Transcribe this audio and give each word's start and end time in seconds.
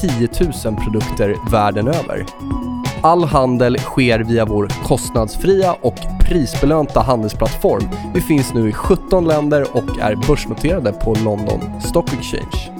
10 0.00 0.28
000 0.64 0.76
produkter 0.76 1.50
världen 1.50 1.88
över. 1.88 2.26
All 3.02 3.24
handel 3.24 3.78
sker 3.78 4.18
via 4.18 4.44
vår 4.44 4.68
kostnadsfria 4.84 5.72
och 5.72 5.94
prisbelönta 6.20 7.00
handelsplattform. 7.00 7.88
Vi 8.14 8.20
finns 8.20 8.54
nu 8.54 8.68
i 8.68 8.72
17 8.72 9.24
länder 9.24 9.66
och 9.72 9.98
är 10.00 10.28
börsnoterade 10.28 10.92
på 10.92 11.14
London 11.24 11.80
Stock 11.80 12.12
Exchange. 12.12 12.78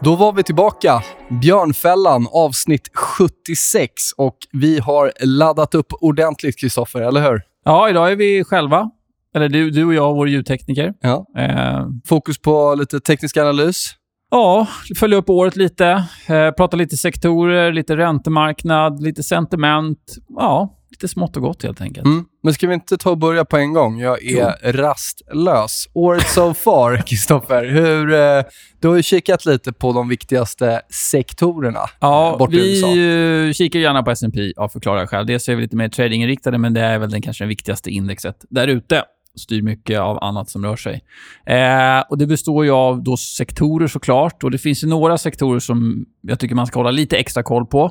Då 0.00 0.16
var 0.16 0.32
vi 0.32 0.42
tillbaka. 0.42 1.02
Björnfällan 1.28 2.28
avsnitt 2.32 2.90
76 2.94 3.92
och 4.16 4.36
vi 4.52 4.78
har 4.78 5.12
laddat 5.20 5.74
upp 5.74 5.92
ordentligt, 6.00 6.58
Kristoffer, 6.60 7.00
eller 7.00 7.30
hur? 7.30 7.42
Ja, 7.64 7.88
idag 7.88 8.12
är 8.12 8.16
vi 8.16 8.44
själva. 8.44 8.90
Eller 9.34 9.48
du, 9.48 9.70
du 9.70 9.84
och 9.84 9.94
jag, 9.94 10.14
vår 10.14 10.28
ljudtekniker. 10.28 10.94
Ja. 11.00 11.26
Eh, 11.38 11.86
Fokus 12.06 12.38
på 12.38 12.74
lite 12.74 13.00
teknisk 13.00 13.36
analys. 13.36 13.86
ja, 14.30 14.66
följa 14.98 15.18
upp 15.18 15.30
året 15.30 15.56
lite. 15.56 15.86
Eh, 16.28 16.50
prata 16.50 16.76
lite 16.76 16.96
sektorer, 16.96 17.72
lite 17.72 17.96
räntemarknad, 17.96 19.02
lite 19.02 19.22
sentiment. 19.22 19.98
Ja, 20.28 20.78
lite 20.90 21.08
smått 21.08 21.36
och 21.36 21.42
gott 21.42 21.62
helt 21.62 21.80
enkelt. 21.80 22.06
Mm. 22.06 22.24
Men 22.42 22.54
ska 22.54 22.66
vi 22.66 22.74
inte 22.74 22.96
ta 22.96 23.10
och 23.10 23.18
börja 23.18 23.44
på 23.44 23.56
en 23.56 23.72
gång? 23.72 24.00
Jag 24.00 24.24
är 24.24 24.72
rastlös. 24.72 25.88
Året 25.94 26.28
so 26.28 26.54
far, 26.54 26.96
Kristoffer. 27.06 27.64
Hur, 27.64 28.12
eh, 28.12 28.42
du 28.80 28.88
har 28.88 28.96
ju 28.96 29.02
kikat 29.02 29.46
lite 29.46 29.72
på 29.72 29.92
de 29.92 30.08
viktigaste 30.08 30.80
sektorerna 31.10 31.80
Ja, 32.00 32.36
borta 32.38 32.52
i 32.56 32.70
USA. 32.76 32.86
vi 33.46 33.52
kikar 33.54 33.78
gärna 33.80 34.02
på 34.02 34.10
S&P 34.10 34.52
av 34.56 34.68
förklarliga 34.68 35.06
skäl. 35.06 35.26
Dels 35.26 35.48
är 35.48 35.54
vi 35.54 35.62
lite 35.62 35.76
mer 35.76 35.88
tradinginriktade, 35.88 36.58
men 36.58 36.74
det 36.74 36.80
är 36.80 36.98
väl 36.98 37.10
den 37.10 37.22
kanske 37.22 37.44
det 37.44 37.48
viktigaste 37.48 37.90
indexet 37.90 38.36
där 38.50 38.68
ute. 38.68 39.02
Styr 39.36 39.62
mycket 39.62 40.00
av 40.00 40.24
annat 40.24 40.50
som 40.50 40.64
rör 40.64 40.76
sig. 40.76 41.02
Eh, 41.46 42.00
och 42.08 42.18
Det 42.18 42.26
består 42.26 42.64
ju 42.64 42.70
av 42.70 43.02
då 43.02 43.16
sektorer 43.16 43.86
såklart. 43.86 44.44
Och 44.44 44.50
Det 44.50 44.58
finns 44.58 44.84
ju 44.84 44.88
några 44.88 45.18
sektorer 45.18 45.60
som 45.60 46.06
jag 46.20 46.38
tycker 46.38 46.54
man 46.54 46.66
ska 46.66 46.78
hålla 46.78 46.90
lite 46.90 47.16
extra 47.16 47.42
koll 47.42 47.66
på. 47.66 47.90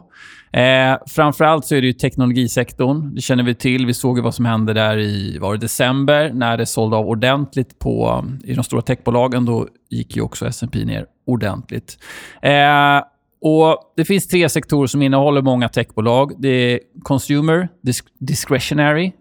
Eh, 0.53 0.97
framförallt 1.07 1.65
så 1.65 1.75
är 1.75 1.81
det 1.81 1.87
ju 1.87 1.93
teknologisektorn. 1.93 3.15
Det 3.15 3.21
känner 3.21 3.43
vi 3.43 3.55
till. 3.55 3.85
Vi 3.85 3.93
såg 3.93 4.17
ju 4.17 4.23
vad 4.23 4.35
som 4.35 4.45
hände 4.45 4.73
där 4.73 4.97
i 4.97 5.37
var 5.37 5.53
det 5.53 5.59
december 5.59 6.31
när 6.33 6.57
det 6.57 6.65
sålde 6.65 6.97
av 6.97 7.07
ordentligt 7.07 7.79
på, 7.79 8.25
i 8.43 8.53
de 8.53 8.63
stora 8.63 8.81
techbolagen. 8.81 9.45
Då 9.45 9.67
gick 9.89 10.15
ju 10.15 10.21
också 10.21 10.45
S&P 10.47 10.85
ner 10.85 11.05
ordentligt. 11.27 11.97
Eh, 12.41 13.01
och 13.41 13.93
Det 13.95 14.05
finns 14.05 14.27
tre 14.27 14.49
sektorer 14.49 14.87
som 14.87 15.01
innehåller 15.01 15.41
många 15.41 15.69
techbolag. 15.69 16.33
Det 16.37 16.47
är 16.47 16.79
Consumer, 17.03 17.69
disc 17.81 18.03
Discretionary, 18.19 19.11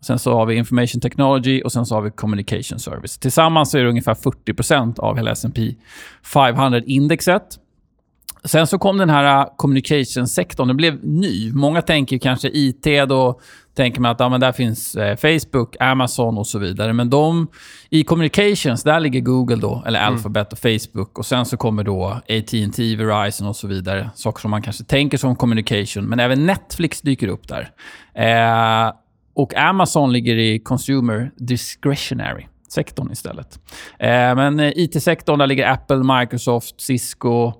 sen 0.00 0.18
så 0.18 0.34
har 0.34 0.46
vi 0.46 0.54
Information 0.54 1.00
Technology 1.00 1.62
och 1.62 1.72
sen 1.72 1.86
så 1.86 1.94
har 1.94 2.02
vi 2.02 2.10
Communication 2.10 2.78
Service. 2.78 3.18
Tillsammans 3.18 3.70
så 3.70 3.78
är 3.78 3.82
det 3.82 3.88
ungefär 3.88 4.14
40% 4.14 5.00
av 5.00 5.16
hela 5.16 5.30
S&P 5.30 5.74
500-indexet. 6.24 7.42
Sen 8.44 8.66
så 8.66 8.78
kom 8.78 8.98
den 8.98 9.10
här 9.10 9.40
uh, 9.40 9.52
communication-sektorn. 9.56 10.68
Den 10.68 10.76
blev 10.76 11.04
ny. 11.04 11.52
Många 11.52 11.82
tänker 11.82 12.18
kanske 12.18 12.48
IT. 12.48 12.84
Då 13.08 13.40
tänker 13.74 14.00
man 14.00 14.10
att 14.10 14.20
ja, 14.20 14.28
men 14.28 14.40
där 14.40 14.52
finns 14.52 14.94
eh, 14.94 15.16
Facebook, 15.16 15.76
Amazon 15.80 16.38
och 16.38 16.46
så 16.46 16.58
vidare. 16.58 16.92
Men 16.92 17.10
de, 17.10 17.48
i 17.90 18.04
communications, 18.04 18.82
där 18.82 19.00
ligger 19.00 19.20
Google, 19.20 19.56
då, 19.56 19.82
eller 19.86 20.00
Alphabet 20.00 20.52
och 20.52 20.58
Facebook. 20.58 21.18
Och 21.18 21.26
Sen 21.26 21.46
så 21.46 21.56
kommer 21.56 21.84
då 21.84 22.06
AT&T, 22.06 22.96
Verizon 22.96 23.48
och 23.48 23.56
så 23.56 23.66
vidare. 23.66 24.10
Saker 24.14 24.40
som 24.40 24.50
man 24.50 24.62
kanske 24.62 24.84
tänker 24.84 25.18
som 25.18 25.36
communication. 25.36 26.04
Men 26.04 26.20
även 26.20 26.46
Netflix 26.46 27.00
dyker 27.00 27.28
upp 27.28 27.48
där. 27.48 27.70
Eh, 28.14 28.92
och 29.40 29.54
Amazon 29.54 30.12
ligger 30.12 30.36
i 30.36 30.58
consumer 30.58 31.30
discretionary 31.36 32.46
sektorn 32.68 33.12
istället. 33.12 33.60
Eh, 33.98 34.08
men 34.08 34.60
eh, 34.60 34.72
IT-sektorn, 34.76 35.38
där 35.38 35.46
ligger 35.46 35.70
Apple, 35.72 36.20
Microsoft, 36.20 36.80
Cisco 36.80 37.52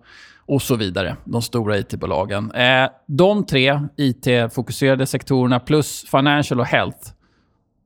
och 0.47 0.63
så 0.63 0.77
vidare. 0.77 1.17
De 1.25 1.43
stora 1.43 1.79
IT-bolagen. 1.79 2.53
Eh, 2.53 2.89
de 3.07 3.47
tre 3.47 3.81
IT-fokuserade 3.97 5.07
sektorerna 5.07 5.61
plus 5.61 6.05
financial 6.11 6.61
och 6.61 6.67
health 6.67 7.09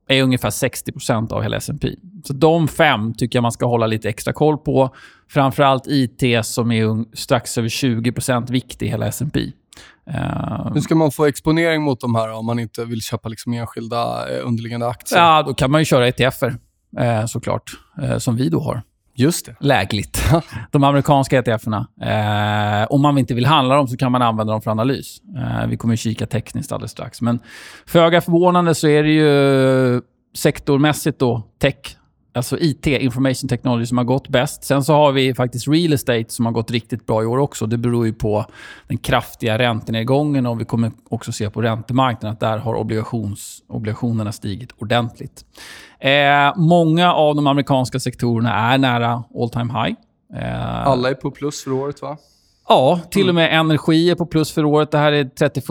är 0.07 0.23
ungefär 0.23 0.49
60% 0.49 1.33
av 1.33 1.41
hela 1.41 1.57
S&P. 1.57 1.89
Så 2.23 2.33
de 2.33 2.67
fem 2.67 3.13
tycker 3.13 3.37
jag 3.37 3.41
man 3.41 3.51
ska 3.51 3.65
hålla 3.65 3.87
lite 3.87 4.09
extra 4.09 4.33
koll 4.33 4.57
på. 4.57 4.95
Framförallt 5.29 5.87
IT 5.87 6.45
som 6.45 6.71
är 6.71 7.15
strax 7.15 7.57
över 7.57 7.69
20% 7.69 8.51
viktig 8.51 8.85
i 8.85 8.89
hela 8.89 9.07
S&P. 9.07 9.51
Eh, 10.09 10.73
Hur 10.73 10.81
ska 10.81 10.95
man 10.95 11.11
få 11.11 11.25
exponering 11.25 11.81
mot 11.81 12.01
de 12.01 12.15
här 12.15 12.31
om 12.31 12.45
man 12.45 12.59
inte 12.59 12.85
vill 12.85 13.01
köpa 13.01 13.29
liksom 13.29 13.53
enskilda 13.53 14.29
eh, 14.37 14.47
underliggande 14.47 14.87
aktier? 14.87 15.19
Ja, 15.19 15.43
då 15.43 15.53
kan 15.53 15.71
man 15.71 15.81
ju 15.81 15.85
köra 15.85 16.07
ETFer 16.07 16.55
eh, 16.99 17.25
såklart, 17.25 17.71
eh, 18.01 18.17
som 18.17 18.35
vi 18.35 18.49
då 18.49 18.59
har. 18.59 18.81
Just 19.17 19.45
det. 19.45 19.55
Lägligt. 19.59 20.23
De 20.71 20.83
amerikanska 20.83 21.37
ETFerna. 21.39 21.87
Eh, 22.01 22.87
om 22.91 23.01
man 23.01 23.17
inte 23.17 23.33
vill 23.33 23.45
handla 23.45 23.75
dem 23.75 23.87
så 23.87 23.97
kan 23.97 24.11
man 24.11 24.21
använda 24.21 24.53
dem 24.53 24.61
för 24.61 24.71
analys. 24.71 25.17
Eh, 25.37 25.67
vi 25.67 25.77
kommer 25.77 25.93
att 25.93 25.99
kika 25.99 26.25
tekniskt 26.25 26.71
alldeles 26.71 26.91
strax. 26.91 27.21
Men 27.21 27.39
föga 27.85 28.21
förvånande 28.21 28.75
så 28.75 28.87
är 28.87 29.03
det 29.03 29.11
ju 29.11 30.01
sektormässigt 30.35 31.19
då 31.19 31.43
tech, 31.59 31.75
alltså 32.35 32.57
IT, 32.59 32.87
information 32.87 33.49
technology, 33.49 33.85
som 33.85 33.97
har 33.97 34.05
gått 34.05 34.27
bäst. 34.27 34.63
Sen 34.63 34.83
så 34.83 34.93
har 34.93 35.11
vi 35.11 35.33
faktiskt 35.33 35.67
real 35.67 35.93
estate 35.93 36.25
som 36.27 36.45
har 36.45 36.53
gått 36.53 36.71
riktigt 36.71 37.05
bra 37.05 37.23
i 37.23 37.25
år 37.25 37.37
också. 37.37 37.65
Det 37.65 37.77
beror 37.77 38.05
ju 38.05 38.13
på 38.13 38.45
den 38.87 38.97
kraftiga 38.97 39.57
räntenedgången 39.57 40.45
och 40.45 40.61
vi 40.61 40.65
kommer 40.65 40.91
också 41.09 41.31
se 41.31 41.49
på 41.49 41.61
räntemarknaden 41.61 42.33
att 42.33 42.39
där 42.39 42.57
har 42.57 42.75
obligations, 42.75 43.63
obligationerna 43.67 44.31
stigit 44.31 44.71
ordentligt. 44.77 45.45
Eh, 45.99 46.55
många 46.55 47.13
av 47.13 47.35
de 47.35 47.47
amerikanska 47.47 47.99
sektorerna 47.99 48.53
är 48.73 48.77
nära 48.77 49.23
all 49.35 49.49
time 49.49 49.73
high. 49.73 49.95
Eh, 50.43 50.87
Alla 50.87 51.09
är 51.09 51.13
på 51.13 51.31
plus 51.31 51.63
för 51.63 51.71
året, 51.71 52.01
va? 52.01 52.17
Ja, 52.67 52.99
till 53.11 53.29
och 53.29 53.35
med 53.35 53.59
energi 53.59 54.09
är 54.09 54.15
på 54.15 54.25
plus 54.25 54.51
för 54.51 54.65
året. 54.65 54.91
Det 54.91 54.97
här 54.97 55.11
är 55.11 55.23
31 55.23 55.67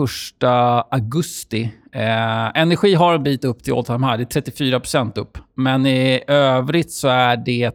augusti. 0.91 1.71
Eh, 1.91 2.61
energi 2.61 2.93
har 2.93 3.13
en 3.13 3.23
bit 3.23 3.45
upp 3.45 3.63
till 3.63 3.73
all 3.73 3.85
time 3.85 4.07
high. 4.07 4.17
Det 4.17 4.35
är 4.37 4.41
34% 4.41 5.17
upp. 5.17 5.37
Men 5.55 5.85
i 5.85 6.23
övrigt 6.27 6.91
så 6.91 7.07
är 7.07 7.37
det 7.37 7.71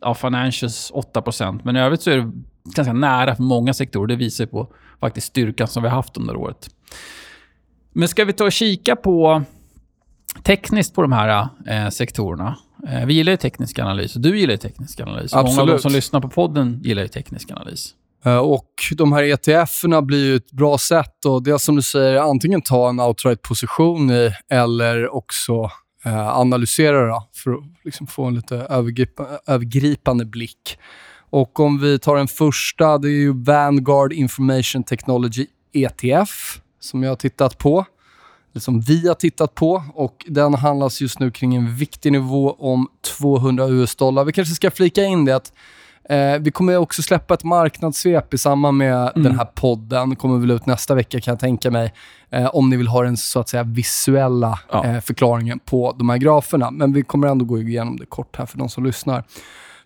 ja, 0.00 0.14
financials 0.14 0.92
8% 0.92 1.60
Men 1.62 1.76
i 1.76 1.80
övrigt 1.80 2.02
så 2.02 2.10
är 2.10 2.16
det 2.16 2.32
ganska 2.64 2.92
nära 2.92 3.36
för 3.36 3.42
många 3.42 3.74
sektorer. 3.74 4.06
Det 4.06 4.16
visar 4.16 4.46
på 4.46 4.68
faktiskt 5.00 5.26
styrkan 5.26 5.68
som 5.68 5.82
vi 5.82 5.88
har 5.88 5.96
haft 5.96 6.16
under 6.16 6.36
året. 6.36 6.70
Men 7.92 8.08
ska 8.08 8.24
vi 8.24 8.32
ta 8.32 8.44
och 8.44 8.52
kika 8.52 8.96
på 8.96 9.42
tekniskt 10.42 10.94
på 10.94 11.02
de 11.02 11.12
här 11.12 11.48
eh, 11.66 11.88
sektorerna? 11.88 12.56
Eh, 12.88 13.06
vi 13.06 13.14
gillar 13.14 13.32
ju 13.32 13.36
teknisk 13.36 13.78
analys 13.78 14.16
och 14.16 14.22
du 14.22 14.38
gillar 14.38 14.52
ju 14.52 14.58
teknisk 14.58 15.00
analys. 15.00 15.34
Många 15.34 15.48
av 15.48 15.54
de 15.54 15.60
Absolut. 15.60 15.82
som 15.82 15.92
lyssnar 15.92 16.20
på 16.20 16.28
podden 16.28 16.80
gillar 16.84 17.02
ju 17.02 17.08
teknisk 17.08 17.50
analys. 17.50 17.94
Eh, 18.24 18.36
och 18.36 18.70
de 18.96 19.12
här 19.12 19.22
ETF-erna 19.22 20.02
blir 20.02 20.24
ju 20.24 20.36
ett 20.36 20.50
bra 20.50 20.78
sätt 20.78 21.26
att 21.26 21.44
dels, 21.44 21.62
som 21.62 21.76
du 21.76 21.82
säger, 21.82 22.20
antingen 22.20 22.62
ta 22.62 22.88
en 22.88 23.00
outright 23.00 23.42
position 23.42 24.10
i 24.10 24.32
eller 24.50 25.14
också 25.14 25.70
eh, 26.04 26.38
analysera 26.38 27.06
det 27.06 27.20
för 27.34 27.52
att 27.52 27.60
liksom 27.84 28.06
få 28.06 28.24
en 28.24 28.34
lite 28.34 28.56
övergripa, 28.56 29.26
övergripande 29.46 30.24
blick. 30.24 30.78
Och 31.30 31.60
om 31.60 31.80
vi 31.80 31.98
tar 31.98 32.16
den 32.16 32.28
första, 32.28 32.98
det 32.98 33.08
är 33.08 33.20
ju 33.20 33.42
Vanguard 33.44 34.12
Information 34.12 34.84
Technology 34.84 35.46
ETF 35.72 36.60
som 36.80 37.02
jag 37.02 37.10
har 37.10 37.16
tittat 37.16 37.58
på. 37.58 37.84
Eller 38.52 38.60
som 38.60 38.80
vi 38.80 39.08
har 39.08 39.14
tittat 39.14 39.54
på 39.54 39.84
och 39.94 40.24
den 40.28 40.54
handlas 40.54 41.00
just 41.00 41.18
nu 41.18 41.30
kring 41.30 41.54
en 41.54 41.76
viktig 41.76 42.12
nivå 42.12 42.56
om 42.58 42.88
200 43.18 43.66
US-dollar. 43.68 44.24
Vi 44.24 44.32
kanske 44.32 44.54
ska 44.54 44.70
flika 44.70 45.04
in 45.04 45.24
det 45.24 45.36
att 45.36 45.52
Eh, 46.08 46.38
vi 46.40 46.50
kommer 46.50 46.76
också 46.76 47.02
släppa 47.02 47.34
ett 47.34 47.44
marknadssvep 47.44 48.34
i 48.34 48.38
samband 48.38 48.76
med 48.78 49.12
den 49.14 49.38
här 49.38 49.44
podden. 49.44 50.16
kommer 50.16 50.38
väl 50.38 50.50
ut 50.50 50.66
nästa 50.66 50.94
vecka 50.94 51.20
kan 51.20 51.32
jag 51.32 51.40
tänka 51.40 51.70
mig. 51.70 51.92
Eh, 52.30 52.46
om 52.52 52.70
ni 52.70 52.76
vill 52.76 52.88
ha 52.88 53.02
den 53.02 53.16
så 53.16 53.40
att 53.40 53.48
säga 53.48 53.62
visuella 53.62 54.58
Ja. 54.72 54.84
eh, 54.84 55.00
förklaringen 55.00 55.58
på 55.58 55.94
de 55.98 56.08
här 56.08 56.16
graferna. 56.18 56.70
Men 56.70 56.92
vi 56.92 57.02
kommer 57.02 57.28
ändå 57.28 57.44
gå 57.44 57.58
igenom 57.58 57.96
det 57.96 58.06
kort 58.06 58.36
här 58.36 58.46
för 58.46 58.58
de 58.58 58.68
som 58.68 58.84
lyssnar. 58.84 59.24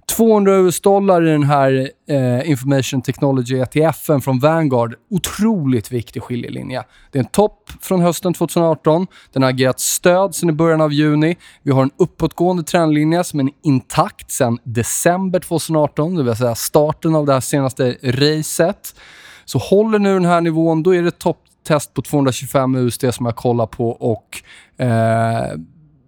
200 0.08 0.56
US-dollar 0.56 1.26
i 1.26 1.31
den 1.31 1.43
här 1.43 1.90
eh, 2.08 2.50
Information 2.50 3.02
Technology 3.02 3.58
ETFen 3.58 4.20
från 4.20 4.38
Vanguard. 4.38 4.94
Otroligt 5.10 5.93
viktig 5.93 6.22
skiljelinje. 6.22 6.82
Det 7.12 7.19
är 7.19 7.22
en 7.22 7.28
topp 7.28 7.70
från 7.81 8.00
hösten 8.00 8.34
2018. 8.34 9.06
Den 9.32 9.43
har 9.43 9.50
agerat 9.50 9.81
stöd 9.81 10.34
sedan 10.34 10.49
i 10.49 10.52
början 10.52 10.81
av 10.81 10.93
juni. 10.93 11.37
Vi 11.62 11.72
har 11.72 11.82
en 11.82 11.90
uppåtgående 11.96 12.62
trendlinje 12.62 13.25
som 13.25 13.40
är 13.40 13.49
intakt 13.62 14.31
sedan 14.31 14.58
december 14.62 15.40
2018, 15.40 16.14
det 16.14 16.22
vill 16.22 16.37
säga 16.37 16.54
starten 16.54 17.14
av 17.14 17.26
det 17.26 17.32
här 17.32 17.40
senaste 17.40 17.96
racet. 18.02 18.94
Så 19.44 19.58
håller 19.58 19.99
nu 19.99 20.14
den 20.14 20.25
här 20.25 20.40
nivån, 20.40 20.82
då 20.82 20.94
är 20.94 21.02
det 21.02 21.19
topptest 21.19 21.94
på 21.94 22.02
225 22.02 22.75
USD 22.75 23.04
som 23.14 23.26
jag 23.26 23.37
kollar 23.37 23.66
på 23.66 23.90
och 23.90 24.43
eh, 24.84 25.58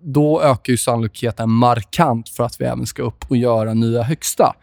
då 0.02 0.42
ökar 0.42 0.72
ju 0.72 0.76
sannolikheten 0.76 1.50
markant 1.50 2.28
för 2.28 2.44
att 2.44 2.60
vi 2.60 2.64
även 2.64 2.86
ska 2.86 3.02
upp 3.02 3.24
och 3.28 3.36
göra 3.36 3.74
nya 3.74 4.02
högsta. 4.02 4.54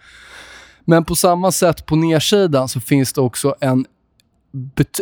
Men 0.86 1.06
på 1.06 1.16
samma 1.16 1.51
sätt 1.51 1.86
på 1.86 1.95
nedsidan 1.95 2.68
så 2.68 2.80
finns 2.80 3.13
det 3.13 3.22
också 3.22 3.56
en, 3.60 3.86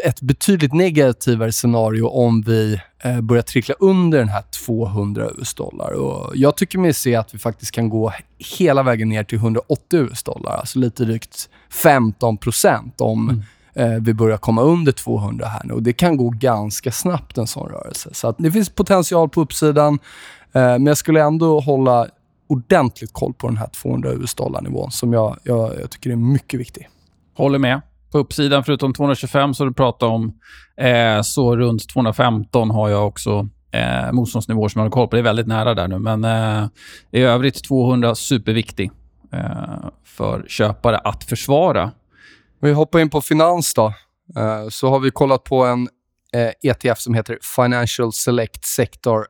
ett 0.03 0.21
betydligt 0.21 0.73
negativare 0.73 1.51
scenario 1.51 2.07
om 2.07 2.41
vi 2.41 2.81
eh, 3.03 3.21
börjar 3.21 3.43
trickla 3.43 3.75
under 3.79 4.19
den 4.19 4.29
här 4.29 4.43
200 4.65 5.29
US-dollar. 5.37 5.91
Och 5.91 6.35
jag 6.35 6.57
tycker 6.57 6.79
mig 6.79 6.93
se 6.93 7.15
att 7.15 7.33
vi 7.33 7.37
faktiskt 7.37 7.71
kan 7.71 7.89
gå 7.89 8.13
hela 8.59 8.83
vägen 8.83 9.09
ner 9.09 9.23
till 9.23 9.37
180 9.37 9.99
US-dollar, 9.99 10.51
alltså 10.51 10.79
lite 10.79 11.05
drygt 11.05 11.49
15% 11.71 12.91
om 12.97 13.29
mm 13.29 13.43
Eh, 13.75 13.89
vi 14.01 14.13
börjar 14.13 14.37
komma 14.37 14.61
under 14.61 14.91
200 14.91 15.47
här 15.47 15.61
nu. 15.63 15.73
Och 15.73 15.83
det 15.83 15.93
kan 15.93 16.17
gå 16.17 16.29
ganska 16.29 16.91
snabbt 16.91 17.37
en 17.37 17.47
sån 17.47 17.69
rörelse. 17.69 18.09
Så 18.13 18.27
att 18.27 18.35
det 18.37 18.51
finns 18.51 18.69
potential 18.69 19.29
på 19.29 19.41
uppsidan, 19.41 19.99
eh, 20.53 20.61
men 20.61 20.85
jag 20.85 20.97
skulle 20.97 21.23
ändå 21.23 21.59
hålla 21.59 22.07
ordentligt 22.47 23.13
koll 23.13 23.33
på 23.33 23.47
den 23.47 23.57
här 23.57 23.67
200 23.67 24.09
US-dollar-nivån 24.11 24.91
som 24.91 25.13
jag, 25.13 25.37
jag, 25.43 25.79
jag 25.81 25.89
tycker 25.89 26.09
är 26.09 26.15
mycket 26.15 26.59
viktig. 26.59 26.89
Håller 27.37 27.59
med. 27.59 27.81
På 28.11 28.17
uppsidan, 28.17 28.63
förutom 28.63 28.93
225 28.93 29.53
som 29.53 29.67
du 29.67 29.73
pratade 29.73 30.11
om, 30.11 30.33
eh, 30.77 31.21
så 31.21 31.55
runt 31.55 31.89
215 31.89 32.71
har 32.71 32.89
jag 32.89 33.07
också 33.07 33.49
eh, 33.71 34.11
motståndsnivåer 34.11 34.69
som 34.69 34.79
jag 34.79 34.85
har 34.85 34.91
koll 34.91 35.07
på. 35.07 35.15
Det 35.15 35.21
är 35.21 35.23
väldigt 35.23 35.47
nära 35.47 35.73
där 35.73 35.87
nu, 35.87 35.99
men 35.99 36.23
eh, 36.23 36.67
i 37.11 37.21
övrigt 37.21 37.63
200 37.63 38.15
superviktig 38.15 38.91
eh, 39.31 39.89
för 40.03 40.45
köpare 40.47 40.97
att 40.97 41.23
försvara 41.23 41.91
om 42.65 42.69
vi 42.69 42.73
hoppar 42.73 42.99
in 42.99 43.09
på 43.09 43.21
finans 43.21 43.73
då, 43.73 43.93
eh, 44.37 44.69
så 44.69 44.89
har 44.89 44.99
vi 44.99 45.11
kollat 45.11 45.43
på 45.43 45.65
en 45.65 45.89
eh, 46.33 46.71
ETF 46.71 46.99
som 46.99 47.13
heter 47.13 47.39
Financial 47.55 48.13
Select 48.13 48.65
Sector 48.65 49.27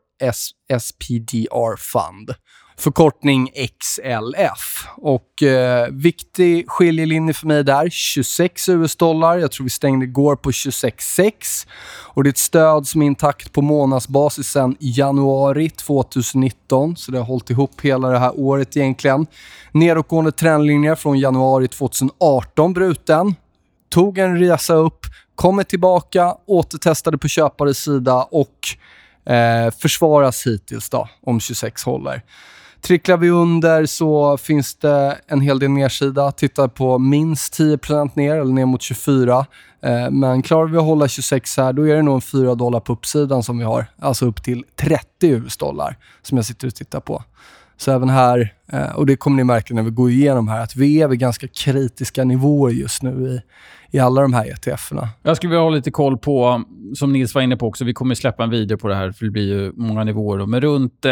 SPDR 0.80 1.76
Fund. 1.78 2.34
Förkortning 2.78 3.50
XLF. 3.80 4.88
Och 4.98 5.44
eh, 5.44 5.88
viktig 5.92 6.70
skiljelinje 6.70 7.34
för 7.34 7.48
mig 7.48 7.64
där, 7.64 7.90
26 7.90 8.70
US-dollar. 8.70 9.38
Jag 9.38 9.52
tror 9.52 9.64
vi 9.64 9.70
stängde 9.70 10.06
igår 10.06 10.36
på 10.36 10.52
26,6. 10.52 11.68
Och 12.14 12.24
det 12.24 12.28
är 12.28 12.32
ett 12.32 12.38
stöd 12.38 12.88
som 12.88 13.02
är 13.02 13.06
intakt 13.06 13.52
på 13.54 13.62
månadsbasis 13.62 14.48
sedan 14.48 14.76
januari 14.80 15.70
2019. 15.70 16.96
Så 16.96 17.12
det 17.12 17.18
har 17.18 17.26
hållit 17.26 17.50
ihop 17.50 17.82
hela 17.82 18.10
det 18.10 18.20
här 18.20 18.40
året 18.40 18.78
egentligen. 18.78 19.28
Nedåtgående 19.72 20.32
trendlinje 20.32 20.96
från 20.96 21.20
januari 21.20 21.68
2018 21.68 22.74
bruten. 22.74 23.36
Tog 23.90 24.18
en 24.18 24.40
resa 24.40 24.74
upp, 24.74 25.06
kommer 25.36 25.64
tillbaka, 25.64 26.36
återtestade 26.48 27.18
på 27.18 27.28
köpares 27.28 27.78
sida 27.78 28.24
och 28.32 28.58
eh, 29.34 29.72
försvaras 29.72 30.48
hittills 30.48 30.90
då, 30.90 31.10
om 31.26 31.40
26 31.40 31.84
håller. 31.84 32.22
Tricklar 32.86 33.18
vi 33.18 33.30
under 33.30 33.86
så 33.86 34.38
finns 34.38 34.76
det 34.76 35.18
en 35.28 35.42
hel 35.42 35.60
del 35.60 35.70
nedsida. 35.70 36.32
Titta 36.32 36.68
på 36.70 37.00
minst 37.00 37.60
10% 37.60 38.12
ner 38.14 38.36
eller 38.36 38.54
ner 38.54 38.66
mot 38.66 38.82
24. 38.82 39.46
Eh, 39.82 40.12
men 40.12 40.42
klarar 40.42 40.68
vi 40.68 40.78
att 40.78 40.84
hålla 40.84 41.08
26 41.08 41.58
här, 41.58 41.74
då 41.74 41.88
är 41.88 41.96
det 41.96 42.02
nog 42.02 42.16
en 42.16 42.22
4 42.22 42.56
dollar 42.56 42.80
på 42.80 42.94
uppsidan 42.94 43.44
som 43.44 43.58
vi 43.58 43.64
har. 43.64 43.86
Alltså 44.00 44.26
upp 44.26 44.44
till 44.44 44.64
30 44.76 45.02
US-dollar 45.22 45.98
som 46.22 46.38
jag 46.38 46.46
sitter 46.46 46.68
och 46.68 46.76
tittar 46.76 47.00
på. 47.00 47.24
Så 47.78 47.92
även 47.92 48.10
här, 48.10 48.54
eh, 48.72 48.96
och 48.96 49.06
det 49.06 49.16
kommer 49.16 49.38
ni 49.38 49.44
märka 49.44 49.74
när 49.74 49.84
vi 49.84 49.92
går 49.92 50.10
igenom 50.10 50.48
här, 50.48 50.64
att 50.64 50.76
vi 50.76 51.02
är 51.02 51.08
vid 51.08 51.20
ganska 51.20 51.48
kritiska 51.48 52.24
nivåer 52.24 52.72
just 52.72 53.04
nu 53.04 53.10
i, 53.10 53.42
i 53.98 54.00
alla 54.00 54.22
de 54.22 54.34
här 54.34 54.52
ETFerna. 54.52 55.10
Jag 55.24 55.38
skulle 55.38 55.50
vilja 55.50 55.64
ha 55.64 55.70
lite 55.70 55.92
koll 55.92 56.18
på, 56.18 56.64
som 56.96 57.14
Nils 57.14 57.36
var 57.36 57.42
inne 57.42 57.58
på 57.58 57.68
också, 57.68 57.86
vi 57.86 57.94
kommer 57.94 58.16
släppa 58.16 58.44
en 58.44 58.50
video 58.50 58.78
på 58.78 58.88
det 58.88 58.96
här, 58.96 59.12
för 59.12 59.26
det 59.26 59.32
blir 59.32 59.48
ju 59.48 59.72
många 59.76 60.04
nivåer. 60.04 60.38
Då, 60.38 60.46
men 60.46 60.62
runt 60.62 61.06
eh, 61.06 61.12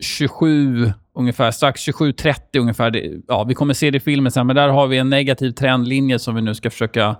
27 0.00 0.92
ungefär, 1.14 1.50
strax 1.50 1.88
27-30 1.88 2.58
ungefär. 2.58 3.20
Ja, 3.28 3.44
vi 3.44 3.54
kommer 3.54 3.74
se 3.74 3.90
det 3.90 3.96
i 3.96 4.00
filmen 4.00 4.32
sen, 4.32 4.46
men 4.46 4.56
där 4.56 4.68
har 4.68 4.86
vi 4.86 4.98
en 4.98 5.10
negativ 5.10 5.50
trendlinje 5.50 6.18
som 6.18 6.34
vi 6.34 6.42
nu 6.42 6.54
ska 6.54 6.70
försöka... 6.70 7.16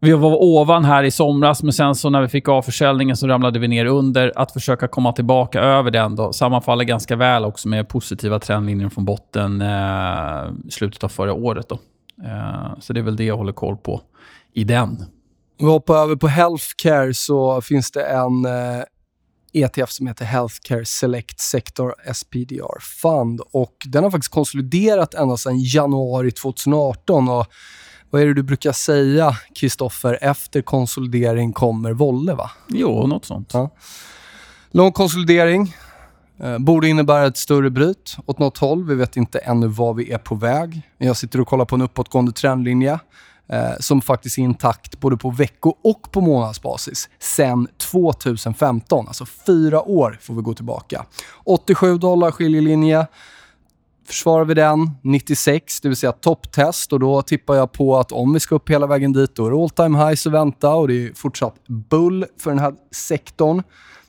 Vi 0.00 0.12
var 0.12 0.42
ovan 0.42 0.84
här 0.84 1.02
i 1.02 1.10
somras, 1.10 1.62
men 1.62 1.72
sen 1.72 1.94
så 1.94 2.10
när 2.10 2.22
vi 2.22 2.28
fick 2.28 2.48
av 2.48 2.62
försäljningen 2.62 3.16
så 3.16 3.26
ramlade 3.26 3.58
vi 3.58 3.68
ner 3.68 3.86
under. 3.86 4.32
Att 4.36 4.52
försöka 4.52 4.88
komma 4.88 5.12
tillbaka 5.12 5.60
över 5.60 5.90
den 5.90 6.16
då 6.16 6.32
sammanfaller 6.32 6.84
ganska 6.84 7.16
väl 7.16 7.44
också 7.44 7.68
med 7.68 7.88
positiva 7.88 8.38
trendlinjer 8.38 8.88
från 8.88 9.04
botten 9.04 9.60
eh, 9.60 10.70
slutet 10.70 11.04
av 11.04 11.08
förra 11.08 11.32
året. 11.32 11.68
Då. 11.68 11.78
Eh, 12.24 12.78
så 12.80 12.92
det 12.92 13.00
är 13.00 13.04
väl 13.04 13.16
det 13.16 13.24
jag 13.24 13.36
håller 13.36 13.52
koll 13.52 13.76
på 13.76 14.00
i 14.54 14.64
den. 14.64 14.88
Om 15.60 15.66
vi 15.66 15.72
hoppar 15.72 15.94
över 15.94 16.16
på 16.16 16.28
healthcare 16.28 17.14
så 17.14 17.60
finns 17.60 17.90
det 17.90 18.02
en 18.02 18.44
eh 18.44 18.84
ETF 19.52 19.90
som 19.90 20.06
heter 20.06 20.24
Healthcare 20.24 20.84
Select 20.84 21.40
Sector 21.40 21.94
SPDR 22.14 22.80
Fund. 22.80 23.40
Och 23.52 23.74
den 23.84 24.04
har 24.04 24.10
faktiskt 24.10 24.32
konsoliderat 24.32 25.14
ända 25.14 25.36
sedan 25.36 25.58
januari 25.58 26.30
2018. 26.30 27.28
Och 27.28 27.46
vad 28.10 28.22
är 28.22 28.26
det 28.26 28.34
du 28.34 28.42
brukar 28.42 28.72
säga, 28.72 29.36
Kristoffer? 29.54 30.18
Efter 30.20 30.62
konsolidering 30.62 31.52
kommer 31.52 31.92
volle, 31.92 32.34
va? 32.34 32.50
Jo, 32.68 33.06
något 33.06 33.24
sånt. 33.24 33.50
Ja. 33.52 33.70
Lång 34.70 34.92
konsolidering. 34.92 35.74
Eh, 36.40 36.58
borde 36.58 36.88
innebära 36.88 37.26
ett 37.26 37.36
större 37.36 37.70
bryt 37.70 38.16
åt 38.26 38.38
något 38.38 38.58
håll. 38.58 38.84
Vi 38.84 38.94
vet 38.94 39.16
inte 39.16 39.38
ännu 39.38 39.66
var 39.66 39.94
vi 39.94 40.12
är 40.12 40.18
på 40.18 40.34
väg. 40.34 40.82
Jag 40.98 41.16
sitter 41.16 41.40
och 41.40 41.48
kollar 41.48 41.64
på 41.64 41.74
en 41.74 41.82
uppåtgående 41.82 42.32
trendlinje 42.32 42.98
Eh, 43.52 43.72
som 43.80 44.02
faktiskt 44.02 44.38
är 44.38 44.42
intakt 44.42 45.00
både 45.00 45.16
på 45.16 45.30
vecko 45.30 45.74
och 45.84 46.12
på 46.12 46.20
månadsbasis 46.20 47.08
sen 47.18 47.68
2015. 47.76 49.08
Alltså 49.08 49.26
fyra 49.26 49.82
år 49.82 50.18
får 50.20 50.34
vi 50.34 50.42
gå 50.42 50.54
tillbaka. 50.54 51.04
87 51.44 51.98
dollar 51.98 52.30
skiljelinje. 52.30 53.06
Försvarar 54.06 54.44
vi 54.44 54.54
den 54.54 54.90
96, 55.02 55.80
det 55.80 55.88
vill 55.88 55.96
säga 55.96 56.12
topptest 56.12 56.92
och 56.92 57.00
då 57.00 57.22
tippar 57.22 57.54
jag 57.54 57.72
på 57.72 57.96
att 57.96 58.12
om 58.12 58.32
vi 58.32 58.40
ska 58.40 58.54
upp 58.54 58.70
hela 58.70 58.86
vägen 58.86 59.12
dit, 59.12 59.34
då 59.34 59.46
är 59.46 59.50
det 59.50 59.56
all 59.56 59.70
time 59.70 59.98
highs 59.98 60.26
att 60.26 60.32
vänta 60.32 60.74
och 60.74 60.88
det 60.88 61.06
är 61.06 61.12
fortsatt 61.14 61.54
bull 61.66 62.26
för 62.40 62.50
den 62.50 62.58
här 62.58 62.74
sektorn. 62.90 63.62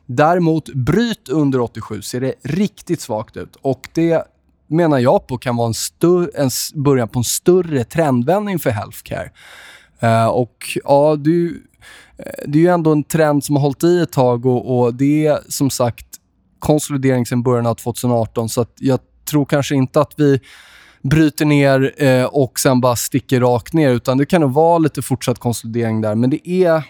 Däremot, 0.05 0.73
bryt 0.73 1.29
under 1.29 1.61
87 1.61 2.01
ser 2.01 2.21
det 2.21 2.33
riktigt 2.43 3.01
svagt 3.01 3.37
ut 3.37 3.55
och 3.61 3.89
det 3.93 4.23
menar 4.69 4.99
jag 4.99 5.27
på 5.27 5.37
kan 5.37 5.55
vara 5.55 5.67
en, 5.67 5.73
stör, 5.73 6.31
en 6.35 6.49
början 6.75 7.07
på 7.07 7.19
en 7.19 7.23
större 7.23 7.83
trendvändning 7.83 8.59
för 8.59 8.69
healthcare. 8.69 9.31
Uh, 10.03 10.25
och 10.25 10.77
ja, 10.83 11.15
du, 11.15 11.63
eh, 12.17 12.25
det 12.47 12.59
är 12.59 12.61
ju 12.61 12.67
ändå 12.67 12.91
en 12.91 13.03
trend 13.03 13.43
som 13.43 13.55
har 13.55 13.63
hållit 13.63 13.83
i 13.83 14.01
ett 14.01 14.11
tag 14.11 14.45
och, 14.45 14.79
och 14.79 14.93
det 14.93 15.27
är 15.27 15.39
som 15.47 15.69
sagt 15.69 16.05
konsolidering 16.59 17.25
sedan 17.25 17.43
början 17.43 17.65
av 17.65 17.75
2018. 17.75 18.49
Så 18.49 18.65
jag 18.79 18.99
tror 19.29 19.45
kanske 19.45 19.75
inte 19.75 20.01
att 20.01 20.13
vi 20.17 20.39
bryter 21.01 21.45
ner 21.45 22.03
eh, 22.03 22.25
och 22.25 22.59
sen 22.59 22.81
bara 22.81 22.95
sticker 22.95 23.41
rakt 23.41 23.73
ner. 23.73 23.89
Utan 23.89 24.17
det 24.17 24.25
kan 24.25 24.41
nog 24.41 24.53
vara 24.53 24.77
lite 24.77 25.01
fortsatt 25.01 25.39
konsolidering 25.39 26.01
där. 26.01 26.15
Men 26.15 26.29
det 26.29 26.49
är 26.49 26.83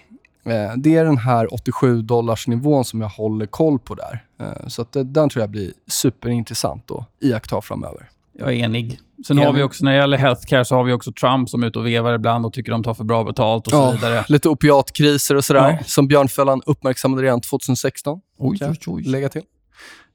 det 0.77 0.95
är 0.95 1.05
den 1.05 1.17
här 1.17 1.53
87 1.53 2.01
dollars 2.01 2.47
nivån 2.47 2.85
som 2.85 3.01
jag 3.01 3.09
håller 3.09 3.45
koll 3.45 3.79
på 3.79 3.95
där. 3.95 4.23
Eh, 4.39 4.67
så 4.67 4.81
att 4.81 4.93
den 5.05 5.29
tror 5.29 5.41
jag 5.41 5.49
blir 5.49 5.71
superintressant 5.87 6.91
att 6.91 7.05
iaktta 7.19 7.61
framöver. 7.61 8.09
Jag 8.39 8.49
är 8.49 8.53
enig. 8.53 8.99
Sen 9.27 9.37
enig. 9.37 9.47
har 9.47 9.53
vi 9.53 9.63
också, 9.63 9.85
när 9.85 9.91
det 9.91 9.97
gäller 9.97 10.17
healthcare, 10.17 10.65
så 10.65 10.75
har 10.75 10.83
vi 10.83 10.93
också 10.93 11.11
Trump 11.11 11.49
som 11.49 11.63
är 11.63 11.67
ute 11.67 11.79
och 11.79 11.87
vevar 11.87 12.13
ibland 12.13 12.45
och 12.45 12.53
tycker 12.53 12.71
de 12.71 12.83
tar 12.83 12.93
för 12.93 13.03
bra 13.03 13.23
betalt 13.23 13.67
och 13.67 13.71
så 13.71 13.77
ja, 13.77 13.91
vidare. 13.91 14.25
Lite 14.27 14.49
opiatkriser 14.49 15.35
och 15.35 15.45
sådär, 15.45 15.71
ja. 15.71 15.83
som 15.85 16.07
Björnfällan 16.07 16.61
uppmärksammade 16.65 17.23
redan 17.23 17.41
2016. 17.41 18.19
Oj, 18.37 18.57
oj, 18.61 18.77
oj. 18.87 19.03
Lägga 19.03 19.29
till. 19.29 19.43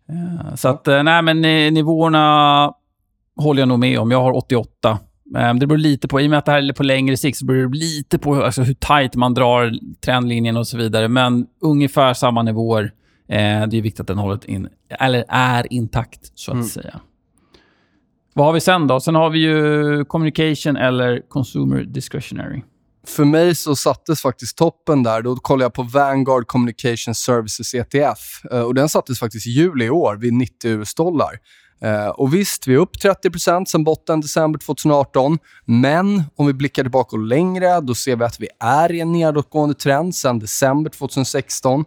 Ja, 0.07 0.57
så 0.57 0.69
att, 0.69 0.87
nej 0.87 1.23
men 1.23 1.41
nivåerna 1.75 2.73
håller 3.37 3.63
jag 3.63 3.69
nog 3.69 3.79
med 3.79 3.99
om. 3.99 4.11
Jag 4.11 4.21
har 4.21 4.37
88. 4.37 4.99
Ehm, 5.37 5.59
det 5.59 5.67
beror 5.67 5.79
lite 5.79 6.09
på, 6.09 6.21
i 6.21 6.27
och 6.27 6.31
med 6.31 6.39
att 6.39 6.47
det 6.47 6.53
här 6.53 6.69
är 6.69 6.73
på 6.73 6.83
längre 6.83 7.17
sikt, 7.17 7.39
så 7.39 7.45
beror 7.45 7.69
det 7.69 7.79
lite 7.79 8.19
på 8.19 8.45
alltså, 8.45 8.63
hur 8.63 8.75
tight 8.75 9.15
man 9.15 9.35
drar 9.35 9.73
trendlinjen 10.05 10.57
och 10.57 10.67
så 10.67 10.77
vidare. 10.77 11.09
Men 11.09 11.47
ungefär 11.61 12.15
samma 12.15 12.43
nivåer. 12.43 12.93
Eh, 13.29 13.67
det 13.67 13.77
är 13.77 13.83
viktigt 13.83 14.01
att 14.01 14.07
den 14.07 14.19
håller 14.19 14.51
in, 14.51 14.69
eller 14.89 15.25
är 15.29 15.73
intakt, 15.73 16.33
så 16.35 16.51
att 16.51 16.55
mm. 16.55 16.67
säga. 16.67 17.01
Vad 18.35 18.47
har 18.47 18.53
vi 18.53 18.61
sen 18.61 18.87
då? 18.87 19.01
Sen 19.01 19.15
har 19.15 19.31
vi 19.31 19.39
ju 19.39 20.05
communication 20.05 20.77
eller 20.77 21.29
consumer 21.29 21.85
discretionary. 21.85 22.63
För 23.07 23.25
mig 23.25 23.55
så 23.55 23.77
sattes 23.77 24.23
faktiskt 24.23 24.59
toppen 24.59 25.03
där. 25.03 25.23
Då 25.23 25.37
kollade 25.37 25.65
jag 25.65 25.75
på 25.75 25.83
Vanguard 25.83 26.47
Communication 26.47 27.15
Services 27.15 27.75
ETF. 27.75 28.45
Eh, 28.53 28.61
och 28.61 28.75
Den 28.75 28.89
sattes 28.89 29.19
faktiskt 29.19 29.47
i 29.47 29.51
juli 29.51 29.85
i 29.85 29.91
år 29.91 30.17
vid 30.17 30.33
90 30.33 30.71
US-dollar. 30.71 31.39
Eh, 31.81 32.09
och 32.09 32.35
visst, 32.35 32.67
vi 32.67 32.75
är 32.75 32.79
upp 32.79 32.97
30% 32.97 33.65
sen 33.65 33.85
botten 33.85 34.21
december 34.21 34.59
2018. 34.59 35.39
Men 35.65 36.23
om 36.37 36.47
vi 36.47 36.53
blickar 36.53 36.83
tillbaka 36.83 37.17
längre, 37.17 37.81
då 37.81 37.95
ser 37.95 38.17
vi 38.17 38.25
att 38.25 38.41
vi 38.41 38.49
är 38.61 38.93
i 38.93 39.01
en 39.01 39.13
nedåtgående 39.13 39.75
trend 39.75 40.15
sen 40.15 40.39
december 40.39 40.91
2016. 40.91 41.85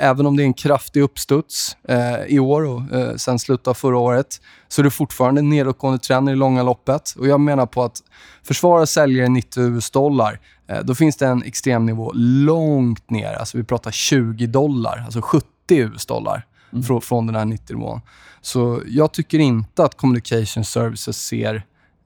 Även 0.00 0.26
om 0.26 0.36
det 0.36 0.42
är 0.42 0.44
en 0.44 0.54
kraftig 0.54 1.00
uppstuds 1.00 1.76
eh, 1.88 2.24
i 2.26 2.38
år 2.38 2.64
och 2.64 2.98
eh, 2.98 3.16
sen 3.16 3.38
slutet 3.38 3.68
av 3.68 3.74
förra 3.74 3.98
året 3.98 4.40
så 4.68 4.82
är 4.82 4.84
det 4.84 4.90
fortfarande 4.90 5.40
en 5.40 5.48
nedåtgående 5.48 5.98
trend 5.98 6.28
i 6.28 6.32
det 6.32 6.38
långa 6.38 6.62
loppet. 6.62 7.14
Och 7.18 7.26
Jag 7.26 7.40
menar 7.40 7.66
på 7.66 7.82
att 7.82 8.02
försvara 8.42 8.86
säljare 8.86 9.28
90 9.28 9.62
US-dollar, 9.62 10.40
eh, 10.68 10.78
då 10.82 10.94
finns 10.94 11.16
det 11.16 11.26
en 11.26 11.42
extrem 11.42 11.86
nivå 11.86 12.12
långt 12.14 13.10
ner. 13.10 13.32
Alltså 13.32 13.58
vi 13.58 13.64
pratar 13.64 13.90
20 13.90 14.46
dollar, 14.46 15.02
alltså 15.04 15.20
70 15.22 15.46
US-dollar 15.68 16.46
mm. 16.76 16.82
från, 16.82 17.00
från 17.00 17.26
den 17.26 17.36
här 17.36 17.44
90-nivån. 17.44 18.00
Så 18.40 18.82
jag 18.86 19.12
tycker 19.12 19.38
inte 19.38 19.84
att 19.84 19.96
communication 19.96 20.64
services 20.64 21.26
ser 21.26 21.62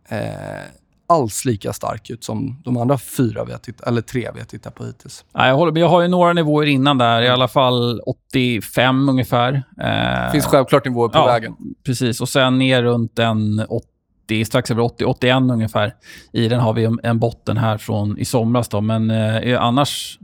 eh, 0.08 0.18
alls 1.10 1.44
lika 1.44 1.72
stark 1.72 2.10
ut 2.10 2.24
som 2.24 2.62
de 2.64 2.76
andra 2.76 2.98
fyra 2.98 3.44
vi 3.44 3.52
har 3.52 3.58
tittat, 3.58 3.86
eller 3.86 4.02
tre 4.02 4.30
vi 4.34 4.40
har 4.40 4.46
tittat 4.46 4.74
på 4.74 4.84
hittills. 4.84 5.24
Ja, 5.32 5.46
jag, 5.46 5.54
håller, 5.54 5.80
jag 5.80 5.88
har 5.88 6.02
ju 6.02 6.08
några 6.08 6.32
nivåer 6.32 6.66
innan 6.66 6.98
där, 6.98 7.22
i 7.22 7.28
alla 7.28 7.48
fall 7.48 8.00
85 8.00 9.08
ungefär. 9.08 9.62
Det 9.76 10.24
eh, 10.26 10.32
finns 10.32 10.46
självklart 10.46 10.84
nivåer 10.84 11.08
på 11.08 11.18
ja, 11.18 11.26
vägen. 11.26 11.56
Precis, 11.84 12.20
och 12.20 12.28
sen 12.28 12.58
ner 12.58 12.82
runt 12.82 13.18
en 13.18 13.64
80, 13.68 14.44
strax 14.44 14.70
över 14.70 14.82
80, 14.82 15.04
81 15.04 15.36
ungefär. 15.36 15.94
I 16.32 16.48
den 16.48 16.60
har 16.60 16.72
vi 16.72 16.96
en 17.02 17.18
botten 17.18 17.56
här 17.56 17.78
från 17.78 18.18
i 18.18 18.24
somras. 18.24 18.68
Då. 18.68 18.80
Men 18.80 19.10
eh, 19.10 19.62
annars 19.62 20.18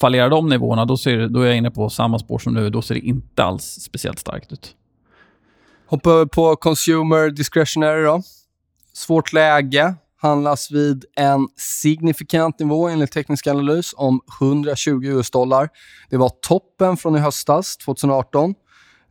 fallerar 0.00 0.30
de 0.30 0.48
nivåerna, 0.48 0.84
då, 0.84 0.96
ser, 0.96 1.28
då 1.28 1.40
är 1.40 1.46
jag 1.46 1.56
inne 1.56 1.70
på 1.70 1.90
samma 1.90 2.18
spår 2.18 2.38
som 2.38 2.54
nu. 2.54 2.70
Då 2.70 2.82
ser 2.82 2.94
det 2.94 3.00
inte 3.00 3.44
alls 3.44 3.64
speciellt 3.64 4.18
starkt 4.18 4.52
ut. 4.52 4.76
Hoppar 5.86 6.10
över 6.10 6.26
på 6.26 6.56
Consumer 6.56 7.30
Discretionary 7.30 8.02
då. 8.02 8.22
Svårt 8.92 9.32
läge. 9.32 9.94
Handlas 10.22 10.70
vid 10.70 11.04
en 11.16 11.48
signifikant 11.56 12.58
nivå 12.58 12.88
enligt 12.88 13.12
teknisk 13.12 13.46
analys 13.46 13.94
om 13.96 14.20
120 14.40 15.04
US-dollar. 15.04 15.68
Det 16.10 16.16
var 16.16 16.28
toppen 16.28 16.96
från 16.96 17.16
i 17.16 17.18
höstas, 17.18 17.76
2018. 17.76 18.54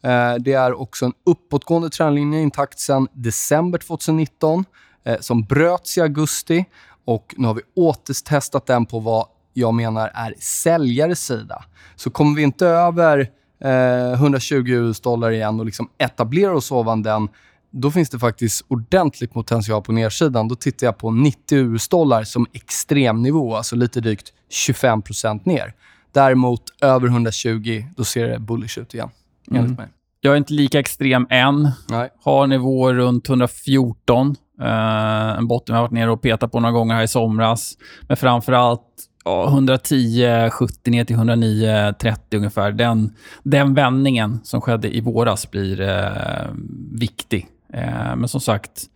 Eh, 0.03 0.35
det 0.39 0.53
är 0.53 0.73
också 0.73 1.05
en 1.05 1.13
uppåtgående 1.25 1.89
trendlinje 1.89 2.41
intakt 2.41 2.79
sedan 2.79 3.07
december 3.13 3.79
2019 3.79 4.65
eh, 5.05 5.19
som 5.19 5.43
bröts 5.43 5.97
i 5.97 6.01
augusti 6.01 6.65
och 7.05 7.35
nu 7.37 7.47
har 7.47 7.53
vi 7.53 7.61
återtestat 7.75 8.65
den 8.65 8.85
på 8.85 8.99
vad 8.99 9.25
jag 9.53 9.73
menar 9.73 10.11
är 10.13 10.33
säljares 10.39 11.25
sida. 11.25 11.63
Så 11.95 12.09
kommer 12.09 12.35
vi 12.35 12.43
inte 12.43 12.67
över 12.67 13.29
eh, 13.63 14.13
120 14.13 14.55
US-dollar 14.67 15.31
igen 15.31 15.59
och 15.59 15.65
liksom 15.65 15.89
etablerar 15.97 16.53
oss 16.53 16.71
ovan 16.71 17.03
den, 17.03 17.29
då 17.71 17.91
finns 17.91 18.09
det 18.09 18.19
faktiskt 18.19 18.65
ordentligt 18.67 19.33
potential 19.33 19.81
på 19.81 19.91
nedsidan. 19.91 20.47
Då 20.47 20.55
tittar 20.55 20.87
jag 20.87 20.97
på 20.97 21.11
90 21.11 21.57
US-dollar 21.57 22.23
som 22.23 22.47
extremnivå, 22.53 23.55
alltså 23.55 23.75
lite 23.75 24.01
drygt 24.01 24.33
25% 24.67 25.41
ner. 25.43 25.73
Däremot 26.11 26.61
över 26.81 27.07
120, 27.07 27.85
då 27.95 28.03
ser 28.03 28.27
det 28.27 28.39
bullish 28.39 28.79
ut 28.79 28.93
igen, 28.93 29.09
enligt 29.47 29.65
mm. 29.65 29.75
mig. 29.75 29.87
Jag 30.21 30.33
är 30.33 30.37
inte 30.37 30.53
lika 30.53 30.79
extrem 30.79 31.27
än. 31.29 31.71
Nej. 31.89 32.09
Har 32.23 32.47
nivåer 32.47 32.93
runt 32.93 33.29
114. 33.29 34.35
Uh, 34.61 34.67
eh, 34.67 35.37
en 35.37 35.47
botten 35.47 35.73
jag 35.73 35.77
har 35.77 35.83
varit 35.83 35.91
nere 35.91 36.11
och 36.11 36.21
petat 36.21 36.51
på 36.51 36.59
några 36.59 36.71
gånger 36.71 36.95
här 36.95 37.03
i 37.03 37.07
somras. 37.07 37.77
Men 38.07 38.17
framför 38.17 38.53
allt 38.53 38.81
ja, 39.23 39.47
110, 39.47 40.49
70 40.51 40.91
ner 40.91 41.05
till 41.05 41.15
109, 41.15 41.93
30 41.99 42.37
ungefär. 42.37 42.71
Den, 42.71 43.13
den 43.43 43.73
vändningen 43.73 44.39
som 44.43 44.61
skedde 44.61 44.95
i 44.97 45.01
våras 45.01 45.51
blir 45.51 45.81
eh, 45.81 46.51
viktig. 46.91 47.47
Eh, 47.73 48.15
men 48.15 48.27
som 48.27 48.41
sagt, 48.41 48.89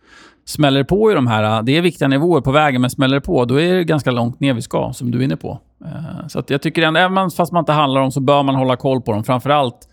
smäller 0.44 0.78
det 0.78 0.84
på 0.84 1.12
i 1.12 1.14
de 1.14 1.26
här... 1.26 1.58
Eh, 1.58 1.62
det 1.62 1.76
är 1.76 1.82
viktiga 1.82 2.08
nivåer 2.08 2.40
på 2.40 2.52
vägen, 2.52 2.80
men 2.80 2.90
smäller 2.90 3.14
det 3.14 3.20
på, 3.20 3.44
då 3.44 3.60
är 3.60 3.74
det 3.74 3.84
ganska 3.84 4.10
långt 4.10 4.40
ner 4.40 4.54
vi 4.54 4.62
ska, 4.62 4.92
som 4.92 5.10
du 5.10 5.18
är 5.18 5.22
inne 5.22 5.36
på. 5.36 5.60
Eh, 5.84 6.26
så 6.28 6.38
att 6.38 6.50
jag 6.50 6.62
tycker 6.62 6.82
ändå, 6.82 7.00
även 7.00 7.30
fast 7.30 7.52
man 7.52 7.62
inte 7.62 7.72
handlar 7.72 8.00
om 8.00 8.12
så 8.12 8.20
bör 8.20 8.42
man 8.42 8.54
hålla 8.54 8.76
koll 8.76 9.02
på 9.02 9.12
dem. 9.12 9.24
Framförallt 9.24 9.88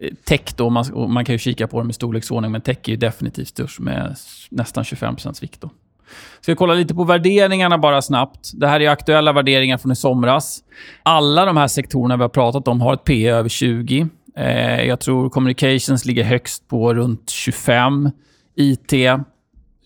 eh, 0.00 0.14
Tech 0.24 0.54
då, 0.56 0.70
man, 0.70 0.84
man 1.08 1.24
kan 1.24 1.34
ju 1.34 1.38
kika 1.38 1.66
på 1.66 1.78
dem 1.78 1.90
i 1.90 1.92
storleksordning, 1.92 2.52
men 2.52 2.60
tech 2.60 2.78
är 2.84 2.90
ju 2.90 2.96
definitivt 2.96 3.48
störst 3.48 3.80
med 3.80 4.16
nästan 4.50 4.84
25 4.84 5.16
vikt. 5.40 5.60
Då. 5.60 5.70
Ska 6.40 6.54
kolla 6.54 6.74
lite 6.74 6.94
på 6.94 7.04
värderingarna 7.04 7.78
bara 7.78 8.02
snabbt. 8.02 8.50
Det 8.54 8.68
här 8.68 8.80
är 8.80 8.90
aktuella 8.90 9.32
värderingar 9.32 9.78
från 9.78 9.92
i 9.92 9.96
somras. 9.96 10.58
Alla 11.02 11.44
de 11.44 11.56
här 11.56 11.68
sektorerna 11.68 12.16
vi 12.16 12.22
har 12.22 12.28
pratat 12.28 12.68
om 12.68 12.80
har 12.80 12.94
ett 12.94 13.04
P 13.04 13.28
över 13.28 13.48
20. 13.48 14.08
Eh, 14.36 14.82
jag 14.84 15.00
tror 15.00 15.30
communications 15.30 16.04
ligger 16.04 16.24
högst 16.24 16.68
på 16.68 16.94
runt 16.94 17.30
25. 17.30 18.10
IT 18.56 18.92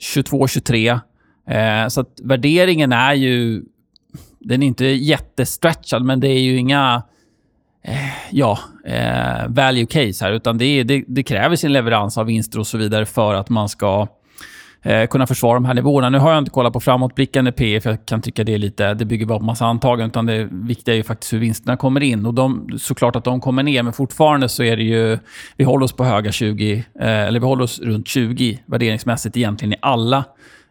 22-23. 0.00 1.00
Eh, 1.49 1.88
så 1.88 2.00
att 2.00 2.21
värderingen 2.23 2.93
är 2.93 3.14
ju... 3.14 3.62
Den 4.41 4.62
är 4.62 4.67
inte 4.67 4.85
jättestretchad, 4.85 6.05
men 6.05 6.21
det 6.21 6.29
är 6.29 6.41
ju 6.41 6.57
inga 6.57 7.02
eh, 7.85 8.31
ja, 8.31 8.59
eh, 8.85 9.49
value 9.49 9.87
case 9.87 10.25
här. 10.25 10.33
Utan 10.33 10.59
det, 10.59 10.83
det, 10.83 11.05
det, 11.07 11.23
kräver 11.23 11.57
sin 11.57 11.73
leverans 11.73 12.19
av 12.19 12.26
vinster 12.26 12.59
och 12.59 12.67
så 12.67 12.79
vidare 12.79 13.07
för 13.07 13.35
att 13.35 13.49
man 13.49 13.69
ska 13.69 14.09
eh, 14.83 15.07
kunna 15.07 15.27
försvara 15.27 15.55
de 15.55 15.65
här 15.65 15.75
nivåerna. 15.75 16.11
Nu 16.11 16.19
har 16.19 16.31
jag 16.31 16.39
inte 16.39 16.51
kollat 16.51 16.73
på 16.73 16.81
framåtblickande 16.81 17.53
P 17.53 17.81
för 17.81 17.91
jag 17.91 18.07
kan 18.07 18.23
tycka 18.23 18.45
det 18.45 18.55
är 18.55 18.59
lite, 18.59 18.95
det 18.95 19.05
bygger 19.05 19.27
bara 19.27 19.39
på 19.39 19.45
massa 19.45 19.67
antaganden. 19.67 20.09
Utan 20.09 20.27
det 20.27 20.49
viktiga 20.51 20.95
är 20.95 20.97
ju 20.97 21.03
faktiskt 21.03 21.33
hur 21.33 21.39
vinsterna 21.39 21.77
kommer 21.77 22.03
in. 22.03 22.27
Och 22.27 22.35
de, 22.35 22.69
såklart 22.79 23.17
att 23.17 23.25
de 23.25 23.41
kommer 23.41 23.62
ner, 23.62 23.83
men 23.83 23.93
fortfarande 23.93 24.49
så 24.49 24.62
är 24.62 24.77
det 24.77 24.83
ju... 24.83 25.19
Vi 25.57 25.65
håller 25.65 25.85
oss 25.85 25.93
på 25.93 26.05
höga 26.05 26.33
20, 26.33 26.73
eh, 27.01 27.09
eller 27.09 27.41
vi 27.41 27.47
håller 27.47 27.65
oss 27.65 27.81
runt 27.81 28.09
20 28.09 28.59
värderingsmässigt 28.67 29.37
egentligen 29.37 29.73
i 29.73 29.77
alla 29.83 30.25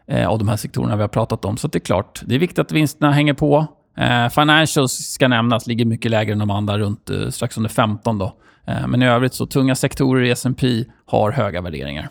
eh, 0.08 0.28
av 0.28 0.38
de 0.38 0.48
här 0.48 0.56
sektorerna 0.56 0.96
vi 0.96 1.02
har 1.02 1.08
pratat 1.08 1.44
om. 1.44 1.56
Så 1.56 1.68
det 1.68 1.78
är 1.78 1.80
klart, 1.80 2.20
det 2.24 2.34
är 2.34 2.38
viktigt 2.38 2.58
att 2.58 2.72
vinsterna 2.72 3.12
hänger 3.12 3.34
på. 3.34 3.66
Eh, 3.96 4.28
financials 4.28 4.92
ska 4.92 5.28
nämnas, 5.28 5.66
ligger 5.66 5.84
mycket 5.84 6.10
lägre 6.10 6.32
än 6.32 6.38
de 6.38 6.50
andra, 6.50 6.78
runt 6.78 7.10
eh, 7.10 7.28
strax 7.28 7.56
under 7.56 7.70
15 7.70 8.18
då. 8.18 8.32
Eh, 8.66 8.86
men 8.86 9.02
i 9.02 9.06
övrigt 9.06 9.34
så 9.34 9.46
tunga 9.46 9.74
sektorer 9.74 10.24
i 10.24 10.30
S&P 10.30 10.84
har 11.06 11.30
höga 11.30 11.60
värderingar. 11.60 12.08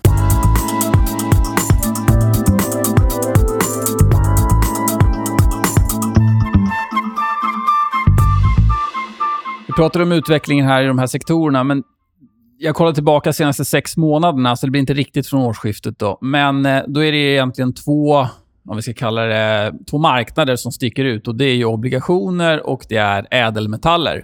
Vi 9.71 9.75
pratar 9.75 9.99
om 9.99 10.11
utvecklingen 10.11 10.65
här 10.65 10.83
i 10.83 10.87
de 10.87 10.99
här 10.99 11.07
sektorerna, 11.07 11.63
men 11.63 11.83
jag 12.57 12.75
kollar 12.75 12.93
tillbaka 12.93 13.29
de 13.29 13.33
senaste 13.33 13.65
sex 13.65 13.97
månaderna, 13.97 14.55
så 14.55 14.65
det 14.65 14.71
blir 14.71 14.79
inte 14.79 14.93
riktigt 14.93 15.27
från 15.27 15.41
årsskiftet. 15.41 15.99
då. 15.99 16.17
Men 16.21 16.65
eh, 16.65 16.83
då 16.87 17.03
är 17.03 17.11
det 17.11 17.17
egentligen 17.17 17.73
två 17.73 18.27
om 18.67 18.75
vi 18.75 18.81
ska 18.81 18.93
kalla 18.93 19.21
det, 19.21 19.73
två 19.89 19.97
marknader 19.97 20.55
som 20.55 20.71
sticker 20.71 21.05
ut. 21.05 21.27
och 21.27 21.35
Det 21.35 21.45
är 21.45 21.65
obligationer 21.65 22.67
och 22.67 22.85
det 22.89 22.95
är 22.95 23.27
ädelmetaller 23.31 24.23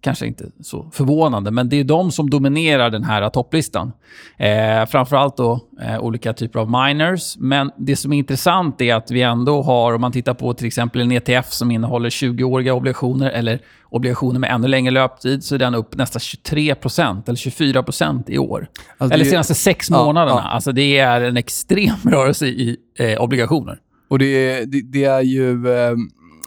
kanske 0.00 0.26
inte 0.26 0.44
så 0.60 0.90
förvånande, 0.92 1.50
men 1.50 1.68
det 1.68 1.80
är 1.80 1.84
de 1.84 2.10
som 2.10 2.30
dominerar 2.30 2.90
den 2.90 3.04
här 3.04 3.30
topplistan. 3.30 3.92
Eh, 4.36 4.86
framförallt 4.86 5.36
då 5.36 5.60
eh, 5.82 6.00
olika 6.00 6.32
typer 6.32 6.60
av 6.60 6.70
miners. 6.70 7.36
Men 7.38 7.70
det 7.76 7.96
som 7.96 8.12
är 8.12 8.18
intressant 8.18 8.80
är 8.80 8.94
att 8.94 9.10
vi 9.10 9.22
ändå 9.22 9.62
har, 9.62 9.94
om 9.94 10.00
man 10.00 10.12
tittar 10.12 10.34
på 10.34 10.54
till 10.54 10.66
exempel 10.66 11.00
en 11.00 11.12
ETF 11.12 11.52
som 11.52 11.70
innehåller 11.70 12.10
20-åriga 12.10 12.74
obligationer 12.74 13.30
eller 13.30 13.60
obligationer 13.90 14.40
med 14.40 14.50
ännu 14.50 14.68
längre 14.68 14.90
löptid, 14.90 15.44
så 15.44 15.54
är 15.54 15.58
den 15.58 15.74
upp 15.74 15.96
nästan 15.96 16.20
23% 16.20 17.22
eller 17.26 17.36
24% 17.36 18.22
i 18.26 18.38
år. 18.38 18.68
Alltså 18.98 19.14
eller 19.14 19.24
senaste 19.24 19.54
sex 19.54 19.90
månaderna. 19.90 20.40
Ja. 20.44 20.48
Alltså 20.48 20.72
det 20.72 20.98
är 20.98 21.20
en 21.20 21.36
extrem 21.36 21.96
rörelse 22.04 22.46
i 22.46 22.76
eh, 22.98 23.20
obligationer. 23.22 23.78
Och 24.08 24.18
det, 24.18 24.64
det, 24.64 24.80
det 24.80 25.04
är 25.04 25.22
ju... 25.22 25.66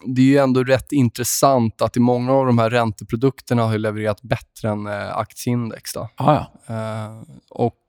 Eh 0.03 0.13
det 0.13 0.22
är 0.22 0.25
ju 0.25 0.38
ändå 0.38 0.63
rätt 0.63 0.91
intressant 0.91 1.81
att 1.81 1.98
i 1.98 2.00
många 2.00 2.34
av 2.34 2.46
de 2.46 2.58
här 2.58 2.70
ränteprodukterna 2.70 3.63
har 3.63 3.77
levererat 3.77 4.22
bättre 4.22 4.70
än 4.70 4.88
eh, 4.88 5.17
aktieindex. 5.17 5.93
Då. 5.93 6.10
Ah, 6.15 6.34
ja. 6.34 6.75
eh, 6.75 7.22
och 7.50 7.81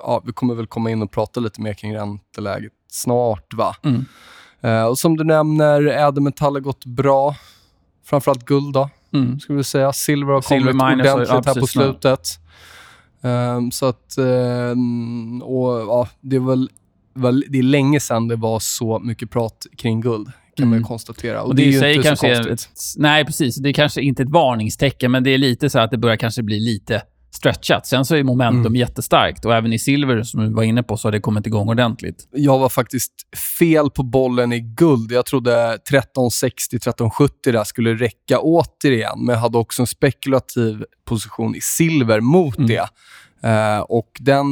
ja, 0.00 0.22
Vi 0.24 0.32
kommer 0.32 0.54
väl 0.54 0.66
komma 0.66 0.90
in 0.90 1.02
och 1.02 1.10
prata 1.10 1.40
lite 1.40 1.60
mer 1.60 1.74
kring 1.74 1.96
ränteläget 1.96 2.72
snart. 2.88 3.54
va? 3.54 3.76
Mm. 3.82 4.04
Eh, 4.60 4.84
och 4.84 4.98
Som 4.98 5.16
du 5.16 5.24
nämner, 5.24 5.82
ädelmetall 5.82 6.54
har 6.54 6.60
gått 6.60 6.84
bra. 6.84 7.34
Framförallt 8.04 8.44
guld. 8.44 8.72
då, 8.72 8.90
mm. 9.12 9.40
ska 9.40 9.54
vi 9.54 9.64
säga. 9.64 9.92
Silver 9.92 10.32
har 10.32 10.40
Silver 10.40 10.72
kommit 10.72 10.82
ordentligt 10.82 11.28
ja, 11.28 11.42
här 11.46 11.60
på 11.60 11.66
slutet. 11.66 12.28
Um, 13.20 13.70
så 13.70 13.86
att, 13.86 14.14
um, 14.18 15.42
och, 15.42 15.80
ja, 15.80 16.08
det, 16.20 16.38
väl, 16.38 16.70
det 17.48 17.58
är 17.58 17.62
länge 17.62 18.00
sedan 18.00 18.28
det 18.28 18.36
var 18.36 18.58
så 18.58 18.98
mycket 18.98 19.30
prat 19.30 19.66
kring 19.76 20.00
guld 20.00 20.32
kan 20.58 20.68
mm. 20.68 20.80
man 20.80 20.88
konstatera. 20.88 21.42
Och, 21.42 21.48
och 21.48 21.54
det, 21.54 21.70
det, 21.70 21.86
är 21.86 21.88
ju 21.88 21.94
inte 21.94 22.16
så 22.16 22.26
konstigt. 22.26 22.52
Ett, 22.52 22.68
nej, 22.96 23.24
precis. 23.24 23.56
Det 23.56 23.68
är 23.68 23.72
kanske 23.72 24.00
inte 24.00 24.22
ett 24.22 24.30
varningstecken, 24.30 25.10
men 25.10 25.24
det 25.24 25.30
är 25.30 25.38
lite 25.38 25.70
så 25.70 25.78
att 25.78 25.90
det 25.90 25.98
börjar 25.98 26.16
kanske 26.16 26.42
bli 26.42 26.60
lite 26.60 27.02
stretchat. 27.30 27.86
Sen 27.86 28.04
så 28.04 28.16
är 28.16 28.22
momentum 28.22 28.60
mm. 28.60 28.76
jättestarkt 28.76 29.44
och 29.44 29.54
även 29.54 29.72
i 29.72 29.78
silver, 29.78 30.22
som 30.22 30.44
du 30.44 30.54
var 30.54 30.62
inne 30.62 30.82
på, 30.82 30.96
så 30.96 31.08
har 31.08 31.12
det 31.12 31.20
kommit 31.20 31.46
igång 31.46 31.68
ordentligt. 31.68 32.28
Jag 32.32 32.58
var 32.58 32.68
faktiskt 32.68 33.12
fel 33.58 33.90
på 33.90 34.02
bollen 34.02 34.52
i 34.52 34.60
guld. 34.60 35.12
Jag 35.12 35.26
trodde 35.26 35.78
1360-1370 35.90 37.30
där 37.44 37.64
skulle 37.64 37.94
räcka 37.94 38.38
återigen, 38.40 39.24
men 39.24 39.34
jag 39.34 39.40
hade 39.40 39.58
också 39.58 39.82
en 39.82 39.86
spekulativ 39.86 40.84
position 41.04 41.54
i 41.54 41.60
silver 41.60 42.20
mot 42.20 42.58
mm. 42.58 42.68
det. 42.68 42.88
Uh, 43.44 43.80
och 43.80 44.10
den 44.20 44.46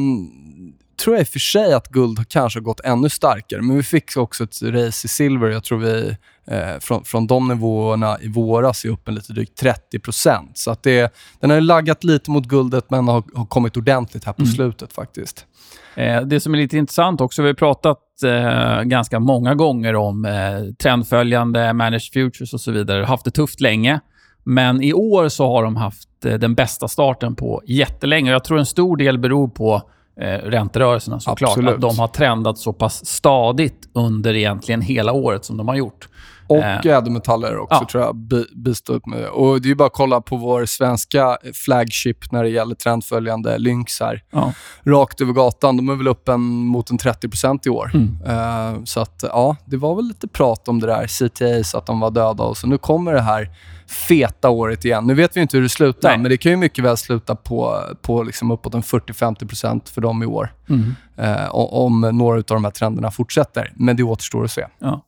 tror 0.99 1.17
jag 1.17 1.21
i 1.21 1.25
och 1.25 1.29
för 1.29 1.39
sig 1.39 1.73
att 1.75 1.89
guld 1.89 2.29
kanske 2.29 2.59
har 2.59 2.65
gått 2.65 2.81
ännu 2.81 3.09
starkare, 3.09 3.63
men 3.63 3.77
vi 3.77 3.83
fick 3.83 4.17
också 4.17 4.45
ett 4.45 4.63
race 4.63 5.07
i 5.07 5.09
silver. 5.09 5.49
Jag 5.49 5.65
tror 5.65 5.79
vi 5.79 6.17
eh, 6.51 6.79
från, 6.81 7.05
från 7.05 7.27
de 7.27 7.49
nivåerna 7.49 8.17
i 8.21 8.29
våras 8.29 8.85
är 8.85 8.89
upp 8.89 9.09
en 9.09 9.15
lite 9.15 9.33
drygt 9.33 9.63
30% 9.63 10.49
Så 10.55 10.71
att 10.71 10.83
det, 10.83 11.15
den 11.41 11.51
har 11.51 11.61
laggat 11.61 12.05
lite 12.05 12.31
mot 12.31 12.45
guldet, 12.45 12.91
men 12.91 13.09
har, 13.09 13.25
har 13.35 13.47
kommit 13.47 13.77
ordentligt 13.77 14.25
här 14.25 14.33
på 14.33 14.43
Mm. 14.43 14.53
slutet 14.55 14.93
faktiskt. 14.93 15.47
Eh, 15.95 16.21
det 16.21 16.41
som 16.41 16.55
är 16.55 16.59
lite 16.59 16.77
intressant 16.77 17.21
också, 17.21 17.43
vi 17.43 17.49
har 17.49 17.55
pratat 17.55 17.99
eh, 18.25 18.83
ganska 18.83 19.21
många 19.21 19.55
gånger 19.55 19.95
om 19.95 20.25
eh, 20.25 20.75
trendföljande, 20.83 21.73
managed 21.73 22.13
futures 22.13 22.55
och 22.55 22.61
så 22.61 22.73
vidare. 22.73 23.05
Haft 23.05 23.25
det 23.25 23.31
tufft 23.31 23.61
länge. 23.61 24.01
Men 24.45 24.83
i 24.83 24.93
år 24.93 25.29
så 25.29 25.47
har 25.47 25.63
de 25.63 25.77
haft 25.77 26.25
eh, 26.25 26.35
den 26.35 26.55
bästa 26.55 26.89
starten 26.89 27.37
på 27.37 27.63
jättelänge. 27.67 28.31
Jag 28.31 28.45
tror 28.45 28.59
en 28.59 28.67
stor 28.67 28.97
del 28.97 29.19
beror 29.19 29.49
på 29.49 29.83
eh, 30.21 30.27
ränterörelserna 30.27 31.21
såklart. 31.21 31.51
Absolut. 31.51 31.75
Att 31.75 31.81
de 31.81 31.99
har 31.99 32.09
trendat 32.09 32.59
så 32.59 32.73
pass 32.73 33.07
stadigt 33.07 33.89
under 33.95 34.35
egentligen 34.35 34.81
hela 34.81 35.13
året 35.13 35.45
som 35.45 35.57
de 35.57 35.69
har 35.69 35.75
gjort. 35.75 36.09
Och 36.49 36.57
Eh, 36.57 36.87
ädelmetaller 36.87 37.59
också, 37.59 37.79
ja. 37.81 37.89
tror 37.91 38.03
jag, 38.05 38.17
bi- 38.17 38.47
bistått 38.55 39.07
med 39.07 39.19
det. 39.19 39.29
Och 39.29 39.61
det 39.63 39.71
är 39.71 39.75
bara 39.75 39.87
att 39.87 39.93
kolla 39.93 40.21
på 40.21 40.37
vår 40.37 40.65
svenska 40.67 41.39
flagship 41.55 42.33
när 42.33 42.43
det 42.43 42.49
gäller 42.49 42.75
trendföljande 42.75 43.59
Lynx 43.59 44.01
här. 44.01 44.23
Ja. 44.31 44.53
Rakt 44.85 45.21
över 45.21 45.33
gatan. 45.33 45.77
De 45.77 45.89
är 45.89 45.95
väl 45.95 46.09
upp 46.09 46.29
en, 46.29 46.41
mot 46.67 46.91
en 46.91 46.99
30% 46.99 47.67
i 47.67 47.71
år. 47.71 47.91
Mm. 47.95 48.19
Eh, 48.27 48.85
så 48.85 49.01
att, 49.01 49.25
ja, 49.33 49.57
det 49.65 49.77
var 49.77 49.95
väl 49.97 50.05
lite 50.05 50.29
prat 50.29 50.69
om 50.69 50.81
det 50.81 50.87
där, 50.87 51.07
CTA, 51.07 51.65
så 51.65 51.79
att 51.79 51.87
de 51.87 52.01
var 52.01 52.11
döda. 52.11 52.45
Och 52.45 52.57
så 52.57 52.67
nu 52.67 52.79
kommer 52.79 53.13
det 53.13 53.21
här 53.23 53.49
feta 53.89 54.51
året 54.51 54.85
igen. 54.85 55.05
Nu 55.07 55.15
vet 55.15 55.37
vi 55.37 55.41
inte 55.41 55.57
hur 55.57 55.63
det 55.63 55.69
slutar, 55.69 56.09
Nej. 56.09 56.19
men 56.19 56.31
det 56.31 56.37
kan 56.37 56.53
ju 56.53 56.57
mycket 56.57 56.85
väl 56.85 56.97
sluta 56.97 57.37
på, 57.37 57.83
på 58.03 58.23
liksom 58.23 58.51
uppåt 58.51 58.75
en 58.75 58.83
40-50% 58.83 59.93
för 59.93 60.01
dem 60.01 60.23
i 60.23 60.27
år. 60.27 60.53
Mm. 60.69 60.95
Eh, 61.17 61.49
om 61.55 62.01
några 62.01 62.37
av 62.37 62.45
de 62.45 62.65
här 62.65 62.71
trenderna 62.71 63.11
fortsätter. 63.11 63.73
Men 63.77 63.97
det 63.97 64.03
återstår 64.03 64.45
att 64.45 64.51
se. 64.51 64.67
Ja. 64.79 65.05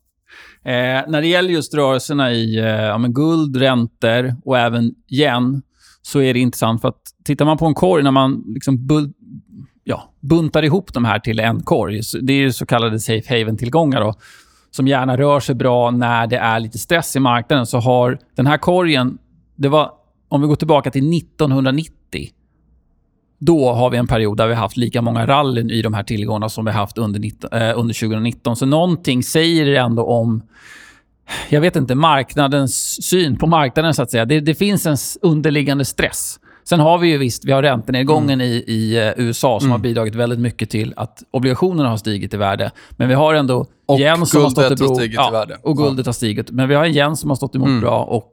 Eh, 0.65 1.03
när 1.09 1.21
det 1.21 1.29
gäller 1.29 1.51
just 1.51 1.75
rörelserna 1.75 2.33
i 2.33 2.59
eh, 2.59 2.67
ja, 2.67 2.99
guld, 2.99 3.57
räntor 3.57 4.37
och 4.45 4.59
även 4.59 4.95
yen 5.11 5.63
så 6.03 6.21
är 6.21 6.35
det 6.35 6.41
intressant 6.41 6.81
för 6.81 6.89
att 6.89 7.03
tittar 7.25 7.45
man 7.45 7.57
på 7.59 7.67
en 7.67 7.75
korg 7.75 8.03
när 8.03 8.11
man 8.11 8.45
liksom 8.47 8.77
bul- 8.77 9.13
ja, 9.85 10.15
buntar 10.21 10.63
ihop 10.63 10.95
de 10.95 11.05
här 11.05 11.19
till 11.19 11.41
en 11.41 11.63
korg, 11.63 12.01
det 12.23 12.33
är 12.33 12.39
ju 12.39 12.53
så 12.53 12.67
kallade 12.67 13.01
safe 13.01 13.39
haven-tillgångar 13.39 14.01
som 14.71 14.89
gärna 14.89 15.17
rör 15.17 15.41
sig 15.41 15.55
bra 15.55 15.91
när 15.91 16.27
det 16.27 16.37
är 16.37 16.61
lite 16.61 16.79
stress 16.79 17.17
i 17.17 17.21
marknaden, 17.21 17.67
så 17.67 17.79
har 17.79 18.19
den 18.35 18.47
här 18.47 18.59
korgen, 18.59 19.19
det 19.57 19.69
var, 19.69 19.91
om 20.29 20.41
vi 20.41 20.47
går 20.47 20.57
tillbaka 20.57 20.91
till 20.91 21.19
1990, 21.19 22.29
då 23.39 23.73
har 23.73 23.91
vi 23.91 23.99
en 23.99 24.07
period 24.07 24.37
där 24.37 24.47
vi 24.47 24.55
har 24.55 24.61
haft 24.61 24.77
lika 24.77 25.03
många 25.03 25.27
rallyn 25.27 25.71
i 25.71 25.83
de 25.83 25.95
här 25.95 26.03
tillgångarna 26.03 26.49
som 26.49 26.65
vi 26.65 26.71
har 26.71 26.81
haft 26.81 26.99
under, 26.99 27.21
19, 27.21 27.53
eh, 27.53 27.79
under 27.79 27.95
2019. 27.95 28.57
Så 28.57 28.67
någonting 28.67 29.23
säger 29.23 29.67
det 29.67 29.77
ändå 29.77 30.05
om, 30.05 30.43
jag 31.49 31.61
vet 31.61 31.77
inte, 31.77 31.95
marknadens 31.95 33.03
syn 33.03 33.39
på 33.39 33.47
marknaden 33.47 33.95
så 33.95 34.03
att 34.03 34.11
säga. 34.11 34.25
Det, 34.25 34.41
det 34.41 34.55
finns 34.55 34.87
en 34.87 34.97
underliggande 35.23 35.85
stress. 35.85 36.41
Sen 36.69 36.81
har 36.81 36.99
vi 36.99 37.09
ju 37.09 37.19
visst, 37.19 37.45
vi 37.45 37.53
har 37.53 37.63
räntenedgången 37.63 38.41
i, 38.41 38.65
i 38.67 38.97
eh, 38.97 39.13
USA 39.27 39.61
som 39.61 39.71
har 39.71 39.79
bidragit 39.79 40.15
väldigt 40.15 40.39
mycket 40.39 40.71
till 40.71 40.95
att 40.97 41.23
obligationerna 41.31 41.89
har 41.89 41.97
stigit 41.97 42.35
i 42.35 42.37
värde. 42.37 42.71
Men 42.91 43.09
vi 43.09 43.15
har 43.15 43.35
ändå 43.35 43.67
Och 43.87 44.01
yen 44.01 44.27
som 44.27 44.43
har 44.43 44.51
stått 44.51 44.81
emot- 44.81 44.97
stigit 44.97 45.13
i 45.13 45.15
ja, 45.15 45.31
värde. 45.31 45.57
Och 45.63 45.77
guldet 45.77 46.07
har 46.07 46.13
stigit. 46.13 46.51
Men 46.51 46.69
vi 46.69 46.75
har 46.75 46.85
en 46.85 46.95
yen 46.95 47.17
som 47.17 47.31
har 47.31 47.37
stått 47.37 47.55
emot 47.55 47.69
Mm. 47.69 47.81
bra 47.81 48.05
och 48.05 48.33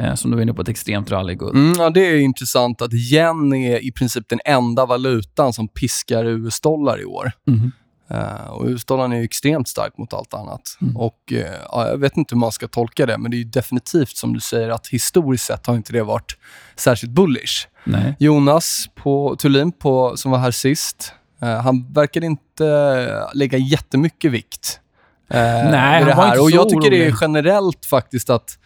eh, 0.00 0.14
som 0.14 0.30
du 0.30 0.36
är 0.38 0.42
inne 0.42 0.54
på, 0.54 0.62
ett 0.62 0.68
extremt 0.68 1.10
rally 1.10 1.32
i 1.32 1.36
guld. 1.36 1.54
Mm, 1.56 1.74
ja, 1.80 1.90
det 1.90 2.06
är 2.06 2.16
intressant 2.18 2.82
att 2.82 2.90
yen 2.94 3.52
är 3.54 3.84
i 3.84 3.92
princip 3.92 4.28
den 4.28 4.40
enda 4.44 4.86
valutan 4.86 5.52
som 5.52 5.68
piskar 5.68 6.24
US-dollar 6.24 7.00
i 7.00 7.04
år. 7.04 7.32
Mhm. 7.46 7.72
Eh, 8.10 8.50
och 8.50 8.66
US-dollarn 8.66 9.12
är 9.12 9.16
ju 9.16 9.24
extremt 9.24 9.68
stark 9.68 9.98
mot 9.98 10.14
allt 10.14 10.34
annat. 10.34 10.60
Mm. 10.82 10.96
Och 10.96 11.32
eh, 11.32 11.54
ja, 11.72 11.88
Jag 11.88 11.98
vet 11.98 12.16
inte 12.16 12.34
hur 12.34 12.40
man 12.40 12.52
ska 12.52 12.68
tolka 12.68 13.06
det, 13.06 13.18
men 13.18 13.30
det 13.30 13.36
är 13.36 13.38
ju 13.38 13.44
definitivt 13.44 14.16
som 14.16 14.32
du 14.34 14.40
säger 14.40 14.68
att 14.68 14.86
historiskt 14.86 15.44
sett 15.44 15.66
har 15.66 15.74
inte 15.74 15.92
det 15.92 16.02
varit 16.02 16.36
särskilt 16.76 17.12
bullish. 17.12 17.66
Nej. 17.84 18.16
Jonas 18.18 18.88
på, 18.94 19.36
Thulin, 19.38 19.72
på, 19.72 20.16
som 20.16 20.30
var 20.30 20.38
här 20.38 20.50
sist, 20.50 21.12
eh, 21.42 21.60
han 21.60 21.92
verkade 21.92 22.26
inte 22.26 23.28
lägga 23.34 23.58
jättemycket 23.58 24.32
vikt 24.32 24.80
Nej, 25.30 26.04
det 26.04 26.14
här. 26.14 26.42
Och 26.42 26.50
jag 26.50 26.68
tycker 26.68 26.90
det 26.90 27.06
är 27.06 27.14
generellt 27.20 27.86
faktiskt 27.86 28.30
att 28.30 28.58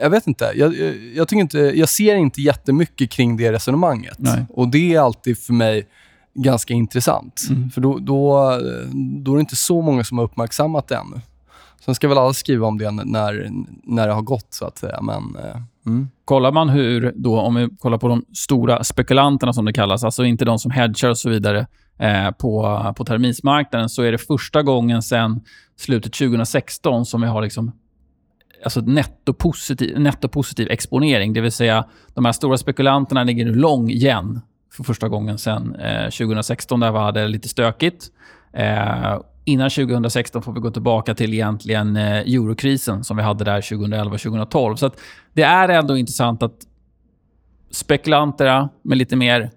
jag 0.00 0.10
vet 0.10 0.26
inte. 0.26 0.52
Jag, 0.54 0.76
jag, 0.76 0.96
jag, 1.14 1.28
tycker 1.28 1.40
inte. 1.40 1.58
jag 1.58 1.88
ser 1.88 2.16
inte 2.16 2.42
jättemycket 2.42 3.10
kring 3.10 3.36
det 3.36 3.52
resonemanget. 3.52 4.18
Nej. 4.18 4.46
Och 4.48 4.68
det 4.68 4.94
är 4.94 5.00
alltid 5.00 5.38
för 5.38 5.52
mig 5.52 5.86
ganska 6.34 6.74
intressant. 6.74 7.42
Mm. 7.50 7.70
För 7.70 7.80
då, 7.80 7.98
då, 7.98 8.40
då 9.22 9.32
är 9.32 9.36
det 9.36 9.40
inte 9.40 9.56
så 9.56 9.82
många 9.82 10.04
som 10.04 10.18
har 10.18 10.24
uppmärksammat 10.24 10.88
det 10.88 10.96
ännu. 10.96 11.20
Sen 11.84 11.94
ska 11.94 12.08
väl 12.08 12.18
alla 12.18 12.32
skriva 12.32 12.66
om 12.66 12.78
det 12.78 12.90
när, 12.90 13.50
när 13.84 14.08
det 14.08 14.12
har 14.14 14.22
gått, 14.22 14.46
så 14.50 14.64
att 14.64 14.78
säga. 14.78 15.00
Men, 15.02 15.36
eh, 15.44 15.56
mm. 15.86 16.08
Kollar 16.24 16.52
man 16.52 16.68
hur, 16.68 17.12
då, 17.16 17.40
om 17.40 17.54
vi 17.54 17.68
kollar 17.78 17.98
på 17.98 18.08
de 18.08 18.24
stora 18.34 18.84
spekulanterna 18.84 19.52
som 19.52 19.64
det 19.64 19.72
kallas, 19.72 20.04
alltså 20.04 20.24
inte 20.24 20.44
de 20.44 20.58
som 20.58 20.70
hedgar 20.70 21.10
och 21.10 21.18
så 21.18 21.30
vidare, 21.30 21.66
eh, 21.98 22.30
på, 22.30 22.94
på 22.96 23.04
terminsmarknaden, 23.04 23.88
så 23.88 24.02
är 24.02 24.12
det 24.12 24.18
första 24.18 24.62
gången 24.62 25.02
sedan 25.02 25.40
slutet 25.76 26.12
2016 26.12 27.06
som 27.06 27.20
vi 27.20 27.26
har 27.26 27.42
liksom 27.42 27.72
alltså 28.64 28.80
nettopositiv, 28.80 30.00
nettopositiv 30.00 30.70
exponering. 30.70 31.32
Det 31.32 31.40
vill 31.40 31.52
säga, 31.52 31.84
de 32.14 32.24
här 32.24 32.32
stora 32.32 32.58
spekulanterna 32.58 33.24
ligger 33.24 33.44
nu 33.44 33.54
lång 33.54 33.90
igen 33.90 34.40
för 34.72 34.84
första 34.84 35.08
gången 35.08 35.38
sedan 35.38 35.74
eh, 35.74 36.04
2016, 36.04 36.80
där 36.80 36.92
vi 36.92 36.98
hade 36.98 37.28
lite 37.28 37.48
stökigt. 37.48 38.06
Eh, 38.52 39.18
innan 39.44 39.70
2016 39.70 40.42
får 40.42 40.52
vi 40.52 40.60
gå 40.60 40.70
tillbaka 40.70 41.14
till 41.14 41.34
egentligen 41.34 41.96
eh, 41.96 42.16
eurokrisen 42.18 43.04
som 43.04 43.16
vi 43.16 43.22
hade 43.22 43.44
där 43.44 43.60
2011-2012. 43.60 44.76
Så 44.76 44.90
det 45.32 45.42
är 45.42 45.68
ändå 45.68 45.96
intressant 45.96 46.42
att 46.42 46.54
spekulanterna 47.70 48.68
med 48.82 48.98
lite 48.98 49.16
mer 49.16 49.50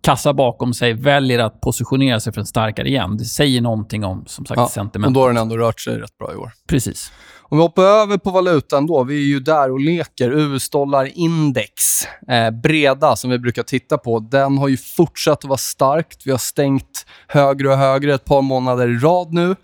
kassa 0.00 0.32
bakom 0.32 0.74
sig 0.74 0.92
väljer 0.92 1.38
att 1.38 1.60
positionera 1.60 2.20
sig 2.20 2.32
för 2.32 2.40
en 2.40 2.46
starkare 2.46 2.88
igen. 2.88 3.16
Det 3.16 3.24
säger 3.24 3.60
någonting 3.60 4.04
om 4.04 4.24
som 4.26 4.46
sagt 4.46 4.58
Ja, 4.58 4.64
och 4.64 4.70
sentiment. 4.70 5.14
då 5.14 5.20
har 5.20 5.28
den 5.28 5.36
ändå 5.36 5.56
rört 5.56 5.80
sig 5.80 5.98
rätt 5.98 6.18
bra 6.18 6.32
i 6.32 6.36
år. 6.36 6.52
Precis. 6.68 7.12
Om 7.50 7.58
vi 7.58 7.62
hoppar 7.62 7.82
över 7.82 8.18
på 8.18 8.30
valutan 8.30 8.86
då. 8.86 9.04
Vi 9.04 9.14
är 9.14 9.26
ju 9.26 9.40
där 9.40 9.70
och 9.70 9.80
leker. 9.80 10.30
US-dollar-index, 10.30 12.04
eh, 12.28 12.50
breda, 12.50 13.16
som 13.16 13.30
vi 13.30 13.38
brukar 13.38 13.62
titta 13.62 13.98
på, 13.98 14.18
den 14.18 14.58
har 14.58 14.68
ju 14.68 14.76
fortsatt 14.76 15.38
att 15.38 15.44
vara 15.44 15.58
starkt. 15.58 16.26
Vi 16.26 16.30
har 16.30 16.38
stängt 16.38 17.06
högre 17.26 17.68
och 17.68 17.76
högre 17.76 18.14
ett 18.14 18.24
par 18.24 18.42
månader 18.42 18.88
i 18.88 18.98
rad 18.98 19.32
nu. 19.32 19.56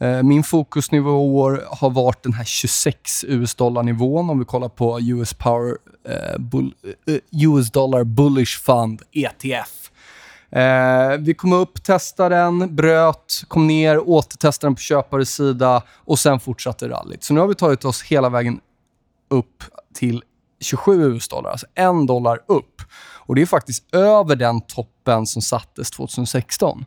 Eh, 0.00 0.22
min 0.22 0.42
fokusnivå 0.42 1.10
i 1.10 1.12
år 1.12 1.64
har 1.70 1.90
varit 1.90 2.22
den 2.22 2.32
här 2.32 2.44
26 2.44 3.24
US-dollar-nivån 3.24 4.30
om 4.30 4.38
vi 4.38 4.44
kollar 4.44 4.68
på 4.68 5.00
US, 5.00 5.34
Power, 5.34 5.76
eh, 6.08 6.38
bull, 6.38 6.74
eh, 7.06 7.46
US 7.46 7.70
Dollar 7.70 8.04
Bullish 8.04 8.62
Fund, 8.64 9.02
ETF. 9.12 9.79
Eh, 10.52 11.16
vi 11.18 11.34
kom 11.34 11.52
upp, 11.52 11.82
testade 11.82 12.34
den, 12.36 12.76
bröt, 12.76 13.44
kom 13.48 13.66
ner, 13.66 14.08
återtestade 14.08 14.68
den 14.68 14.74
på 14.74 14.80
köpares 14.80 15.34
sida 15.34 15.82
och 15.90 16.18
sen 16.18 16.40
fortsatte 16.40 16.88
rallyt. 16.88 17.24
Så 17.24 17.34
nu 17.34 17.40
har 17.40 17.46
vi 17.46 17.54
tagit 17.54 17.84
oss 17.84 18.02
hela 18.02 18.28
vägen 18.28 18.60
upp 19.30 19.64
till 19.94 20.22
27 20.60 21.02
US-dollar, 21.02 21.50
alltså 21.50 21.66
en 21.74 22.06
dollar 22.06 22.38
upp. 22.46 22.82
Och 23.26 23.34
Det 23.34 23.42
är 23.42 23.46
faktiskt 23.46 23.94
över 23.94 24.36
den 24.36 24.60
toppen 24.60 25.26
som 25.26 25.42
sattes 25.42 25.90
2016. 25.90 26.84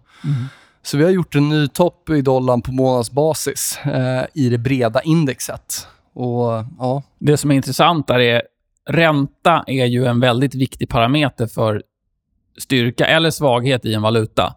Så 0.83 0.97
vi 0.97 1.03
har 1.03 1.11
gjort 1.11 1.35
en 1.35 1.49
ny 1.49 1.67
topp 1.67 2.09
i 2.09 2.21
dollarn 2.21 2.61
på 2.61 2.71
månadsbasis 2.71 3.79
eh, 3.85 4.23
i 4.33 4.49
det 4.49 4.57
breda 4.57 5.01
indexet. 5.01 5.87
Och 6.13 6.65
ja, 6.79 7.03
Det 7.19 7.37
som 7.37 7.51
är 7.51 7.55
intressant 7.55 8.07
där 8.07 8.19
är 8.19 8.41
ränta 8.89 9.63
är 9.67 9.85
ju 9.85 10.05
en 10.05 10.19
väldigt 10.19 10.55
viktig 10.55 10.89
parameter 10.89 11.47
för 11.47 11.83
styrka 12.57 13.05
eller 13.05 13.29
svaghet 13.29 13.85
i 13.85 13.93
en 13.93 14.01
valuta. 14.01 14.53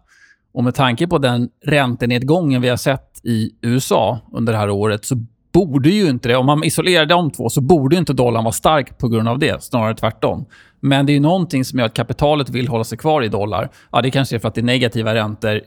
Och 0.53 0.63
med 0.63 0.75
tanke 0.75 1.07
på 1.07 1.17
den 1.17 1.49
räntenedgången 1.65 2.61
vi 2.61 2.69
har 2.69 2.77
sett 2.77 3.19
i 3.23 3.51
USA 3.61 4.19
under 4.33 4.53
det 4.53 4.59
här 4.59 4.69
året 4.69 5.05
så 5.05 5.15
borde 5.53 5.89
ju 5.89 6.09
inte 6.09 6.29
det, 6.29 6.35
om 6.35 6.45
man 6.45 6.63
isolerar 6.63 7.05
de 7.05 7.31
två, 7.31 7.49
så 7.49 7.61
borde 7.61 7.95
ju 7.95 7.99
inte 7.99 8.13
dollarn 8.13 8.43
vara 8.43 8.51
stark 8.51 8.97
på 8.97 9.07
grund 9.07 9.29
av 9.29 9.39
det. 9.39 9.63
Snarare 9.63 9.95
tvärtom. 9.95 10.45
Men 10.79 11.05
det 11.05 11.11
är 11.11 11.13
ju 11.13 11.19
någonting 11.19 11.65
som 11.65 11.79
gör 11.79 11.85
att 11.85 11.93
kapitalet 11.93 12.49
vill 12.49 12.67
hålla 12.67 12.83
sig 12.83 12.97
kvar 12.97 13.23
i 13.23 13.27
dollar. 13.27 13.69
Ja, 13.91 14.01
det 14.01 14.11
kanske 14.11 14.35
är 14.35 14.39
för 14.39 14.47
att 14.47 14.55
det 14.55 14.61
är 14.61 14.63
negativa 14.63 15.15
räntor 15.15 15.55
i 15.55 15.63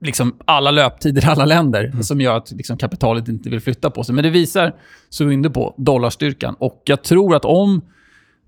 liksom 0.00 0.36
alla 0.44 0.70
löptider 0.70 1.22
i 1.22 1.26
alla 1.30 1.44
länder 1.44 2.02
som 2.02 2.20
gör 2.20 2.36
att 2.36 2.50
liksom 2.52 2.76
kapitalet 2.76 3.28
inte 3.28 3.50
vill 3.50 3.60
flytta 3.60 3.90
på 3.90 4.04
sig. 4.04 4.14
Men 4.14 4.24
det 4.24 4.30
visar, 4.30 4.74
inne 5.20 5.50
på, 5.50 5.74
dollarstyrkan. 5.76 6.54
Och 6.58 6.82
jag 6.84 7.02
tror 7.02 7.36
att 7.36 7.44
om 7.44 7.82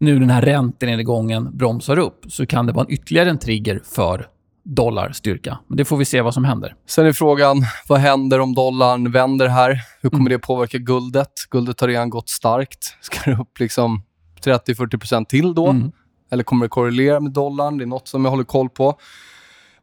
nu 0.02 0.18
den 0.18 0.30
här 0.30 0.42
räntenedgången 0.42 1.56
bromsar 1.56 1.98
upp 1.98 2.24
så 2.28 2.46
kan 2.46 2.66
det 2.66 2.72
vara 2.72 2.84
en 2.84 2.92
ytterligare 2.92 3.30
en 3.30 3.38
trigger 3.38 3.80
för 3.84 4.26
dollarstyrka. 4.64 5.58
Men 5.68 5.76
det 5.76 5.84
får 5.84 5.96
vi 5.96 6.04
se 6.04 6.20
vad 6.20 6.34
som 6.34 6.44
händer. 6.44 6.74
Sen 6.86 7.06
är 7.06 7.12
frågan, 7.12 7.56
vad 7.88 7.98
händer 7.98 8.40
om 8.40 8.54
dollarn 8.54 9.12
vänder 9.12 9.48
här? 9.48 9.80
Hur 10.00 10.10
kommer 10.10 10.30
det 10.30 10.38
påverka 10.38 10.78
guldet? 10.78 11.32
Guldet 11.50 11.80
har 11.80 11.88
redan 11.88 12.10
gått 12.10 12.28
starkt. 12.28 12.96
Ska 13.00 13.30
det 13.30 13.40
upp 13.40 13.58
liksom 13.58 14.02
30-40% 14.44 15.24
till 15.24 15.54
då? 15.54 15.66
Mm. 15.66 15.92
Eller 16.30 16.44
kommer 16.44 16.64
det 16.64 16.70
korrelera 16.70 17.20
med 17.20 17.32
dollarn? 17.32 17.78
Det 17.78 17.84
är 17.84 17.86
något 17.86 18.08
som 18.08 18.24
jag 18.24 18.30
håller 18.30 18.44
koll 18.44 18.68
på. 18.68 18.98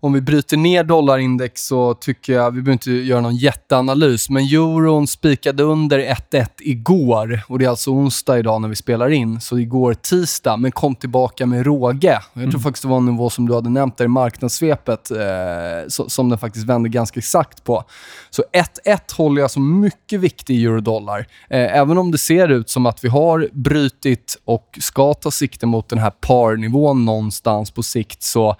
Om 0.02 0.14
vi 0.14 0.22
bryter 0.22 0.58
ner 0.58 0.84
dollarindex 0.84 1.68
så 1.68 1.94
tycker 1.94 2.34
jag, 2.34 2.52
vi 2.52 2.62
behöver 2.62 2.72
inte 2.72 2.92
göra 2.92 3.22
någon 3.22 3.36
jätteanalys, 3.36 4.30
men 4.30 4.44
euron 4.44 5.08
spikade 5.08 5.64
under 5.64 6.00
1-1 6.00 6.48
igår 6.60 7.42
och 7.48 7.60
det 7.60 7.66
är 7.66 7.70
alltså 7.70 7.92
onsdag 7.92 8.40
idag 8.40 8.62
när 8.62 8.70
vi 8.70 8.76
spelar 8.76 9.10
in, 9.10 9.42
så 9.42 9.60
igår 9.60 9.94
tisdag, 9.94 10.58
men 10.58 10.72
kom 10.72 10.96
tillbaka 10.96 11.46
med 11.46 11.66
råge. 11.66 12.08
Jag 12.08 12.34
tror 12.34 12.44
mm. 12.44 12.60
faktiskt 12.60 12.84
det 12.84 12.90
var 12.90 12.98
en 12.98 13.06
nivå 13.06 13.30
som 13.30 13.48
du 13.48 13.54
hade 13.54 13.70
nämnt 13.70 13.98
där 13.98 14.06
i 14.06 14.08
marknadssvepet, 14.08 15.12
eh, 15.12 15.88
som 15.88 16.30
den 16.30 16.38
faktiskt 16.38 16.66
vände 16.66 16.90
ganska 16.90 17.18
exakt 17.18 17.64
på. 17.64 17.84
Så 18.30 18.44
1-1 18.86 19.16
håller 19.18 19.42
jag 19.42 19.52
som 19.52 19.80
mycket 19.80 20.20
viktig 20.20 20.56
i 20.56 20.66
eurodollar. 20.66 21.20
Eh, 21.50 21.78
även 21.78 21.98
om 21.98 22.12
det 22.12 22.18
ser 22.18 22.48
ut 22.48 22.70
som 22.70 22.86
att 22.86 23.04
vi 23.04 23.10
har 23.10 23.50
brutit 23.52 24.38
och 24.46 24.78
ska 24.82 25.14
ta 25.14 25.32
sikte 25.32 25.66
mot 25.66 25.90
den 25.90 26.00
här 26.00 26.12
parnivån 26.12 27.06
någonstans 27.06 27.72
på 27.72 27.84
sikt, 27.84 28.24
så 28.24 28.56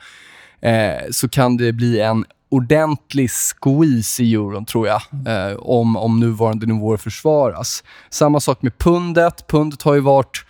eh, 0.62 1.10
så 1.12 1.30
kan 1.30 1.58
det 1.58 1.74
bli 1.74 2.00
en 2.00 2.26
ordentlig 2.52 3.30
squeeze 3.32 4.24
i 4.24 4.34
euron, 4.34 4.66
tror 4.66 4.88
jag, 4.88 5.02
eh, 5.28 5.58
om, 5.58 5.96
om 5.96 6.20
nuvarande 6.20 6.66
nivåer 6.66 6.98
försvaras. 6.98 7.84
Samma 8.10 8.40
sak 8.40 8.62
med 8.62 8.78
pundet. 8.78 9.48
Pundet 9.48 9.82
har 9.82 9.94
ju 9.94 10.00
varit 10.00 10.46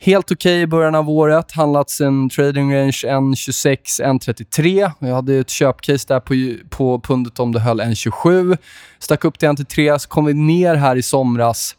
helt 0.00 0.32
okej 0.32 0.54
okay 0.54 0.62
i 0.62 0.66
början 0.66 0.94
av 0.94 1.10
året. 1.10 1.52
Handlats 1.52 2.00
en 2.00 2.28
trading 2.28 2.74
range 2.74 3.02
1.26, 3.04 3.76
1.33. 4.02 4.90
Jag 4.98 5.14
hade 5.14 5.34
ett 5.34 5.50
köpcase 5.50 6.04
där 6.08 6.20
på, 6.20 6.34
på 6.70 7.00
pundet 7.00 7.40
om 7.40 7.52
det 7.52 7.60
höll 7.60 7.80
1.27. 7.80 8.58
Stack 8.98 9.24
upp 9.24 9.38
till 9.38 9.48
1.3, 9.48 9.98
så 9.98 10.08
kom 10.08 10.24
vi 10.24 10.34
ner 10.34 10.74
här 10.74 10.96
i 10.96 11.02
somras. 11.02 11.76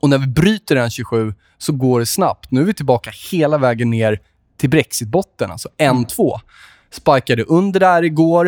Och 0.00 0.10
när 0.10 0.18
vi 0.18 0.26
bryter 0.26 0.76
1.27 0.76 1.34
så 1.58 1.72
går 1.72 2.00
det 2.00 2.06
snabbt. 2.06 2.50
Nu 2.50 2.60
är 2.60 2.64
vi 2.64 2.74
tillbaka 2.74 3.10
hela 3.30 3.58
vägen 3.58 3.90
ner 3.90 4.20
till 4.60 4.70
Brexit-botten, 4.70 5.50
alltså 5.50 5.68
1.2 5.78 6.40
spikade 6.90 7.42
under 7.42 7.80
där 7.80 8.02
igår. 8.02 8.46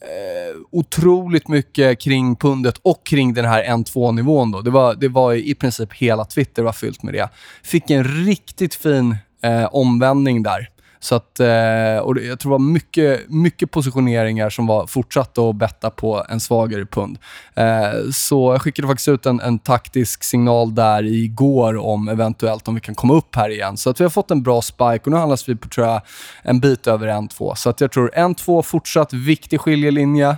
Eh, 0.00 0.56
otroligt 0.70 1.48
mycket 1.48 2.00
kring 2.00 2.36
pundet 2.36 2.78
och 2.82 3.06
kring 3.06 3.34
den 3.34 3.44
här 3.44 3.64
1-2-nivån. 3.64 4.64
Det 4.64 4.70
var, 4.70 4.94
det 4.94 5.08
var 5.08 5.34
i 5.34 5.54
princip 5.54 5.92
hela 5.92 6.24
Twitter 6.24 6.62
var 6.62 6.72
fyllt 6.72 7.02
med 7.02 7.14
det. 7.14 7.28
Fick 7.62 7.90
en 7.90 8.04
riktigt 8.04 8.74
fin 8.74 9.16
eh, 9.42 9.64
omvändning 9.72 10.42
där. 10.42 10.68
Så 11.02 11.14
att, 11.14 11.40
eh, 11.40 11.98
och 12.02 12.18
jag 12.18 12.38
tror 12.38 12.42
det 12.42 12.48
var 12.48 12.58
mycket, 12.58 13.20
mycket 13.28 13.70
positioneringar 13.70 14.50
som 14.50 14.66
var 14.66 14.86
fortsatt 14.86 15.38
att 15.38 15.56
betta 15.56 15.90
på 15.90 16.24
en 16.28 16.40
svagare 16.40 16.86
pund. 16.86 17.18
Eh, 17.54 18.10
så 18.12 18.52
jag 18.52 18.62
skickade 18.62 18.88
faktiskt 18.88 19.08
ut 19.08 19.26
en, 19.26 19.40
en 19.40 19.58
taktisk 19.58 20.24
signal 20.24 20.74
där 20.74 21.04
igår 21.04 21.76
om 21.76 22.08
eventuellt 22.08 22.68
om 22.68 22.74
vi 22.74 22.80
kan 22.80 22.94
komma 22.94 23.14
upp 23.14 23.36
här 23.36 23.48
igen. 23.48 23.76
Så 23.76 23.90
att 23.90 24.00
vi 24.00 24.04
har 24.04 24.10
fått 24.10 24.30
en 24.30 24.42
bra 24.42 24.62
spike 24.62 25.00
och 25.04 25.10
nu 25.10 25.16
handlas 25.16 25.48
vi 25.48 25.56
på 25.56 25.68
tror 25.68 25.86
jag, 25.86 26.00
en 26.42 26.60
bit 26.60 26.86
över 26.86 27.08
1-2. 27.08 27.54
Så 27.54 27.70
att 27.70 27.80
jag 27.80 27.92
tror 27.92 28.10
1-2 28.16 28.62
fortsatt 28.62 29.12
viktig 29.12 29.60
skiljelinje. 29.60 30.28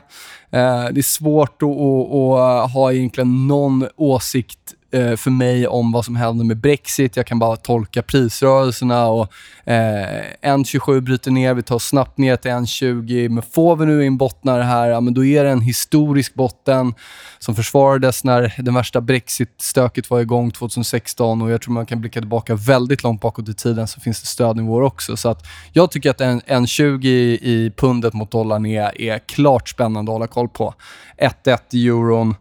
Eh, 0.50 0.84
det 0.92 1.00
är 1.00 1.02
svårt 1.02 1.62
att, 1.62 1.68
att, 1.68 2.64
att 2.64 2.72
ha 2.72 2.92
egentligen 2.92 3.46
någon 3.46 3.88
åsikt 3.96 4.74
eh, 4.94 5.16
för 5.16 5.30
mig 5.30 5.66
om 5.66 5.92
vad 5.92 6.04
som 6.04 6.16
händer 6.16 6.44
med 6.44 6.56
Brexit. 6.56 7.16
Jag 7.16 7.26
kan 7.26 7.38
bara 7.38 7.56
tolka 7.56 8.02
prisrörelserna 8.02 9.06
och 9.06 9.32
eh, 9.64 10.24
1.27 10.42 11.00
bryter 11.00 11.30
ner, 11.30 11.54
vi 11.54 11.62
tar 11.62 11.78
snabbt 11.78 12.18
ner 12.18 12.36
till 12.36 12.50
1.20. 12.50 13.28
Men 13.28 13.42
får 13.42 13.76
vi 13.76 13.86
nu 13.86 14.04
in 14.04 14.16
bottnar 14.16 14.60
här, 14.60 14.88
ja, 14.88 15.00
men 15.00 15.14
då 15.14 15.24
är 15.24 15.44
det 15.44 15.50
en 15.50 15.60
historisk 15.60 16.34
botten 16.34 16.94
som 17.38 17.54
försvarades 17.54 18.24
när 18.24 18.54
det 18.58 18.70
värsta 18.70 19.00
Brexit-stöket 19.00 20.10
var 20.10 20.20
igång 20.20 20.50
2016 20.50 21.42
och 21.42 21.50
jag 21.50 21.62
tror 21.62 21.74
man 21.74 21.86
kan 21.86 22.00
blicka 22.00 22.20
tillbaka 22.20 22.54
väldigt 22.54 23.02
långt 23.02 23.20
bakåt 23.20 23.48
i 23.48 23.54
tiden 23.54 23.88
så 23.88 24.00
finns 24.00 24.20
det 24.20 24.26
stödnivåer 24.26 24.82
också. 24.82 25.16
Så 25.16 25.28
att 25.28 25.46
jag 25.72 25.90
tycker 25.90 26.10
att 26.10 26.20
1,20 26.20 27.06
i 27.06 27.72
pundet 27.76 28.14
mot 28.14 28.30
dollarn 28.30 28.66
är, 28.66 29.00
är 29.00 29.18
klart 29.18 29.68
spännande 29.68 30.12
att 30.12 30.14
hålla 30.14 30.26
koll 30.26 30.48
på. 30.48 30.74
1,1 31.18 31.58
i 31.70 31.88
euron. 31.88 32.34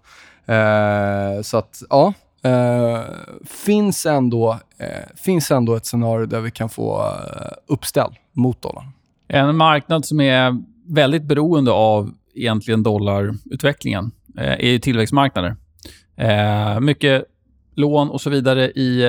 Eh, 0.45 1.41
så 1.41 1.57
att, 1.57 1.83
ja, 1.89 2.13
Uh, 2.45 3.01
finns, 3.45 4.05
ändå, 4.05 4.51
uh, 4.53 5.15
finns 5.15 5.51
ändå 5.51 5.75
ett 5.75 5.85
scenario 5.85 6.25
där 6.25 6.41
vi 6.41 6.51
kan 6.51 6.69
få 6.69 6.99
eh, 6.99 7.05
uh, 7.05 7.51
uppställ 7.67 8.15
mot 8.31 8.61
dollarn. 8.61 8.91
En 9.27 9.57
marknad 9.57 10.05
som 10.05 10.21
är 10.21 10.63
väldigt 10.87 11.23
beroende 11.23 11.71
av 11.71 12.11
egentligen 12.35 12.83
dollarutvecklingen 12.83 14.11
är 14.35 14.71
ju 14.71 14.79
tillväxtmarknader. 14.79 15.55
mycket 16.79 17.25
lån 17.75 18.09
och 18.09 18.21
så 18.21 18.29
vidare 18.29 18.71
i, 18.71 19.03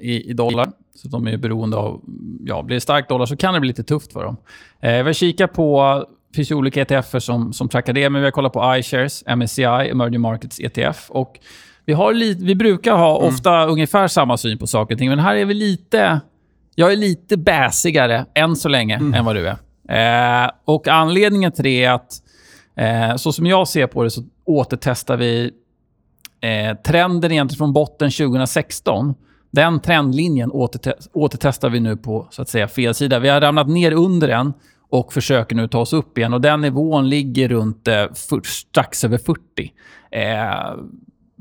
i, 0.00 0.30
i, 0.30 0.32
dollar. 0.32 0.68
Så 0.94 1.08
de 1.08 1.26
är 1.26 1.36
beroende 1.36 1.76
av... 1.76 2.00
Ja, 2.44 2.62
blir 2.62 2.76
det 2.76 2.80
stark 2.80 3.08
dollar 3.08 3.26
så 3.26 3.36
kan 3.36 3.54
det 3.54 3.60
bli 3.60 3.68
lite 3.68 3.84
tufft 3.84 4.12
för 4.12 4.24
dem. 4.24 4.36
Eh, 4.80 5.02
vi 5.02 5.14
kikat 5.14 5.52
på... 5.52 6.04
Det 6.30 6.36
finns 6.36 6.50
olika 6.50 6.82
ETFer 6.82 7.18
som, 7.18 7.52
som 7.52 7.68
trackar 7.68 7.92
det, 7.92 8.10
men 8.10 8.20
vi 8.20 8.26
har 8.26 8.32
kollat 8.32 8.52
på 8.52 8.76
iShares, 8.78 9.24
MSCI, 9.36 9.62
Emerging 9.62 10.20
Markets 10.20 10.60
ETF. 10.60 11.10
Och 11.10 11.38
vi, 11.86 11.92
har 11.92 12.12
li, 12.12 12.34
vi 12.40 12.54
brukar 12.54 12.96
ha 12.96 13.18
mm. 13.18 13.34
ofta 13.34 13.66
ungefär 13.66 14.08
samma 14.08 14.36
syn 14.36 14.58
på 14.58 14.66
saker 14.66 14.94
och 14.94 14.98
ting, 14.98 15.08
men 15.08 15.18
här 15.18 15.34
är 15.34 15.44
vi 15.44 15.54
lite... 15.54 16.20
Jag 16.74 16.92
är 16.92 16.96
lite 16.96 17.36
bäsigare 17.36 18.26
än 18.34 18.56
så 18.56 18.68
länge 18.68 18.96
mm. 18.96 19.14
än 19.14 19.24
vad 19.24 19.36
du 19.36 19.48
är. 19.48 19.56
Eh, 20.44 20.50
och 20.64 20.88
Anledningen 20.88 21.52
till 21.52 21.64
det 21.64 21.84
är 21.84 21.90
att, 21.90 22.12
eh, 22.76 23.16
så 23.16 23.32
som 23.32 23.46
jag 23.46 23.68
ser 23.68 23.86
på 23.86 24.02
det, 24.02 24.10
så 24.10 24.22
återtestar 24.44 25.16
vi 25.16 25.50
eh, 26.40 26.76
trenden 26.76 27.32
egentligen 27.32 27.58
från 27.58 27.72
botten 27.72 28.10
2016. 28.10 29.14
Den 29.50 29.80
trendlinjen 29.80 30.50
återte 30.50 30.94
återtestar 31.12 31.70
vi 31.70 31.80
nu 31.80 31.96
på 31.96 32.26
så 32.30 32.42
att 32.42 32.48
säga 32.48 32.68
fel 32.68 32.94
sida. 32.94 33.18
Vi 33.18 33.28
har 33.28 33.40
ramlat 33.40 33.68
ner 33.68 33.92
under 33.92 34.28
den 34.28 34.52
och 34.90 35.12
försöker 35.12 35.56
nu 35.56 35.68
ta 35.68 35.78
oss 35.78 35.92
upp 35.92 36.18
igen. 36.18 36.34
Och 36.34 36.40
Den 36.40 36.60
nivån 36.60 37.08
ligger 37.08 37.48
runt 37.48 37.88
eh, 37.88 38.04
strax 38.44 39.04
över 39.04 39.18
40. 39.18 39.40
Eh, 40.10 40.74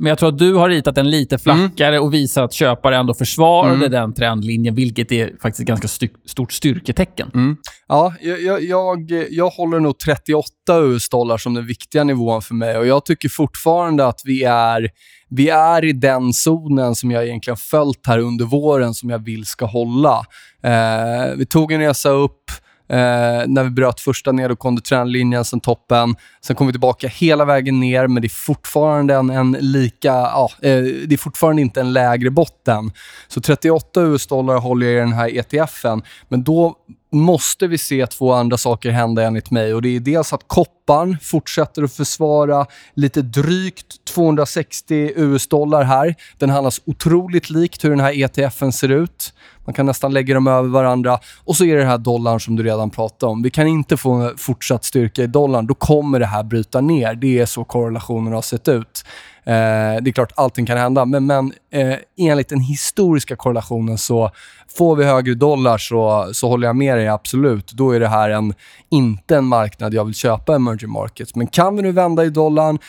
men 0.02 0.10
jag 0.10 0.18
tror 0.18 0.30
att 0.30 0.38
du 0.38 0.54
har 0.54 0.70
ritat 0.70 0.96
den 0.96 1.10
lite 1.10 1.38
flackare 1.38 1.96
mm. 1.96 2.04
och 2.04 2.14
visar 2.14 2.44
att 2.44 2.54
köpare 2.54 2.98
ändå 2.98 3.14
försvarade 3.14 3.76
mm. 3.76 3.92
den 3.92 4.14
trendlinjen, 4.14 4.76
vilket 4.76 5.12
är 5.12 5.32
faktiskt 5.42 5.60
ett 5.60 5.68
ganska 5.68 5.88
styr 5.88 6.10
stort 6.26 6.52
styrketecken. 6.52 7.32
Mm. 7.34 7.58
Ja, 7.88 8.14
jag, 8.22 8.64
jag, 8.64 9.12
jag 9.30 9.50
håller 9.50 9.80
nog 9.80 10.00
38 10.00 10.46
US-dollar 10.82 11.38
som 11.38 11.54
den 11.54 11.68
viktiga 11.68 12.04
nivån 12.04 12.42
för 12.42 12.54
mig 12.54 12.78
och 12.78 12.88
jag 12.88 13.06
tycker 13.06 13.30
fortfarande 13.30 14.08
att 14.08 14.22
vi 14.26 14.44
är, 14.44 14.90
vi 15.30 15.50
är 15.50 15.86
i 15.86 15.94
den 15.94 16.34
zonen 16.34 16.96
som 16.96 17.12
jag 17.12 17.26
egentligen 17.26 17.58
följt 17.58 18.08
här 18.08 18.20
under 18.20 18.46
våren 18.46 18.94
som 18.94 19.10
jag 19.10 19.26
vill 19.26 19.46
ska 19.46 19.66
hålla. 19.66 20.26
Eh, 20.64 21.36
vi 21.38 21.46
tog 21.46 21.72
en 21.72 21.80
resa 21.80 22.10
upp 22.10 22.44
eh, 22.92 23.48
när 23.48 23.64
vi 23.64 23.70
bröt 23.70 24.00
första 24.00 24.32
nedåtgående 24.32 24.82
trendlinjen 24.82 25.46
sen 25.46 25.60
toppen. 25.60 26.16
Sen 26.42 26.56
kom 26.56 26.68
vi 26.68 26.74
tillbaka 26.74 27.08
hela 27.08 27.46
vägen 27.46 27.80
ner, 27.80 28.08
men 28.08 28.22
det 28.22 28.28
är 28.28 28.46
fortfarande 28.46 29.16
en, 29.16 29.30
en 29.30 29.52
lika... 29.60 30.10
Ja, 30.10 30.52
eh, 30.62 30.84
det 30.84 31.14
är 31.14 31.18
fortfarande 31.18 31.62
inte 31.62 31.82
en 31.82 31.94
lägre 31.94 32.30
botten. 32.30 32.92
Så 33.28 33.42
38 33.42 34.02
US-dollar 34.02 34.58
håller 34.58 34.88
jag 34.88 34.96
i 34.96 35.00
den 35.00 35.14
här 35.14 35.38
ETFen, 35.38 36.02
men 36.30 36.44
då 36.44 36.76
måste 37.12 37.68
vi 37.68 37.78
se 37.78 38.08
två 38.08 38.34
andra 38.34 38.58
saker 38.58 38.90
hända 38.90 39.24
enligt 39.24 39.52
mig. 39.52 39.74
Och 39.74 39.82
Det 39.82 39.96
är 39.96 40.00
dels 40.00 40.34
att 40.34 40.48
kopparn 40.48 41.18
fortsätter 41.22 41.84
att 41.84 41.94
försvara 41.94 42.66
lite 42.94 43.22
drygt 43.22 44.06
260 44.06 45.14
US-dollar 45.16 45.84
här. 45.84 46.16
Den 46.38 46.50
handlas 46.50 46.82
otroligt 46.86 47.50
likt 47.50 47.84
hur 47.84 47.90
den 47.90 48.00
här 48.00 48.24
ETFen 48.24 48.72
ser 48.72 48.90
ut. 48.90 49.34
Man 49.66 49.74
kan 49.74 49.86
nästan 49.86 50.14
lägga 50.14 50.34
dem 50.34 50.48
över 50.48 50.70
varandra. 50.70 51.20
Och 51.44 51.56
så 51.56 51.66
är 51.66 51.74
det 51.74 51.82
den 51.82 51.90
här 51.90 51.98
dollarn 51.98 52.40
som 52.40 52.56
du 52.56 52.64
redan 52.64 52.90
pratade 52.90 53.32
om. 53.32 53.42
Vi 53.42 53.50
kan 53.50 53.68
inte 53.68 53.98
få 53.98 54.34
fortsatt 54.38 54.84
styrka 54.84 55.24
i 55.24 55.28
dollarn. 55.28 55.68
Då 55.68 55.74
kommer 55.74 56.20
det 56.20 56.26
här 56.26 56.44
bryta 56.44 56.82
ner. 56.82 57.16
Det 57.16 57.40
är 57.40 57.46
så 57.46 57.64
korrelationen 57.64 58.34
har 58.34 58.42
sett 58.42 58.68
ut. 58.68 59.04
Eh, 59.44 60.02
det 60.02 60.10
är 60.10 60.12
klart, 60.12 60.32
allting 60.36 60.66
kan 60.66 60.78
hända, 60.78 61.06
men, 61.06 61.26
men 61.26 61.54
eh, 61.72 61.96
enligt 62.18 62.50
den 62.50 62.60
historiska 62.60 63.36
korrelationen 63.36 63.98
så 63.98 64.32
får 64.78 64.96
vi 64.96 65.06
högre 65.06 65.34
dollar 65.34 65.78
så, 65.78 66.30
så 66.34 66.48
håller 66.48 66.68
jag 66.68 66.76
med 66.76 66.98
dig 66.98 67.08
absolut. 67.08 67.72
Då 67.72 67.92
är 67.92 68.00
det 68.00 68.08
här 68.08 68.30
en, 68.30 68.54
inte 68.90 69.38
en 69.38 69.46
marknad 69.46 69.94
jag 69.94 70.06
vill 70.06 70.16
köpa 70.16 70.56
emerging 70.56 70.92
markets. 70.92 71.36
Men 71.36 71.48
kan 71.48 71.76
vi 71.76 71.82
nu 71.82 71.92
vända 71.92 72.26
i 72.26 72.30
dollarn, 72.30 72.80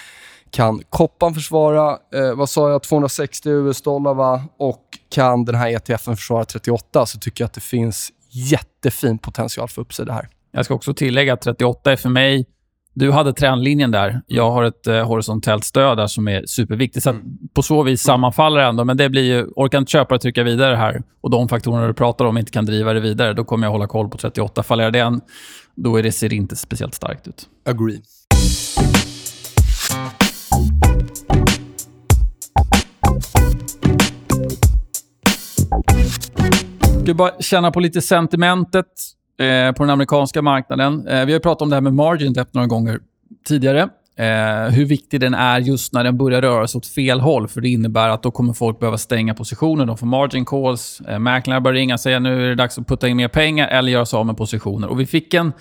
kan 0.53 0.83
koppan 0.91 1.35
försvara, 1.35 1.99
eh, 2.15 2.35
vad 2.35 2.49
sa 2.49 2.71
jag, 2.71 2.83
260 2.83 3.51
US-dollar 3.51 4.15
va? 4.15 4.45
Och 4.59 4.83
kan 5.11 5.45
den 5.45 5.55
här 5.55 5.69
ETFen 5.69 6.17
försvara 6.17 6.45
38 6.45 7.07
så 7.07 7.19
tycker 7.19 7.45
jag 7.45 7.47
att 7.47 7.55
det 7.55 7.61
finns 7.61 8.13
jättefin 8.31 9.19
potential 9.19 9.69
för 9.69 9.83
uppsida 9.83 10.13
här. 10.13 10.29
Jag 10.51 10.65
ska 10.65 10.75
också 10.75 10.95
tillägga 10.95 11.33
att 11.33 11.41
38 11.41 11.93
är 11.93 11.97
för 11.97 12.09
mig 12.09 12.47
du 12.95 13.11
hade 13.11 13.33
trendlinjen 13.33 13.91
där. 13.91 14.21
Jag 14.27 14.51
har 14.51 14.65
ett 14.65 14.87
eh, 14.87 15.07
horisontellt 15.07 15.65
stöd 15.65 15.99
där 15.99 16.07
som 16.07 16.29
är 16.29 16.47
superviktigt. 16.47 17.03
Så 17.03 17.11
mm. 17.11 17.23
På 17.55 17.63
så 17.63 17.83
vis 17.83 18.03
sammanfaller 18.03 18.61
det 18.61 18.67
ändå. 18.67 18.85
Men 18.85 18.97
det 18.97 19.09
blir 19.09 19.23
ju, 19.23 19.47
orkar 19.57 19.79
inte 19.79 19.91
köpare 19.93 20.19
trycka 20.19 20.43
vidare 20.43 20.77
här 20.77 21.03
och 21.21 21.31
de 21.31 21.49
faktorerna 21.49 21.87
du 21.87 21.95
pratar 21.95 22.25
om 22.25 22.39
inte 22.39 22.51
kan 22.51 22.67
driva 22.67 22.93
det 22.93 23.01
vidare, 23.01 23.33
då 23.33 23.45
kommer 23.45 23.67
jag 23.67 23.73
hålla 23.73 23.87
koll 23.87 24.09
på 24.09 24.19
38. 24.19 24.63
Fallerar 24.63 24.91
den, 24.91 25.21
då 25.75 25.97
är 25.97 26.03
det, 26.03 26.13
ser 26.13 26.29
det 26.29 26.37
inte 26.37 26.57
speciellt 26.57 26.95
starkt 26.95 27.29
ut. 27.29 27.47
Agree. 27.67 28.01
Ska 37.03 37.15
bara 37.15 37.31
känna 37.41 37.71
på 37.71 37.81
lite 37.81 38.03
sentimentet 38.03 38.87
eh, 39.41 39.73
på 39.73 39.83
den 39.83 39.91
amerikanska 39.91 40.43
marknaden. 40.43 41.07
Eh, 41.09 41.13
vi 41.13 41.33
har 41.33 41.39
ju 41.39 41.41
pratat 41.41 41.63
om 41.63 41.71
det 41.71 41.77
här 41.77 41.81
med 41.81 41.95
margin 41.95 42.33
depth 42.33 42.51
några 42.55 42.67
gånger 42.67 43.01
tidigare. 43.49 43.89
Eh, 44.17 44.73
hur 44.73 44.85
viktig 44.85 45.21
den 45.21 45.35
är 45.35 45.61
just 45.61 45.93
när 45.93 46.05
den 46.05 46.19
börjar 46.19 46.43
röra 46.43 46.69
sig 46.69 46.79
åt 46.79 46.87
fel 46.87 47.21
håll. 47.21 47.49
För 47.49 47.61
Det 47.61 47.69
innebär 47.69 48.09
att 48.09 48.23
då 48.23 48.31
kommer 48.31 48.53
folk 48.53 48.79
behöva 48.79 48.99
stänga 48.99 49.35
positioner. 49.35 49.87
De 49.87 49.99
får 49.99 50.07
margin 50.07 50.45
calls. 50.45 51.01
Eh, 51.09 51.19
mäklarna 51.19 51.61
börjar 51.61 51.75
ringa 51.75 51.95
och 51.95 52.01
säga 52.01 52.19
nu 52.19 52.45
är 52.45 52.49
det 52.49 52.55
dags 52.55 52.79
att 52.79 52.89
putta 52.89 53.09
in 53.09 53.17
mer 53.17 53.29
pengar 53.29 53.69
eller 53.69 53.93
göra 53.93 54.07
sig 54.07 54.17
av 54.17 54.27
med 54.27 54.37
positioner. 54.37 54.89
Och 54.89 55.01
vi 55.01 55.07
fick 55.07 55.35
en... 55.35 55.53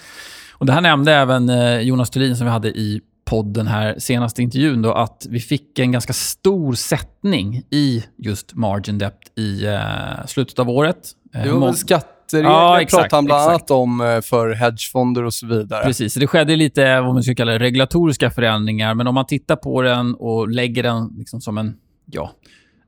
Och 0.54 0.66
det 0.66 0.74
här 0.74 0.82
nämnde 0.82 1.14
även 1.14 1.50
eh, 1.50 1.80
Jonas 1.80 2.10
Thulin 2.10 2.36
som 2.36 2.46
vi 2.46 2.52
hade 2.52 2.70
i 2.70 3.02
podden 3.32 3.68
här 3.68 3.96
senaste 4.00 4.42
intervjun 4.42 4.82
då, 4.82 4.94
att 4.94 5.28
vi 5.30 5.40
fick 5.40 5.80
en 5.80 5.92
ganska 5.92 6.14
stor 6.14 6.74
sättning 6.74 7.64
i 7.70 8.04
just 8.18 8.54
margin 8.56 8.98
depth 8.98 9.40
i 9.40 9.66
eh, 9.66 10.26
slutet 10.28 10.60
av 10.60 10.70
året. 10.70 10.98
Eh, 11.36 11.44
det 11.44 11.52
var 11.52 11.66
väl 11.66 11.76
skatteregler 11.76 12.50
ja, 12.50 12.82
exakt, 12.82 13.02
pratade 13.02 13.18
han 13.18 13.26
bland 13.26 13.50
annat 13.50 13.72
om 13.72 14.02
eh, 14.02 14.22
för 14.22 14.54
hedgefonder 14.54 15.24
och 15.24 15.34
så 15.34 15.48
vidare. 15.48 15.84
Precis, 15.84 16.14
det 16.14 16.28
skedde 16.28 16.56
lite 16.56 17.02
vad 17.02 17.14
man 17.14 17.24
ska 17.24 17.36
kalla 17.36 17.60
regulatoriska 17.60 18.32
förändringar, 18.32 18.94
men 18.94 19.08
om 19.08 19.16
man 19.16 19.26
tittar 19.26 19.56
på 19.56 19.82
den 19.82 20.16
och 20.16 20.50
lägger 20.50 20.84
den 20.84 21.16
liksom 21.18 21.42
som 21.42 21.58
en, 21.58 21.74
ja, 22.06 22.32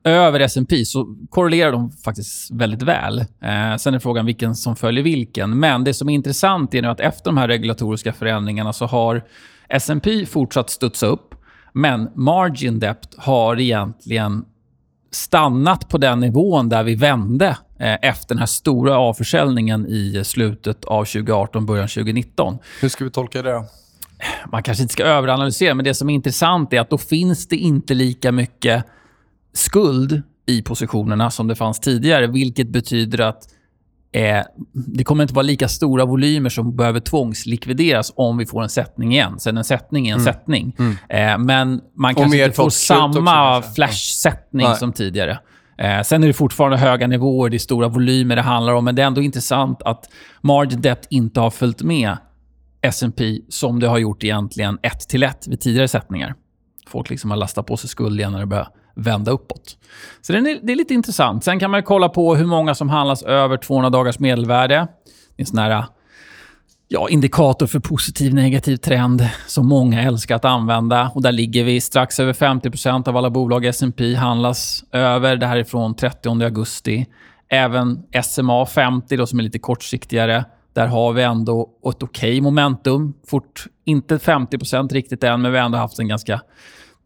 över 0.04 0.40
S&P 0.40 0.84
så 0.84 1.16
korrelerar 1.30 1.72
de 1.72 1.90
faktiskt 1.90 2.50
väldigt 2.50 2.82
väl. 2.82 3.18
Eh, 3.18 3.76
sen 3.78 3.94
är 3.94 3.98
frågan 3.98 4.26
vilken 4.26 4.54
som 4.54 4.76
följer 4.76 5.04
vilken. 5.04 5.58
Men 5.58 5.84
det 5.84 5.94
som 5.94 6.08
är 6.08 6.14
intressant 6.14 6.74
är 6.74 6.82
nu 6.82 6.88
att 6.88 7.00
efter 7.00 7.24
de 7.24 7.36
här 7.36 7.48
regulatoriska 7.48 8.12
förändringarna 8.12 8.72
så 8.72 8.86
har 8.86 9.22
S&P 9.68 10.26
fortsatt 10.26 10.70
studsa 10.70 11.06
upp, 11.06 11.34
men 11.72 12.10
margin 12.14 12.78
depth 12.78 13.08
har 13.20 13.60
egentligen 13.60 14.44
stannat 15.10 15.88
på 15.88 15.98
den 15.98 16.20
nivån 16.20 16.68
där 16.68 16.82
vi 16.82 16.94
vände 16.94 17.56
eh, 17.78 17.94
efter 18.02 18.28
den 18.28 18.38
här 18.38 18.46
stora 18.46 18.98
avförsäljningen 18.98 19.86
i 19.86 20.22
slutet 20.24 20.84
av 20.84 21.04
2018, 21.04 21.66
början 21.66 21.88
2019. 21.88 22.58
Hur 22.80 22.88
ska 22.88 23.04
vi 23.04 23.10
tolka 23.10 23.42
det? 23.42 23.64
Man 24.52 24.62
kanske 24.62 24.82
inte 24.82 24.92
ska 24.92 25.04
överanalysera, 25.04 25.74
men 25.74 25.84
det 25.84 25.94
som 25.94 26.10
är 26.10 26.14
intressant 26.14 26.72
är 26.72 26.80
att 26.80 26.90
då 26.90 26.98
finns 26.98 27.48
det 27.48 27.56
inte 27.56 27.94
lika 27.94 28.32
mycket 28.32 28.84
skuld 29.52 30.22
i 30.46 30.62
positionerna 30.62 31.30
som 31.30 31.48
det 31.48 31.54
fanns 31.54 31.80
tidigare, 31.80 32.26
vilket 32.26 32.68
betyder 32.68 33.20
att 33.20 33.48
eh, 34.14 34.44
det 34.72 35.04
kommer 35.04 35.22
inte 35.22 35.34
vara 35.34 35.42
lika 35.42 35.68
stora 35.68 36.04
volymer 36.04 36.50
som 36.50 36.76
behöver 36.76 37.00
tvångslikvideras 37.00 38.12
om 38.16 38.38
vi 38.38 38.46
får 38.46 38.62
en 38.62 38.68
sättning 38.68 39.12
igen. 39.12 39.38
Sen 39.38 39.56
en 39.56 39.64
sättning 39.64 40.08
är 40.08 40.14
en 40.14 40.20
mm. 40.20 40.32
sättning. 40.32 40.76
Mm. 40.78 40.96
Eh, 41.08 41.38
men 41.46 41.80
man 41.96 42.14
kanske 42.14 42.44
inte 42.44 42.56
får 42.56 42.70
samma 42.70 43.62
flash-sättning 43.62 44.66
ja. 44.66 44.74
som 44.74 44.92
tidigare. 44.92 45.38
Eh, 45.78 46.02
sen 46.02 46.22
är 46.22 46.26
det 46.26 46.32
fortfarande 46.32 46.76
höga 46.76 47.06
nivåer, 47.06 47.50
det 47.50 47.56
är 47.56 47.58
stora 47.58 47.88
volymer 47.88 48.36
det 48.36 48.42
handlar 48.42 48.74
om, 48.74 48.84
men 48.84 48.94
det 48.94 49.02
är 49.02 49.06
ändå 49.06 49.22
intressant 49.22 49.82
att 49.82 50.08
margin 50.40 50.80
depth 50.80 51.06
inte 51.10 51.40
har 51.40 51.50
följt 51.50 51.82
med 51.82 52.16
S&P 52.82 53.38
som 53.48 53.80
det 53.80 53.88
har 53.88 53.98
gjort 53.98 54.24
egentligen 54.24 54.78
ett 54.82 55.08
till 55.08 55.22
ett 55.22 55.46
vid 55.46 55.60
tidigare 55.60 55.88
sättningar. 55.88 56.34
Folk 56.88 57.10
liksom 57.10 57.30
har 57.30 57.36
lastat 57.36 57.66
på 57.66 57.76
sig 57.76 57.88
skuld 57.88 58.20
igen 58.20 58.32
när 58.32 58.40
det 58.40 58.46
börjar 58.46 58.68
vända 58.94 59.30
uppåt. 59.30 59.76
Så 60.22 60.32
det 60.32 60.38
är, 60.38 60.66
det 60.66 60.72
är 60.72 60.76
lite 60.76 60.94
intressant. 60.94 61.44
Sen 61.44 61.60
kan 61.60 61.70
man 61.70 61.82
kolla 61.82 62.08
på 62.08 62.34
hur 62.34 62.46
många 62.46 62.74
som 62.74 62.88
handlas 62.88 63.22
över 63.22 63.56
200 63.56 63.90
dagars 63.90 64.18
medelvärde. 64.18 64.74
Det 64.74 64.80
är 64.80 65.42
en 65.42 65.46
sån 65.46 65.58
här 65.58 65.84
ja, 66.88 67.08
indikator 67.08 67.66
för 67.66 67.80
positiv 67.80 68.34
negativ 68.34 68.76
trend 68.76 69.28
som 69.46 69.66
många 69.66 70.02
älskar 70.02 70.36
att 70.36 70.44
använda. 70.44 71.10
Och 71.14 71.22
Där 71.22 71.32
ligger 71.32 71.64
vi 71.64 71.80
strax 71.80 72.20
över 72.20 72.32
50% 72.32 73.08
av 73.08 73.16
alla 73.16 73.30
bolag 73.30 73.64
S&P 73.64 74.14
handlas 74.14 74.84
över. 74.92 75.36
Det 75.36 75.46
här 75.46 75.56
är 75.56 75.64
från 75.64 75.96
30 75.96 76.44
augusti. 76.44 77.06
Även 77.48 78.02
SMA 78.22 78.66
50, 78.66 79.16
då, 79.16 79.26
som 79.26 79.38
är 79.38 79.42
lite 79.42 79.58
kortsiktigare, 79.58 80.44
där 80.72 80.86
har 80.86 81.12
vi 81.12 81.22
ändå 81.22 81.62
ett 81.62 82.02
okej 82.02 82.04
okay 82.04 82.40
momentum. 82.40 83.14
Fort, 83.26 83.66
inte 83.84 84.16
50% 84.16 84.92
riktigt 84.92 85.24
än, 85.24 85.42
men 85.42 85.52
vi 85.52 85.58
har 85.58 85.64
ändå 85.64 85.78
haft 85.78 85.98
en 85.98 86.08
ganska 86.08 86.40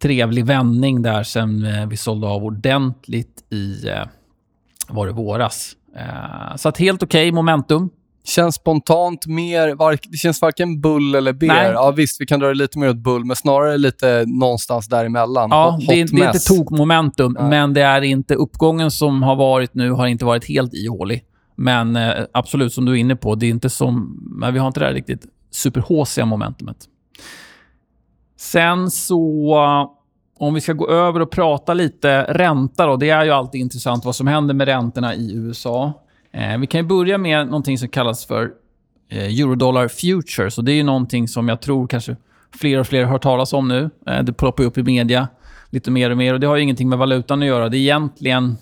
trevlig 0.02 0.46
vändning 0.46 1.02
där 1.02 1.22
sen 1.22 1.64
eh, 1.64 1.87
vi 1.87 1.96
sålde 1.96 2.26
av 2.26 2.44
ordentligt 2.44 3.52
i 3.52 3.88
eh, 3.88 4.02
var 4.88 5.06
det 5.06 5.12
våras. 5.12 5.72
Eh, 5.96 6.56
så 6.56 6.68
att 6.68 6.78
helt 6.78 7.02
okej 7.02 7.28
okay, 7.28 7.32
momentum. 7.32 7.90
Känns 8.24 8.54
spontant 8.54 9.26
mer, 9.26 9.76
det 10.11 10.16
känns 10.16 10.42
varken 10.42 10.80
bull 10.80 11.14
eller 11.14 11.32
bear. 11.32 11.72
Ja, 11.72 11.90
visst, 11.90 12.20
vi 12.20 12.26
kan 12.26 12.40
dra 12.40 12.48
det 12.48 12.54
lite 12.54 12.78
mer 12.78 12.88
åt 12.88 12.96
bull, 12.96 13.24
men 13.24 13.37
snarare 13.37 13.78
lite 13.78 14.24
någonstans 14.26 14.88
däremellan. 14.88 15.50
Ja, 15.50 15.70
Hot 15.70 15.87
det, 15.88 16.00
är, 16.00 16.06
det 16.16 16.22
är 16.22 16.26
inte 16.26 16.38
tokmomentum, 16.38 17.37
men 17.40 17.74
det 17.74 17.82
är 17.82 18.02
inte 18.02 18.34
uppgången 18.34 18.90
som 18.90 19.22
har 19.22 19.37
varit 19.37 19.74
nu 19.74 19.90
har 19.90 20.06
inte 20.06 20.24
varit 20.24 20.48
helt 20.48 20.74
ihålig. 20.74 21.24
Men 21.56 21.96
eh, 21.96 22.24
absolut, 22.32 22.72
som 22.72 22.84
du 22.84 22.92
är 22.92 22.96
inne 22.96 23.16
på, 23.16 23.34
det 23.34 23.46
är 23.46 23.50
inte 23.50 23.70
som... 23.70 24.18
Men 24.40 24.54
vi 24.54 24.61
har 24.61 24.66
inte 24.66 24.80
det 24.80 24.87
här 24.87 24.92
riktigt 24.92 25.26
super 25.50 26.24
momentumet. 26.24 26.76
Sen 28.38 28.90
så, 28.90 29.53
eh, 29.55 29.90
om 30.38 30.55
vi 30.55 30.61
ska 30.61 30.72
gå 30.72 30.88
över 30.88 31.20
och 31.20 31.31
prata 31.31 31.74
lite 31.74 32.22
ränta 32.22 32.87
då. 32.87 32.96
Det 32.96 33.11
är 33.11 33.24
ju 33.24 33.31
alltid 33.31 33.61
intressant 33.61 34.05
vad 34.05 34.16
som 34.16 34.27
händer 34.27 34.55
med 34.55 34.68
räntorna 34.68 35.14
i 35.14 35.35
USA. 35.35 35.92
Eh, 36.33 36.59
vi 36.59 36.66
kan 36.66 36.88
börja 36.88 37.18
med 37.18 37.46
någonting 37.46 37.79
som 37.79 37.88
kallas 37.88 38.27
för 38.27 38.51
eh, 39.11 39.40
Eurodollar 39.40 39.88
Futures. 39.88 40.59
Och 40.59 40.64
det 40.64 40.72
är 40.72 40.77
ju 40.77 40.83
någonting 40.83 41.29
som 41.29 41.48
jag 41.48 41.61
tror 41.61 41.87
kanske 41.87 42.16
fler 42.61 42.81
och 42.81 42.87
fler 42.87 43.05
har 43.05 43.12
hört 43.12 43.22
talas 43.22 43.53
om 43.53 43.68
nu. 43.68 43.90
Eh, 44.07 44.22
det 44.22 44.33
ploppar 44.33 44.64
upp 44.64 44.79
i 44.79 44.83
media 44.83 45.29
lite 45.70 45.90
mer 45.90 46.11
och 46.11 46.16
mer. 46.16 46.35
och 46.35 46.40
Det 46.40 46.46
har 46.46 46.57
ju 46.57 46.62
ingenting 46.62 46.88
med 46.88 46.98
valutan 46.98 47.42
att 47.42 47.48
göra. 47.48 47.68
Det 47.68 47.77
är 47.77 47.81
egentligen 47.81 48.57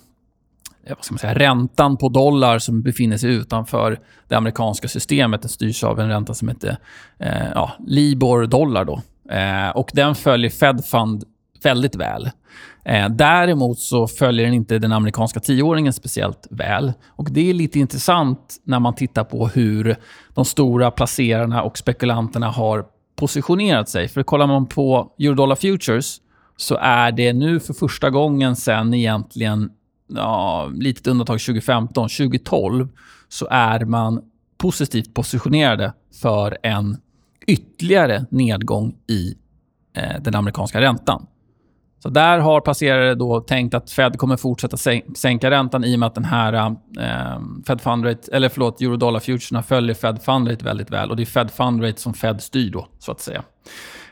eh, 0.85 0.95
vad 0.97 1.05
ska 1.05 1.13
man 1.13 1.19
säga, 1.19 1.35
räntan 1.35 1.97
på 1.97 2.09
dollar 2.09 2.59
som 2.59 2.83
befinner 2.83 3.17
sig 3.17 3.35
utanför 3.35 4.01
det 4.29 4.35
amerikanska 4.35 4.89
systemet. 4.89 5.43
Det 5.43 5.49
styrs 5.49 5.85
av 5.85 6.01
en 6.01 6.09
ränta 6.09 6.35
som 6.35 6.49
heter 6.49 6.77
eh, 7.19 7.49
ja, 7.55 7.73
Libor-dollar. 7.87 8.85
Då. 8.85 9.03
Eh, 9.31 9.69
och 9.69 9.91
den 9.93 10.15
följer 10.15 10.51
Fed 10.51 10.85
Fund 10.85 11.25
väldigt 11.63 11.95
väl. 11.95 12.31
Eh, 12.85 13.09
däremot 13.09 13.79
så 13.79 14.07
följer 14.07 14.45
den 14.45 14.55
inte 14.55 14.79
den 14.79 14.93
amerikanska 14.93 15.41
tioåringen 15.41 15.93
speciellt 15.93 16.47
väl. 16.51 16.93
Och 17.09 17.31
Det 17.31 17.51
är 17.51 17.55
lite 17.55 17.79
intressant 17.79 18.57
när 18.65 18.79
man 18.79 18.95
tittar 18.95 19.25
på 19.25 19.49
hur 19.49 19.97
de 20.35 20.45
stora 20.45 20.91
placerarna 20.91 21.63
och 21.63 21.79
spekulanterna 21.79 22.51
har 22.51 22.85
positionerat 23.17 23.89
sig. 23.89 24.09
För 24.09 24.23
kollar 24.23 24.47
man 24.47 24.67
på 24.67 25.15
Eurodollar 25.19 25.57
Futures 25.57 26.21
så 26.57 26.77
är 26.81 27.13
det 27.13 27.33
nu 27.33 27.61
för 27.61 27.75
första 27.75 28.11
gången 28.11 28.57
sen 28.57 28.95
egentligen, 28.95 29.71
ja, 30.09 30.71
litet 30.75 31.07
undantag 31.07 31.41
2015, 31.41 32.09
2012, 32.09 32.89
så 33.29 33.47
är 33.51 33.85
man 33.85 34.23
positivt 34.59 35.15
positionerade 35.15 35.93
för 36.23 36.59
en 36.63 36.97
ytterligare 37.47 38.27
nedgång 38.31 38.95
i 39.09 39.35
eh, 39.97 40.21
den 40.21 40.35
amerikanska 40.35 40.81
räntan. 40.81 41.27
Så 42.03 42.09
där 42.09 42.39
har 42.39 42.61
passerare 42.61 43.15
då 43.15 43.41
tänkt 43.41 43.75
att 43.75 43.91
Fed 43.91 44.19
kommer 44.19 44.37
fortsätta 44.37 44.77
sänka 45.17 45.51
räntan 45.51 45.85
i 45.85 45.95
och 45.95 45.99
med 45.99 46.07
att 46.07 46.15
den 46.15 46.25
här 46.25 46.53
eh, 46.99 47.41
Fed 47.67 47.81
Fund 47.81 48.07
Rate, 48.07 48.37
eller 48.37 48.49
förlåt, 48.49 48.83
Eurodollar 48.83 49.21
futurerna 49.21 49.63
följer 49.63 49.95
Fed 49.95 50.23
Fund 50.23 50.49
Rate 50.49 50.65
väldigt 50.65 50.91
väl. 50.91 51.11
Och 51.11 51.17
Det 51.17 51.23
är 51.23 51.25
Fed 51.25 51.51
Fund 51.51 51.85
Rate 51.85 52.01
som 52.01 52.15
Fed 52.15 52.43
styr 52.43 52.71
då, 52.71 52.87
så 52.99 53.13
att 53.13 53.21
säga. 53.21 53.43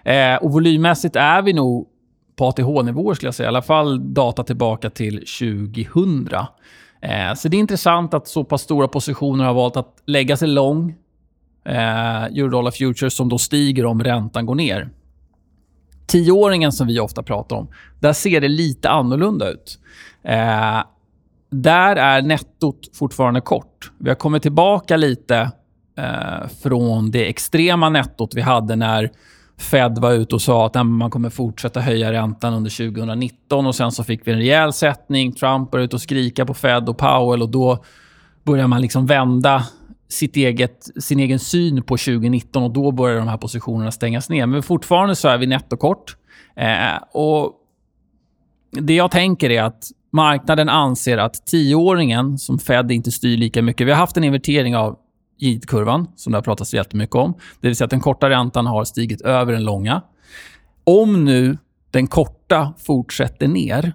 Eh, 0.04 0.42
och 0.42 0.52
volymmässigt 0.52 1.16
är 1.16 1.42
vi 1.42 1.52
nog 1.52 1.88
på 2.36 2.46
ATH-nivåer, 2.46 3.14
skulle 3.14 3.28
jag 3.28 3.34
säga. 3.34 3.46
I 3.46 3.48
alla 3.48 3.62
fall 3.62 4.14
data 4.14 4.44
tillbaka 4.44 4.90
till 4.90 5.14
2000. 5.14 6.28
Eh, 7.00 7.34
så 7.36 7.48
det 7.48 7.56
är 7.56 7.58
intressant 7.58 8.14
att 8.14 8.28
så 8.28 8.44
pass 8.44 8.62
stora 8.62 8.88
positioner 8.88 9.44
har 9.44 9.54
valt 9.54 9.76
att 9.76 10.02
lägga 10.06 10.36
sig 10.36 10.48
lång 10.48 10.94
eh, 11.64 12.24
Eurodollar 12.24 12.70
futures 12.70 13.14
som 13.14 13.28
då 13.28 13.38
stiger 13.38 13.86
om 13.86 14.02
räntan 14.02 14.46
går 14.46 14.54
ner. 14.54 14.88
Tioåringen 16.06 16.72
som 16.72 16.86
vi 16.86 17.00
ofta 17.00 17.22
pratar 17.22 17.56
om, 17.56 17.68
där 18.00 18.12
ser 18.12 18.40
det 18.40 18.48
lite 18.48 18.90
annorlunda 18.90 19.50
ut. 19.50 19.78
Eh, 20.22 20.82
där 21.50 21.96
är 21.96 22.22
nettot 22.22 22.80
fortfarande 22.94 23.40
kort. 23.40 23.92
Vi 23.98 24.10
har 24.10 24.16
kommit 24.16 24.42
tillbaka 24.42 24.96
lite 24.96 25.50
eh, 25.98 26.48
från 26.62 27.10
det 27.10 27.28
extrema 27.28 27.88
nettot 27.88 28.34
vi 28.34 28.40
hade 28.40 28.76
när 28.76 29.10
Fed 29.58 29.98
var 29.98 30.12
ute 30.12 30.34
och 30.34 30.42
sa 30.42 30.66
att 30.66 30.86
man 30.86 31.10
kommer 31.10 31.30
fortsätta 31.30 31.80
höja 31.80 32.12
räntan 32.12 32.54
under 32.54 32.92
2019. 32.92 33.66
och 33.66 33.74
Sen 33.74 33.92
så 33.92 34.04
fick 34.04 34.26
vi 34.26 34.32
en 34.32 34.38
rejäl 34.38 34.72
sättning. 34.72 35.32
Trump 35.32 35.72
var 35.72 35.80
ute 35.80 35.96
och 35.96 36.02
skrika 36.02 36.46
på 36.46 36.54
Fed 36.54 36.88
och 36.88 36.98
Powell. 36.98 37.42
och 37.42 37.48
Då 37.48 37.84
börjar 38.44 38.66
man 38.66 38.80
liksom 38.80 39.06
vända 39.06 39.64
sitt 40.14 40.36
eget, 40.36 40.88
sin 41.02 41.20
egen 41.20 41.38
syn 41.38 41.82
på 41.82 41.96
2019 41.96 42.62
och 42.62 42.70
då 42.70 42.92
börjar 42.92 43.16
de 43.16 43.28
här 43.28 43.36
positionerna 43.36 43.90
stängas 43.90 44.28
ner. 44.28 44.46
Men 44.46 44.62
fortfarande 44.62 45.16
så 45.16 45.28
är 45.28 45.38
vi 45.38 45.46
nettokort. 45.46 46.16
Eh, 46.56 47.02
och 47.12 47.52
det 48.70 48.94
jag 48.94 49.10
tänker 49.10 49.50
är 49.50 49.62
att 49.62 49.84
marknaden 50.12 50.68
anser 50.68 51.18
att 51.18 51.46
tioåringen, 51.46 52.38
som 52.38 52.58
Fed 52.58 52.92
inte 52.92 53.10
styr 53.10 53.36
lika 53.36 53.62
mycket... 53.62 53.86
Vi 53.86 53.90
har 53.90 53.98
haft 53.98 54.16
en 54.16 54.24
invertering 54.24 54.76
av 54.76 54.98
yield-kurvan, 55.40 56.06
som 56.16 56.32
det 56.32 56.38
har 56.38 56.42
pratats 56.42 56.74
jättemycket 56.74 57.16
om. 57.16 57.34
Det 57.60 57.68
vill 57.68 57.76
säga 57.76 57.84
att 57.84 57.90
den 57.90 58.00
korta 58.00 58.30
räntan 58.30 58.66
har 58.66 58.84
stigit 58.84 59.20
över 59.20 59.52
den 59.52 59.64
långa. 59.64 60.02
Om 60.84 61.24
nu 61.24 61.58
den 61.90 62.06
korta 62.06 62.74
fortsätter 62.78 63.48
ner, 63.48 63.92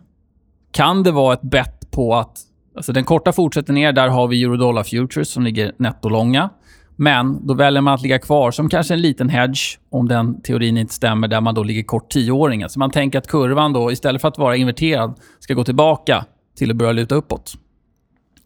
kan 0.71 1.03
det 1.03 1.11
vara 1.11 1.33
ett 1.33 1.41
bett 1.41 1.91
på 1.91 2.15
att 2.15 2.37
Alltså 2.79 2.93
den 2.93 3.03
korta 3.03 3.31
fortsätter 3.33 3.73
ner. 3.73 3.91
Där 3.93 4.07
har 4.07 4.27
vi 4.27 4.43
eurodollar 4.43 4.83
futures 4.83 5.29
som 5.29 5.43
ligger 5.43 5.71
nettolånga. 5.77 6.49
Men 6.95 7.47
då 7.47 7.53
väljer 7.53 7.81
man 7.81 7.93
att 7.93 8.01
ligga 8.01 8.19
kvar 8.19 8.51
som 8.51 8.69
kanske 8.69 8.93
en 8.93 9.01
liten 9.01 9.29
hedge, 9.29 9.79
om 9.89 10.07
den 10.07 10.41
teorin 10.41 10.77
inte 10.77 10.93
stämmer, 10.93 11.27
där 11.27 11.41
man 11.41 11.55
då 11.55 11.63
ligger 11.63 11.83
kort 11.83 12.09
tioåringen. 12.09 12.69
Så 12.69 12.79
man 12.79 12.91
tänker 12.91 13.19
att 13.19 13.27
kurvan 13.27 13.73
då, 13.73 13.91
istället 13.91 14.21
för 14.21 14.27
att 14.27 14.37
vara 14.37 14.55
inverterad, 14.55 15.13
ska 15.39 15.53
gå 15.53 15.63
tillbaka 15.63 16.25
till 16.57 16.71
att 16.71 16.75
börja 16.77 16.91
luta 16.91 17.15
uppåt. 17.15 17.53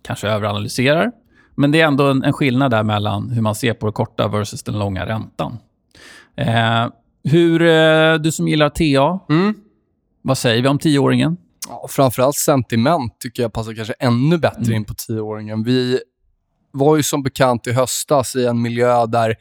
Kanske 0.01 0.27
överanalyserar, 0.27 1.11
men 1.55 1.71
det 1.71 1.81
är 1.81 1.87
ändå 1.87 2.07
en, 2.07 2.23
en 2.23 2.33
skillnad 2.33 2.71
där 2.71 2.83
mellan 2.83 3.29
hur 3.29 3.41
man 3.41 3.55
ser 3.55 3.73
på 3.73 3.85
det 3.85 3.91
korta 3.91 4.27
versus 4.27 4.63
den 4.63 4.79
långa 4.79 5.05
räntan. 5.05 5.57
Eh, 6.35 6.87
hur, 7.23 7.61
eh, 7.61 8.15
du 8.15 8.31
som 8.31 8.47
gillar 8.47 8.69
TA, 8.69 9.19
Mm. 9.33 9.53
vad 10.21 10.37
säger 10.37 10.61
vi 10.61 10.67
om 10.67 10.79
tioåringen? 10.79 11.37
Ja, 11.69 11.87
framförallt 11.89 12.35
sentiment 12.35 13.19
tycker 13.19 13.43
jag 13.43 13.53
passar 13.53 13.73
kanske 13.73 13.93
ännu 13.99 14.37
bättre 14.37 14.61
Mm. 14.63 14.73
in 14.73 14.85
på 14.85 14.93
tioåringen. 14.93 15.63
Vi 15.63 15.99
var 16.71 16.97
ju 16.97 17.03
som 17.03 17.23
bekant 17.23 17.67
i 17.67 17.71
höstas 17.71 18.35
i 18.35 18.45
en 18.45 18.61
miljö 18.61 19.05
där 19.05 19.35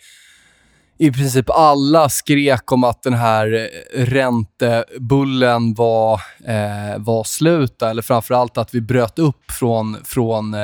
i 0.99 1.13
princip 1.13 1.51
alla 1.51 2.09
skrek 2.09 2.73
om 2.73 2.85
att 2.85 3.03
den 3.03 3.15
här 3.15 3.69
eh, 3.95 4.05
räntebullen 4.05 5.75
var, 5.75 6.13
eh, 6.45 6.99
var 6.99 7.25
slut. 7.25 7.83
Eller 7.83 8.03
framförallt 8.03 8.59
att 8.59 8.75
vi 8.75 8.81
bröt 8.81 9.19
upp 9.19 9.51
från, 9.51 9.97
från, 10.05 10.55
eh, 10.55 10.61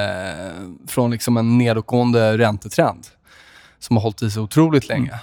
från 0.88 1.11
liksom 1.11 1.37
en 1.37 1.59
nedåtgående 1.59 2.38
räntetrend 2.38 3.07
som 3.79 3.97
har 3.97 4.03
hållit 4.03 4.23
i 4.23 4.31
sig 4.31 4.42
otroligt 4.42 4.88
länge. 4.88 5.21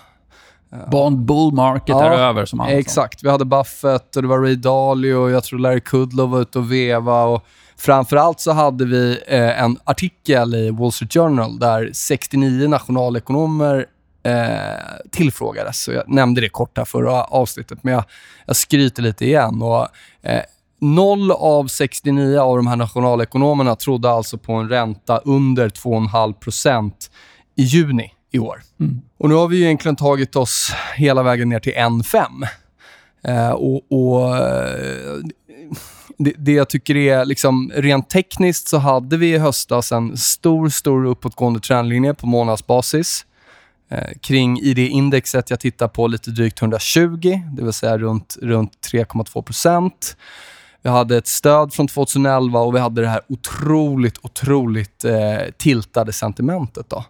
Bond 0.91 1.19
bull 1.19 1.53
market 1.53 1.89
Ja, 1.89 2.03
är 2.03 2.11
över, 2.11 2.45
som 2.45 2.59
sa. 2.59 2.67
Exakt. 2.67 3.23
Vi 3.23 3.29
hade 3.29 3.45
Buffett 3.45 4.15
och 4.15 4.21
det 4.21 4.27
var 4.27 4.39
Ray 4.39 4.55
Dalio 4.55 5.15
och 5.15 5.31
jag 5.31 5.43
tror 5.43 5.59
Larry 5.59 5.81
Kudlow 5.81 6.29
var 6.29 6.41
ute 6.41 6.59
och 6.59 6.71
veva. 6.71 7.23
Och 7.23 7.45
framförallt 7.77 8.39
så 8.39 8.51
hade 8.51 8.85
vi 8.85 9.19
eh, 9.27 9.63
en 9.63 9.77
artikel 9.83 10.55
i 10.55 10.69
Wall 10.69 10.91
Street 10.91 11.13
Journal 11.13 11.59
där 11.59 11.89
69 11.93 12.67
nationalekonomer 12.67 13.85
eh, 14.23 15.09
tillfrågades. 15.11 15.83
Så 15.83 15.91
jag 15.91 16.09
nämnde 16.09 16.41
det 16.41 16.49
kort 16.49 16.77
här 16.77 16.85
förra 16.85 17.23
avsnittet, 17.23 17.79
men 17.81 17.93
jag, 17.93 18.03
jag 18.45 18.55
skryter 18.55 19.03
lite 19.03 19.25
igen. 19.25 19.61
Och, 19.61 19.88
eh, 20.21 20.41
Noll 20.79 21.31
av 21.31 21.67
69 21.67 22.39
av 22.39 22.57
de 22.57 22.67
här 22.67 22.75
nationalekonomerna 22.75 23.75
trodde 23.75 24.09
alltså 24.09 24.38
på 24.38 24.53
en 24.53 24.69
ränta 24.69 25.17
under 25.17 25.69
2,5% 25.69 26.91
i 27.55 27.63
juni 27.63 28.11
i 28.31 28.39
år. 28.39 28.61
Och 29.17 29.30
nu 29.30 29.36
har 29.36 29.47
vi 29.47 29.58
ju 29.58 29.63
egentligen 29.63 29.95
tagit 29.95 30.36
oss 30.36 30.71
hela 30.95 31.23
vägen 31.23 31.49
ner 31.49 31.60
till 31.60 31.73
1,5. 31.73 32.47
Eh, 33.23 33.49
och, 33.49 33.82
och 33.91 34.38
eh, 34.38 35.15
det, 36.17 36.34
det 36.38 36.51
jag 36.51 36.69
tycker 36.69 36.95
är, 36.95 37.25
liksom, 37.25 37.71
rent 37.75 38.10
tekniskt 38.10 38.67
så 38.67 38.78
hade 38.78 39.17
vi 39.17 39.34
i 39.34 39.38
höstas 39.38 39.91
en 39.91 40.17
stor, 40.17 40.69
stor 40.69 41.06
uppåtgående 41.06 41.60
trendlinje 41.60 42.13
på 42.13 42.28
månadsbasis. 42.28 43.25
Eh, 43.89 44.17
kring 44.21 44.60
i 44.60 44.73
det 44.73 44.88
indexet 44.88 45.49
jag 45.49 45.60
tittar 45.60 45.88
på 45.88 46.08
lite 46.08 46.32
drygt 46.32 46.62
120, 46.62 47.41
det 47.51 47.63
vill 47.63 47.73
säga 47.73 47.97
runt, 47.97 48.38
runt 48.41 48.71
3,2 48.93 49.41
procent. 49.41 50.17
Vi 50.82 50.89
hade 50.89 51.17
ett 51.17 51.28
stöd 51.28 51.73
från 51.73 51.88
2011 51.88 52.60
och 52.60 52.75
vi 52.75 52.80
hade 52.80 53.01
det 53.01 53.08
här 53.08 53.21
otroligt, 53.28 54.17
otroligt 54.21 55.06
eh, 55.06 55.38
tiltade 55.58 56.13
sentimentet. 56.13 56.89
Då. 56.89 57.04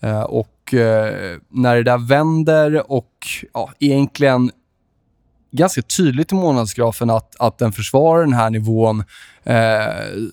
Eh, 0.00 0.22
och 0.22 0.48
eh, 0.74 1.38
när 1.48 1.76
det 1.76 1.82
där 1.82 2.08
vänder 2.08 2.92
och 2.92 3.12
ja, 3.52 3.70
egentligen 3.78 4.50
ganska 5.50 5.82
tydligt 5.82 6.32
i 6.32 6.34
månadsgrafen 6.34 7.10
att, 7.10 7.36
att 7.38 7.58
den 7.58 7.72
försvarar 7.72 8.20
den 8.20 8.32
här 8.32 8.50
nivån 8.50 9.04
eh, 9.44 9.86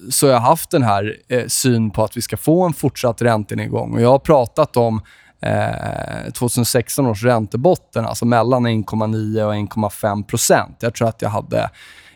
så 0.09 0.27
har 0.27 0.33
jag 0.33 0.39
haft 0.39 0.71
den 0.71 0.83
här 0.83 1.17
eh, 1.27 1.47
syn 1.47 1.91
på 1.91 2.03
att 2.03 2.17
vi 2.17 2.21
ska 2.21 2.37
få 2.37 2.65
en 2.65 2.73
fortsatt 2.73 3.21
räntenedgång. 3.21 3.93
Och 3.93 4.01
jag 4.01 4.09
har 4.09 4.19
pratat 4.19 4.77
om 4.77 5.01
eh, 5.41 6.31
2016 6.33 7.05
års 7.05 7.23
räntebotten, 7.23 8.05
alltså 8.05 8.25
mellan 8.25 8.67
1,9 8.67 9.43
och 9.43 9.53
1,5 9.53 10.23
procent. 10.23 10.77
Jag 10.79 10.93
tror 10.93 11.07
att 11.07 11.21
jag 11.21 11.29
hade 11.29 11.69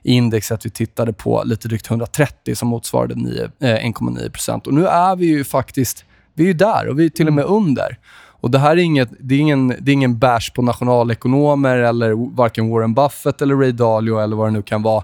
i 0.03 0.13
indexet 0.13 0.65
vi 0.65 0.69
tittade 0.69 1.13
på 1.13 1.43
lite 1.45 1.67
drygt 1.67 1.89
130 1.89 2.56
som 2.56 2.67
motsvarade 2.67 3.13
1,9 3.13 4.23
eh, 4.23 4.32
procent. 4.32 4.67
Och 4.67 4.73
nu 4.73 4.88
är 4.88 5.15
vi 5.15 5.25
ju 5.25 5.43
faktiskt 5.43 6.06
vi 6.38 6.43
är 6.43 6.47
ju 6.47 6.54
där 6.54 6.88
och 6.88 7.00
vi 7.00 7.06
är 7.06 7.10
till 7.10 7.28
och 7.28 7.34
med 7.34 7.45
under. 7.45 7.97
Och 8.39 8.52
Det 8.52 8.60
här 8.60 8.71
är, 8.71 8.78
inget, 8.82 9.10
det 9.19 9.36
är 9.36 9.39
ingen, 9.39 9.67
det 9.67 9.91
är 9.91 9.93
ingen 9.93 10.19
bash 10.19 10.54
på 10.56 10.62
nationalekonomer 10.62 11.78
eller 11.78 12.36
varken 12.36 12.69
Warren 12.69 12.93
Buffett 12.93 13.41
eller 13.41 13.56
Ray 13.56 13.71
Dalio 13.71 14.19
eller 14.19 14.36
vad 14.36 14.47
det 14.47 14.52
nu 14.52 14.62
kan 14.62 14.84
vara. 14.84 15.04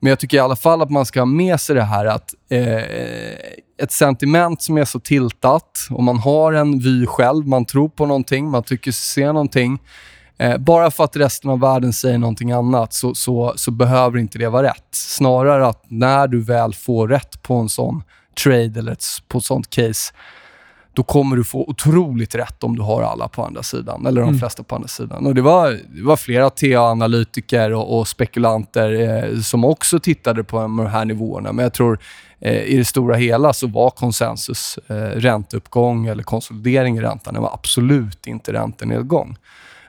Men 0.00 0.10
jag 0.10 0.18
tycker 0.18 0.36
i 0.36 0.40
alla 0.40 0.56
fall 0.56 0.82
att 0.82 0.90
man 0.90 1.06
ska 1.06 1.20
ha 1.20 1.26
med 1.26 1.60
sig 1.60 1.76
det 1.76 1.82
här 1.82 2.06
att 2.06 2.34
eh, 2.50 2.84
ett 3.82 3.92
sentiment 3.92 4.62
som 4.62 4.78
är 4.78 4.84
så 4.84 5.00
tiltat 5.00 5.88
och 5.90 6.02
man 6.02 6.18
har 6.18 6.52
en 6.52 6.78
vy 6.78 7.06
själv, 7.06 7.46
man 7.46 7.64
tror 7.64 7.88
på 7.88 8.06
någonting, 8.06 8.50
man 8.50 8.62
tycker 8.62 8.92
sig 8.92 9.24
se 9.24 9.26
någonting. 9.26 9.78
Eh, 10.38 10.58
bara 10.58 10.90
för 10.90 11.04
att 11.04 11.16
resten 11.16 11.50
av 11.50 11.60
världen 11.60 11.92
säger 11.92 12.18
någonting 12.18 12.52
annat 12.52 12.94
så, 12.94 13.14
så, 13.14 13.52
så 13.56 13.70
behöver 13.70 14.18
inte 14.18 14.38
det 14.38 14.48
vara 14.48 14.66
rätt. 14.66 14.88
Snarare 14.90 15.66
att 15.66 15.84
när 15.88 16.28
du 16.28 16.40
väl 16.40 16.74
får 16.74 17.08
rätt 17.08 17.42
på 17.42 17.54
en 17.54 17.68
sån 17.68 18.02
trade 18.44 18.78
eller 18.78 18.92
ett, 18.92 19.04
på 19.28 19.38
ett 19.38 19.44
sånt 19.44 19.70
case, 19.70 20.12
då 20.92 21.02
kommer 21.02 21.36
du 21.36 21.44
få 21.44 21.64
otroligt 21.68 22.34
rätt 22.34 22.64
om 22.64 22.76
du 22.76 22.82
har 22.82 23.02
alla 23.02 23.28
på 23.28 23.44
andra 23.44 23.62
sidan, 23.62 24.06
eller 24.06 24.20
de 24.20 24.28
Mm. 24.28 24.38
flesta 24.38 24.62
på 24.62 24.74
andra 24.74 24.88
sidan. 24.88 25.26
Och 25.26 25.34
Det 25.34 25.42
var, 25.42 25.70
det 25.70 26.02
var 26.02 26.16
flera 26.16 26.50
TA-analytiker 26.50 27.72
och, 27.72 27.98
och 27.98 28.08
spekulanter 28.08 28.92
eh, 29.32 29.40
som 29.40 29.64
också 29.64 30.00
tittade 30.00 30.44
på 30.44 30.60
de 30.60 30.86
här 30.86 31.04
nivåerna. 31.04 31.52
Men 31.52 31.62
jag 31.62 31.72
tror 31.72 31.98
eh, 32.40 32.62
i 32.62 32.76
det 32.76 32.84
stora 32.84 33.16
hela 33.16 33.52
så 33.52 33.66
var 33.66 33.90
konsensus 33.90 34.78
eh, 34.88 34.94
ränteuppgång 34.96 36.06
eller 36.06 36.22
konsolidering 36.22 36.96
i 36.98 37.00
räntan. 37.00 37.34
Det 37.34 37.40
var 37.40 37.52
absolut 37.54 38.26
inte 38.26 38.52
räntenedgång. 38.52 39.36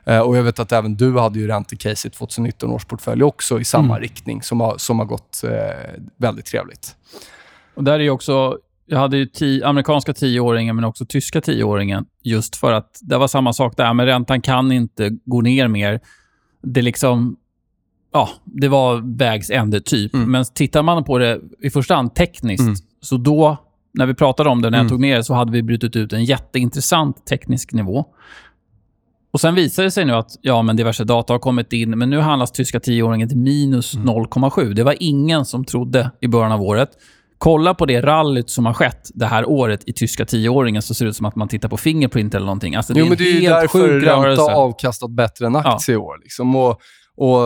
Eh, 0.04 0.18
och 0.20 0.36
Jag 0.36 0.42
vet 0.42 0.58
att 0.58 0.72
även 0.72 0.94
du 0.96 1.18
hade 1.18 1.38
ju 1.38 1.46
räntecase 1.48 2.08
i 2.08 2.10
2019 2.10 2.70
års 2.70 2.84
portfölj 2.84 3.22
också 3.22 3.60
i 3.60 3.64
samma 3.64 3.84
Mm. 3.94 4.00
riktning 4.00 4.42
som 4.42 4.60
har, 4.60 4.78
som 4.78 4.98
har 4.98 5.06
gått 5.06 5.44
eh, 5.44 5.50
väldigt 6.16 6.46
trevligt. 6.46 6.96
Och 7.74 7.84
där 7.84 8.00
är 8.00 8.10
också... 8.10 8.58
Jag 8.86 8.98
hade 8.98 9.16
ju 9.16 9.26
tio, 9.26 9.66
amerikanska 9.66 10.12
tioåringen 10.14 10.76
men 10.76 10.84
också 10.84 11.06
tyska 11.06 11.40
tioåringen. 11.40 12.04
Just 12.22 12.56
för 12.56 12.72
att 12.72 12.98
det 13.02 13.18
var 13.18 13.28
samma 13.28 13.52
sak 13.52 13.76
där, 13.76 13.94
men 13.94 14.06
räntan 14.06 14.40
kan 14.40 14.72
inte 14.72 15.10
gå 15.24 15.40
ner 15.40 15.68
mer. 15.68 16.00
Det 16.62 16.82
liksom... 16.82 17.36
Ja, 18.12 18.28
det 18.44 18.68
var 18.68 19.16
vägs 19.18 19.50
ände 19.50 19.80
typ. 19.80 20.14
Mm. 20.14 20.30
Men 20.30 20.44
tittar 20.54 20.82
man 20.82 21.04
på 21.04 21.18
det 21.18 21.40
i 21.62 21.70
första 21.70 21.94
hand 21.94 22.14
tekniskt, 22.14 22.62
Mm. 22.62 22.74
så 23.00 23.16
då, 23.16 23.56
när 23.94 24.06
vi 24.06 24.14
pratade 24.14 24.50
om 24.50 24.62
det, 24.62 24.70
när 24.70 24.78
jag 24.78 24.82
Mm. 24.84 24.90
tog 24.90 25.00
ner 25.00 25.16
det, 25.16 25.24
så 25.24 25.34
hade 25.34 25.52
vi 25.52 25.62
brutit 25.62 25.96
ut 25.96 26.12
en 26.12 26.24
jätteintressant 26.24 27.26
teknisk 27.26 27.72
nivå. 27.72 28.04
Och 29.32 29.40
Sen 29.40 29.54
visar 29.54 29.82
det 29.82 29.90
sig 29.90 30.04
nu 30.04 30.12
att 30.12 30.30
ja, 30.40 30.62
men 30.62 30.76
diverse 30.76 31.04
data 31.04 31.32
har 31.32 31.38
kommit 31.38 31.72
in, 31.72 31.90
men 31.98 32.10
nu 32.10 32.18
handlas 32.18 32.52
tyska 32.52 32.80
tioåringen 32.80 33.28
till 33.28 33.38
minus 33.38 33.94
Mm. 33.94 34.06
0,7. 34.08 34.74
Det 34.74 34.84
var 34.84 34.94
ingen 35.00 35.44
som 35.44 35.64
trodde 35.64 36.10
i 36.20 36.28
början 36.28 36.52
av 36.52 36.62
året. 36.62 36.88
Kolla 37.42 37.74
på 37.74 37.86
det 37.86 38.00
rallyt 38.00 38.50
som 38.50 38.66
har 38.66 38.72
skett 38.74 39.10
det 39.14 39.26
här 39.26 39.48
året 39.48 39.80
i 39.86 39.92
tyska 39.92 40.24
tioåringen 40.24 40.82
så 40.82 40.94
ser 40.94 41.04
det 41.04 41.08
ut 41.08 41.16
som 41.16 41.26
att 41.26 41.36
man 41.36 41.48
tittar 41.48 41.68
på 41.68 41.76
Fingerprint 41.76 42.34
eller 42.34 42.46
någonting. 42.46 42.74
Alltså, 42.74 42.92
det 42.92 43.00
Jo, 43.00 43.06
är 43.06 43.08
men 43.08 43.18
det 43.18 43.24
är 43.24 43.40
ju 43.40 43.48
därför 43.48 43.88
ränta 43.88 44.42
har 44.42 44.52
avkastat 44.52 45.10
bättre 45.10 45.46
än 45.46 45.56
aktie 45.56 45.94
i 45.94 45.96
år. 45.96 46.18
Liksom. 46.22 46.56
Och, 46.56 46.80
och, 47.16 47.40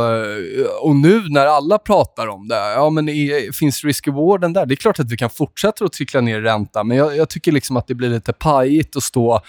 och 0.82 0.96
nu 0.96 1.22
när 1.28 1.46
alla 1.46 1.78
pratar 1.78 2.26
om 2.26 2.48
det, 2.48 2.54
ja 2.54 2.90
men 2.90 3.08
är, 3.08 3.52
finns 3.52 3.84
risk-rewarden 3.84 4.52
där? 4.52 4.66
Det 4.66 4.74
är 4.74 4.76
klart 4.76 5.00
att 5.00 5.12
vi 5.12 5.16
kan 5.16 5.30
fortsätta 5.30 5.84
att 5.84 5.92
trickla 5.92 6.20
ner 6.20 6.40
ränta, 6.40 6.84
men 6.84 6.96
jag, 6.96 7.16
jag 7.16 7.28
tycker 7.28 7.52
liksom 7.52 7.76
att 7.76 7.86
det 7.86 7.94
blir 7.94 8.08
lite 8.08 8.32
pajigt 8.32 8.96
att 8.96 9.02
stå 9.02 9.40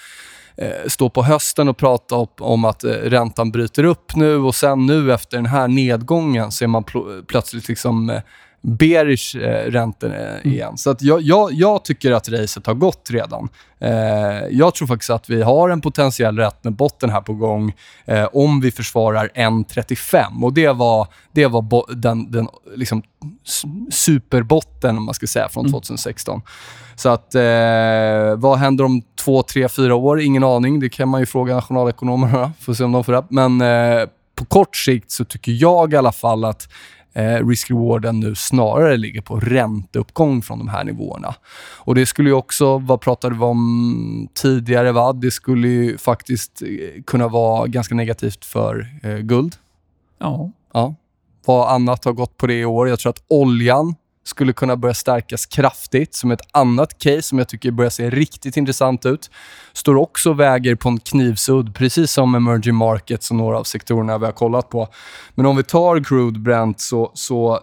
eh, 0.58 0.88
stå 0.88 1.10
på 1.10 1.24
hösten 1.24 1.70
och 1.70 1.78
prata 1.78 2.16
om 2.40 2.66
att 2.66 2.84
eh, 2.84 2.90
räntan 2.90 3.52
bryter 3.52 3.84
upp 3.84 4.16
nu 4.16 4.38
och 4.38 4.56
sen 4.56 4.86
nu 4.86 5.14
efter 5.14 5.38
den 5.38 5.46
här 5.46 5.68
nedgången 5.68 6.52
så 6.52 6.64
är 6.64 6.68
man 6.68 6.84
pl- 6.84 7.26
plötsligt 7.28 7.68
liksom 7.68 8.10
eh, 8.10 8.22
bearish 8.68 9.36
eh, 9.36 9.72
räntor 9.72 10.16
eh, 10.16 10.52
igen. 10.52 10.78
Så 10.78 10.90
att 10.90 11.02
jag, 11.02 11.22
jag, 11.22 11.54
jag 11.54 11.86
tycker 11.86 12.12
att 12.12 12.30
racet 12.30 12.68
har 12.68 12.74
gått 12.74 13.10
redan. 13.12 13.50
Eh, 13.80 13.92
jag 14.52 14.76
tror 14.76 14.88
faktiskt 14.88 15.10
att 15.10 15.30
vi 15.30 15.42
har 15.42 15.70
en 15.70 15.82
potentiell 15.82 16.50
botten 16.64 17.10
här 17.10 17.22
på 17.22 17.34
gång 17.34 17.74
eh, 18.06 18.30
om 18.34 18.62
vi 18.62 18.72
försvarar 18.72 19.30
1,35. 19.36 20.44
Och 20.44 20.54
det 20.54 20.70
var, 20.70 21.08
det 21.32 21.48
var 21.48 21.96
den, 21.96 22.32
den 22.32 22.48
liksom 22.76 23.04
superbotten, 23.92 24.98
om 24.98 25.06
man 25.06 25.14
ska 25.14 25.28
säga, 25.28 25.50
från 25.50 25.66
Mm. 25.68 25.72
2016. 25.72 26.42
Så 26.96 27.10
att, 27.10 27.36
vad 28.38 28.58
händer 28.58 28.84
om 28.84 29.02
två, 29.20 29.44
tre, 29.44 29.70
fyra 29.70 29.96
år? 29.96 30.22
Ingen 30.22 30.44
aning. 30.44 30.80
Det 30.80 30.90
kan 30.90 31.10
man 31.10 31.20
ju 31.20 31.26
fråga 31.26 31.56
nationalekonomerna. 31.56 32.54
Får 32.60 32.74
se 32.74 32.84
om 32.84 32.92
de 32.92 33.04
får 33.04 33.14
rätt. 33.14 33.26
Men 33.30 33.62
på 34.36 34.46
kort 34.46 34.76
sikt 34.76 35.12
så 35.12 35.26
tycker 35.26 35.52
jag 35.52 35.94
i 35.94 35.98
alla 35.98 36.12
fall 36.12 36.46
att 36.46 36.70
eh, 37.18 37.48
risk-rewarden 37.48 38.20
nu 38.20 38.36
snarare 38.36 38.98
ligger 38.98 39.22
på 39.22 39.40
ränteuppgång 39.40 40.42
från 40.42 40.60
de 40.60 40.68
här 40.68 40.84
nivåerna. 40.84 41.36
Och 41.78 41.96
Det 41.96 42.06
skulle 42.06 42.30
ju 42.30 42.36
också, 42.36 42.78
vad 42.78 43.02
pratade 43.02 43.36
vi 43.36 43.42
om 43.44 44.28
tidigare? 44.34 44.92
Va? 44.92 45.14
Det 45.14 45.32
skulle 45.32 45.68
ju 45.68 45.98
faktiskt 45.98 46.62
eh, 46.62 47.04
kunna 47.04 47.28
vara 47.28 47.68
ganska 47.68 47.96
negativt 47.96 48.46
för 48.46 48.88
eh, 49.04 49.18
guld. 49.18 49.56
Ja. 50.20 50.52
Ja. 50.74 50.96
Vad 51.46 51.72
annat 51.72 52.06
har 52.06 52.14
gått 52.14 52.38
på 52.38 52.48
det 52.48 52.60
i 52.60 52.66
år? 52.66 52.90
Jag 52.90 53.00
tror 53.00 53.10
att 53.10 53.24
oljan 53.28 53.96
skulle 54.28 54.54
kunna 54.54 54.76
börja 54.76 54.94
stärkas 54.94 55.46
kraftigt 55.46 56.16
som 56.16 56.32
ett 56.32 56.42
annat 56.52 57.00
case 57.00 57.22
som 57.22 57.38
jag 57.38 57.50
tycker 57.50 57.72
börjar 57.72 57.90
se 57.90 58.10
riktigt 58.10 58.58
intressant 58.58 59.06
ut. 59.06 59.32
Står 59.74 59.96
också 59.96 60.30
och 60.30 60.40
väger 60.40 60.76
på 60.76 60.90
en 60.90 61.00
knivsudd, 61.00 61.76
precis 61.76 62.12
som 62.12 62.36
emerging 62.36 62.76
markets 62.76 63.32
och 63.32 63.38
några 63.38 63.58
av 63.60 63.64
sektorerna 63.64 64.18
vi 64.18 64.26
har 64.26 64.32
kollat 64.32 64.70
på. 64.70 64.88
Men 65.36 65.46
om 65.46 65.58
vi 65.58 65.64
tar 65.64 66.04
crude 66.04 66.40
Brent 66.40 66.80
så, 66.80 67.12
så 67.14 67.60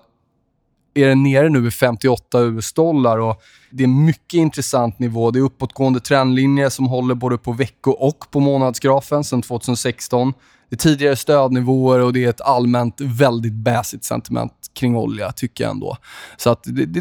är 0.94 1.08
den 1.08 1.22
nere 1.22 1.48
nu 1.48 1.66
i 1.66 1.70
58 1.70 2.40
US-dollar 2.40 3.18
och 3.18 3.42
det 3.70 3.82
är 3.82 3.88
en 3.88 4.04
mycket 4.04 4.34
intressant 4.34 4.98
nivå. 4.98 5.30
Det 5.30 5.38
är 5.38 5.42
uppåtgående 5.42 6.00
trendlinjer 6.00 6.68
som 6.68 6.86
håller 6.86 7.14
både 7.14 7.38
på 7.38 7.52
vecko 7.52 7.90
och 7.90 8.30
på 8.30 8.40
månadsgrafen 8.40 9.24
sedan 9.24 9.42
2016. 9.42 10.32
Det 10.68 10.76
är 10.76 10.78
tidigare 10.78 11.16
stödnivåer 11.16 12.00
och 12.00 12.12
det 12.12 12.24
är 12.24 12.28
ett 12.28 12.40
allmänt 12.40 13.00
väldigt 13.00 13.52
baissigt 13.52 14.04
sentiment 14.04 14.52
kring 14.74 14.96
olja, 14.96 15.32
tycker 15.32 15.64
jag 15.64 15.70
ändå. 15.70 15.96
Så 16.36 16.50
att 16.50 16.60
det, 16.64 16.86
det, 16.86 17.00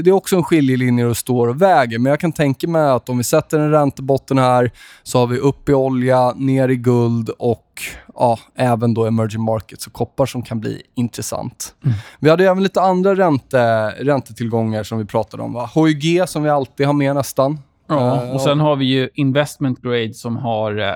det 0.00 0.10
är 0.10 0.12
också 0.12 0.36
en 0.36 0.44
skiljelinje 0.44 1.06
och 1.06 1.16
står 1.16 1.48
och 1.48 1.62
väger. 1.62 1.98
Men 1.98 2.10
jag 2.10 2.20
kan 2.20 2.32
tänka 2.32 2.68
mig 2.68 2.90
att 2.90 3.08
om 3.08 3.18
vi 3.18 3.24
sätter 3.24 3.58
en 3.58 3.70
räntebotten 3.70 4.38
här 4.38 4.70
så 5.02 5.18
har 5.18 5.26
vi 5.26 5.38
upp 5.38 5.68
i 5.68 5.74
olja, 5.74 6.32
ner 6.36 6.68
i 6.68 6.76
guld 6.76 7.28
och 7.28 7.82
ja, 8.14 8.38
även 8.54 8.94
då 8.94 9.06
emerging 9.06 9.42
markets 9.42 9.86
och 9.86 9.92
koppar 9.92 10.26
som 10.26 10.42
kan 10.42 10.60
bli 10.60 10.82
intressant. 10.94 11.74
Mm. 11.84 11.96
Vi 12.18 12.30
hade 12.30 12.44
även 12.44 12.62
lite 12.62 12.80
andra 12.80 13.14
ränte, 13.14 13.90
räntetillgångar 13.90 14.82
som 14.82 14.98
vi 14.98 15.04
pratade 15.04 15.42
om. 15.42 15.52
Va? 15.52 15.70
HYG 15.74 16.28
som 16.28 16.42
vi 16.42 16.48
alltid 16.48 16.86
har 16.86 16.94
med 16.94 17.14
nästan. 17.14 17.58
Ja, 17.88 18.32
och 18.32 18.40
sen 18.40 18.60
har 18.60 18.76
vi 18.76 18.84
ju 18.84 19.08
investment 19.14 19.82
grade 19.82 20.14
som 20.14 20.36
har 20.36 20.78
eh, 20.78 20.94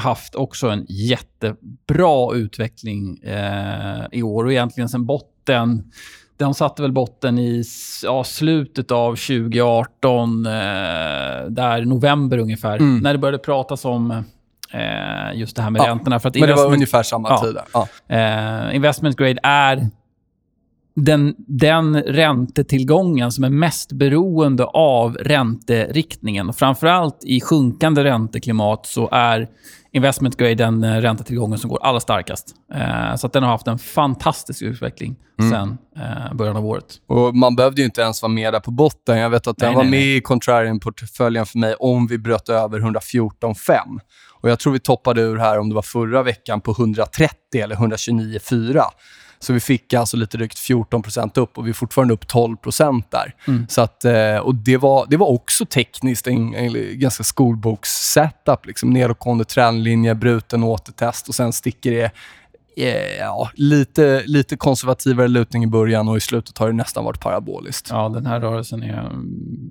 haft 0.00 0.34
också 0.34 0.68
en 0.68 0.86
jättebra 0.88 2.34
utveckling 2.34 3.18
eh, 3.18 4.04
i 4.12 4.22
år 4.22 4.44
och 4.44 4.52
egentligen 4.52 4.88
sen 4.88 5.06
botten 5.06 5.90
de 6.40 6.54
satte 6.54 6.82
väl 6.82 6.92
botten 6.92 7.38
i 7.38 7.64
ja, 8.02 8.24
slutet 8.24 8.90
av 8.90 9.16
2018, 9.16 10.46
eh, 10.46 10.52
där 11.48 11.84
november 11.84 12.38
ungefär, 12.38 12.76
mm. 12.76 12.98
när 12.98 13.12
det 13.12 13.18
började 13.18 13.38
pratas 13.38 13.84
om 13.84 14.10
eh, 14.72 15.38
just 15.38 15.56
det 15.56 15.62
här 15.62 15.70
med 15.70 15.80
ja, 15.80 15.88
räntorna. 15.88 16.20
För 16.20 16.28
att 16.28 16.34
men 16.34 16.48
det 16.48 16.54
var 16.54 16.72
ungefär 16.72 17.02
samma 17.02 17.28
ja, 17.28 17.42
tid. 17.42 17.56
Ja. 17.72 17.88
Eh, 18.16 18.76
investment 18.76 19.16
grade 19.16 19.38
är 19.42 19.88
den, 20.94 21.34
den 21.38 22.02
räntetillgången 22.02 23.32
som 23.32 23.44
är 23.44 23.50
mest 23.50 23.92
beroende 23.92 24.64
av 24.64 25.14
ränteriktningen. 25.14 26.48
Och 26.48 26.56
framförallt 26.56 27.24
i 27.24 27.40
sjunkande 27.40 28.04
ränteklimat 28.04 28.86
så 28.86 29.08
är 29.12 29.48
investment 29.92 30.36
grade 30.36 30.54
den 30.54 30.84
eh, 30.84 30.96
räntetillgången 30.96 31.58
som 31.58 31.70
går 31.70 31.78
allra 31.82 32.00
starkast. 32.00 32.54
Eh, 32.74 33.16
så 33.16 33.26
att 33.26 33.32
den 33.32 33.42
har 33.42 33.50
haft 33.50 33.66
en 33.66 33.78
fantastisk 33.78 34.62
utveckling 34.62 35.16
mm. 35.40 35.50
sen 35.50 35.78
eh, 35.96 36.34
början 36.34 36.56
av 36.56 36.66
året. 36.66 36.84
Och 37.06 37.36
Man 37.36 37.56
behövde 37.56 37.80
ju 37.80 37.84
inte 37.84 38.00
ens 38.00 38.22
vara 38.22 38.32
med 38.32 38.52
där 38.52 38.60
på 38.60 38.70
botten. 38.70 39.18
Jag 39.18 39.30
vet 39.30 39.46
att 39.46 39.56
den 39.56 39.68
nej, 39.68 39.76
var 39.76 39.82
nej, 39.82 39.90
med 39.90 40.00
nej. 40.00 40.16
i 40.16 40.20
contrarian-portföljen 40.20 41.46
för 41.46 41.58
mig 41.58 41.74
om 41.74 42.06
vi 42.06 42.18
bröt 42.18 42.48
över 42.48 42.80
114,5. 42.80 44.00
Och 44.40 44.50
Jag 44.50 44.58
tror 44.58 44.72
vi 44.72 44.78
toppade 44.78 45.22
ur 45.22 45.36
här, 45.36 45.58
om 45.58 45.68
det 45.68 45.74
var 45.74 45.82
förra 45.82 46.22
veckan, 46.22 46.60
på 46.60 46.70
130 46.70 47.34
eller 47.54 47.76
129,4. 47.76 48.82
Så 49.42 49.52
vi 49.52 49.60
fick 49.60 49.94
alltså 49.94 50.16
lite 50.16 50.36
drygt 50.36 50.58
14% 50.58 51.38
upp 51.38 51.58
och 51.58 51.66
vi 51.66 51.70
är 51.70 51.74
fortfarande 51.74 52.14
upp 52.14 52.24
12% 52.24 53.02
där. 53.10 53.34
Mm. 53.48 53.66
Så 53.68 53.80
att, 53.80 54.04
eh, 54.04 54.36
och 54.36 54.54
det 54.54 54.76
var, 54.76 55.06
det 55.10 55.16
var 55.16 55.26
också 55.26 55.66
tekniskt 55.66 56.26
en, 56.26 56.54
en 56.54 56.98
ganska 56.98 57.24
skolboks-setup. 57.24 58.66
Liksom 58.66 58.90
nedåtgående 58.90 59.44
trendlinje, 59.44 60.14
bruten 60.14 60.64
återtest 60.64 61.28
och 61.28 61.34
sen 61.34 61.52
sticker 61.52 61.90
det 61.90 62.10
eh, 62.76 63.16
ja, 63.18 63.50
lite, 63.54 64.22
lite 64.26 64.56
konservativare 64.56 65.28
lutning 65.28 65.64
i 65.64 65.66
början 65.66 66.08
och 66.08 66.16
i 66.16 66.20
slutet 66.20 66.58
har 66.58 66.66
det 66.66 66.72
nästan 66.72 67.04
varit 67.04 67.20
paraboliskt. 67.20 67.88
Ja, 67.90 68.08
den 68.08 68.26
här 68.26 68.40
rörelsen 68.40 68.82
är... 68.82 69.12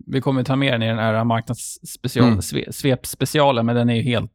Vi 0.07 0.21
kommer 0.21 0.43
ta 0.43 0.55
med 0.55 0.73
den 0.73 0.83
i 0.83 0.87
den 0.87 0.99
här 0.99 1.23
marknadssvepspecialen, 1.23 3.59
mm. 3.59 3.65
men 3.65 3.75
den 3.75 3.89
är 3.89 3.95
ju 3.95 4.01
helt... 4.01 4.31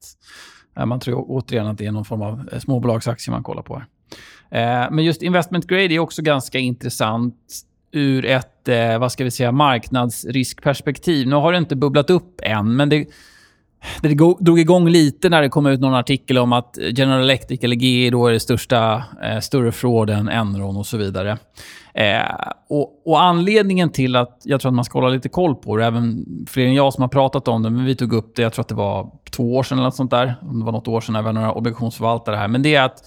Man 0.87 1.01
tror 1.01 1.25
återigen 1.29 1.67
att 1.67 1.79
det 1.79 1.87
är 1.87 1.93
någon 1.93 2.05
form 2.05 2.23
av 2.23 2.49
småbolagsaktie 2.59 3.33
man 3.33 3.43
kollar 3.43 3.63
på. 3.63 3.75
Här. 3.75 3.87
Eh, 4.51 4.91
men 4.91 5.05
just 5.05 5.23
investment 5.23 5.67
grade 5.67 5.95
är 5.95 5.99
också 5.99 6.23
ganska 6.23 6.59
intressant 6.59 7.35
ur 7.93 8.25
ett 8.25 8.69
eh, 8.69 8.99
vad 8.99 9.13
ska 9.13 9.25
vi 9.25 9.31
säga, 9.31 9.53
marknadsriskperspektiv. 9.53 11.29
Nu 11.29 11.37
har 11.37 11.53
det 11.53 11.59
inte 11.59 11.77
bubblat 11.77 12.11
upp 12.11 12.41
än, 12.43 12.77
men 12.77 12.89
det, 12.89 13.07
det 14.03 14.15
drog 14.41 14.61
igång 14.61 14.89
lite 14.89 15.29
när 15.29 15.43
det 15.43 15.49
kom 15.49 15.67
ut 15.67 15.81
någon 15.81 15.95
artikel 15.95 16.39
om 16.39 16.53
att 16.53 16.79
General 16.97 17.21
Electric, 17.21 17.65
eller 17.65 17.77
GE, 17.77 18.11
då 18.11 18.27
är 18.27 18.33
det 18.33 18.41
största, 18.41 19.05
eh, 19.23 19.41
större 19.41 19.73
fraud 19.73 20.11
än 20.11 20.29
Enron 20.29 20.77
och 20.77 20.87
så 20.87 20.97
vidare. 20.97 21.39
Eh, 21.95 22.23
och, 22.69 23.03
och, 23.05 23.23
Anledningen 23.23 23.91
till 23.91 24.17
att 24.17 24.41
jag 24.45 24.61
tror 24.61 24.71
att 24.71 24.75
man 24.75 24.85
ska 24.85 24.99
hålla 24.99 25.09
lite 25.09 25.29
koll 25.29 25.55
på 25.55 25.77
det, 25.77 25.87
även 25.87 26.27
fler 26.49 26.67
än 26.67 26.75
jag 26.75 26.93
som 26.95 27.03
har 27.03 27.09
pratat 27.09 27.49
om 27.49 27.63
det, 27.63 27.71
men 27.71 27.85
vi 27.85 27.97
tog 27.97 28.13
upp 28.13 28.37
det, 28.37 28.43
jag 28.43 28.53
tror 28.53 28.63
att 28.63 28.69
det 28.69 28.75
var 28.75 29.11
två 29.31 29.57
år 29.57 29.63
sedan 29.63 29.79
eller 29.79 29.87
något 29.87 29.97
sånt 29.97 30.11
där. 30.11 30.35
Om 30.43 30.59
det 30.59 30.65
var 30.65 30.73
något 30.73 30.89
år 30.89 31.01
sedan 31.01 31.13
när 31.13 31.23
vi 31.23 31.27
var 31.27 31.33
några 31.33 31.53
obligationsförvaltare 31.53 32.37
här. 32.37 32.49
Men 32.49 32.63
det 32.63 32.75
är 32.75 32.83
att 32.83 33.03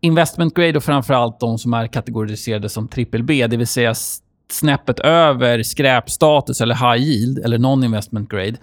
investment 0.00 0.54
grade 0.54 0.76
och 0.76 0.84
framförallt 0.84 1.40
de 1.40 1.58
som 1.58 1.74
är 1.74 1.86
kategoriserade 1.86 2.68
som 2.68 2.88
triple 2.88 3.22
B, 3.22 3.46
det 3.46 3.56
vill 3.56 3.66
säga 3.66 3.94
snäppet 4.50 5.00
över 5.00 5.62
skräpstatus 5.62 6.60
eller 6.60 6.74
high 6.74 7.04
yield 7.04 7.38
eller 7.38 7.58
non-investment 7.58 8.30
grade. 8.30 8.56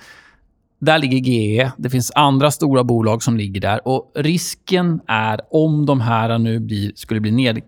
Där 0.79 0.99
ligger 0.99 1.17
GE. 1.17 1.71
Det 1.77 1.89
finns 1.89 2.11
andra 2.15 2.51
stora 2.51 2.83
bolag 2.83 3.23
som 3.23 3.37
ligger 3.37 3.61
där. 3.61 3.87
Och 3.87 4.11
Risken 4.15 4.99
är 5.07 5.41
om 5.51 5.85
de 5.85 6.01
här 6.01 6.37
nu 6.37 6.59
blir, 6.59 6.91
skulle 6.95 7.19
bli 7.19 7.31
ned, 7.31 7.61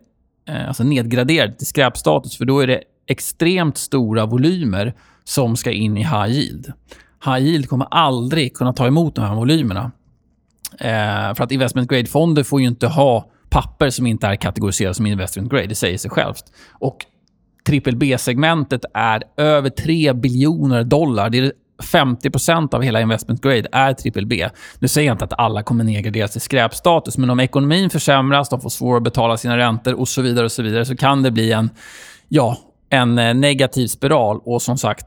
eh, 0.49 0.67
alltså 0.67 0.83
nedgraderade 0.83 1.53
till 1.53 1.67
skräpstatus, 1.67 2.37
för 2.37 2.45
då 2.45 2.59
är 2.59 2.67
det 2.67 2.83
extremt 3.07 3.77
stora 3.77 4.25
volymer 4.25 4.93
som 5.23 5.55
ska 5.55 5.71
in 5.71 5.97
i 5.97 6.03
high 6.03 6.29
yield. 6.29 6.73
High 7.25 7.39
yield 7.39 7.69
kommer 7.69 7.87
aldrig 7.91 8.53
kunna 8.53 8.73
ta 8.73 8.87
emot 8.87 9.15
de 9.15 9.25
här 9.25 9.35
volymerna. 9.35 9.91
Eh, 10.79 11.35
för 11.35 11.41
att 11.43 11.51
investment 11.51 11.89
grade-fonder 11.89 12.43
får 12.43 12.61
ju 12.61 12.67
inte 12.67 12.87
ha 12.87 13.31
papper 13.49 13.89
som 13.89 14.07
inte 14.07 14.27
är 14.27 14.35
kategoriserade 14.35 14.93
som 14.93 15.05
investment 15.05 15.51
grade. 15.51 15.67
Det 15.67 15.75
säger 15.75 15.97
sig 15.97 16.11
självt. 16.11 16.43
Och 16.71 17.05
triple 17.67 17.95
B-segmentet 17.95 18.85
är 18.93 19.23
över 19.37 19.69
3 19.69 20.13
biljoner 20.13 20.83
dollar. 20.83 21.29
Det 21.29 21.37
är 21.37 21.51
50% 21.83 22.75
av 22.75 22.81
hela 22.81 23.01
investment 23.01 23.41
grade 23.41 23.67
är 23.71 23.93
triple 23.93 24.25
B. 24.25 24.49
Nu 24.79 24.87
säger 24.87 25.07
jag 25.07 25.13
inte 25.13 25.25
att 25.25 25.39
alla 25.39 25.63
kommer 25.63 25.83
nedgraderas 25.83 26.31
till 26.31 26.41
skräpstatus, 26.41 27.17
men 27.17 27.29
om 27.29 27.39
ekonomin 27.39 27.89
försämras, 27.89 28.49
de 28.49 28.61
får 28.61 28.69
svårare 28.69 28.97
att 28.97 29.03
betala 29.03 29.37
sina 29.37 29.57
räntor 29.57 29.93
och 29.93 30.07
så 30.07 30.21
vidare 30.21 30.45
och 30.45 30.51
så 30.51 30.63
vidare, 30.63 30.85
så 30.85 30.95
kan 30.95 31.23
det 31.23 31.31
bli 31.31 31.51
en, 31.51 31.69
ja, 32.27 32.57
en 32.89 33.19
eh, 33.19 33.33
negativ 33.33 33.87
spiral. 33.87 34.39
Och 34.43 34.61
som 34.61 34.77
sagt, 34.77 35.05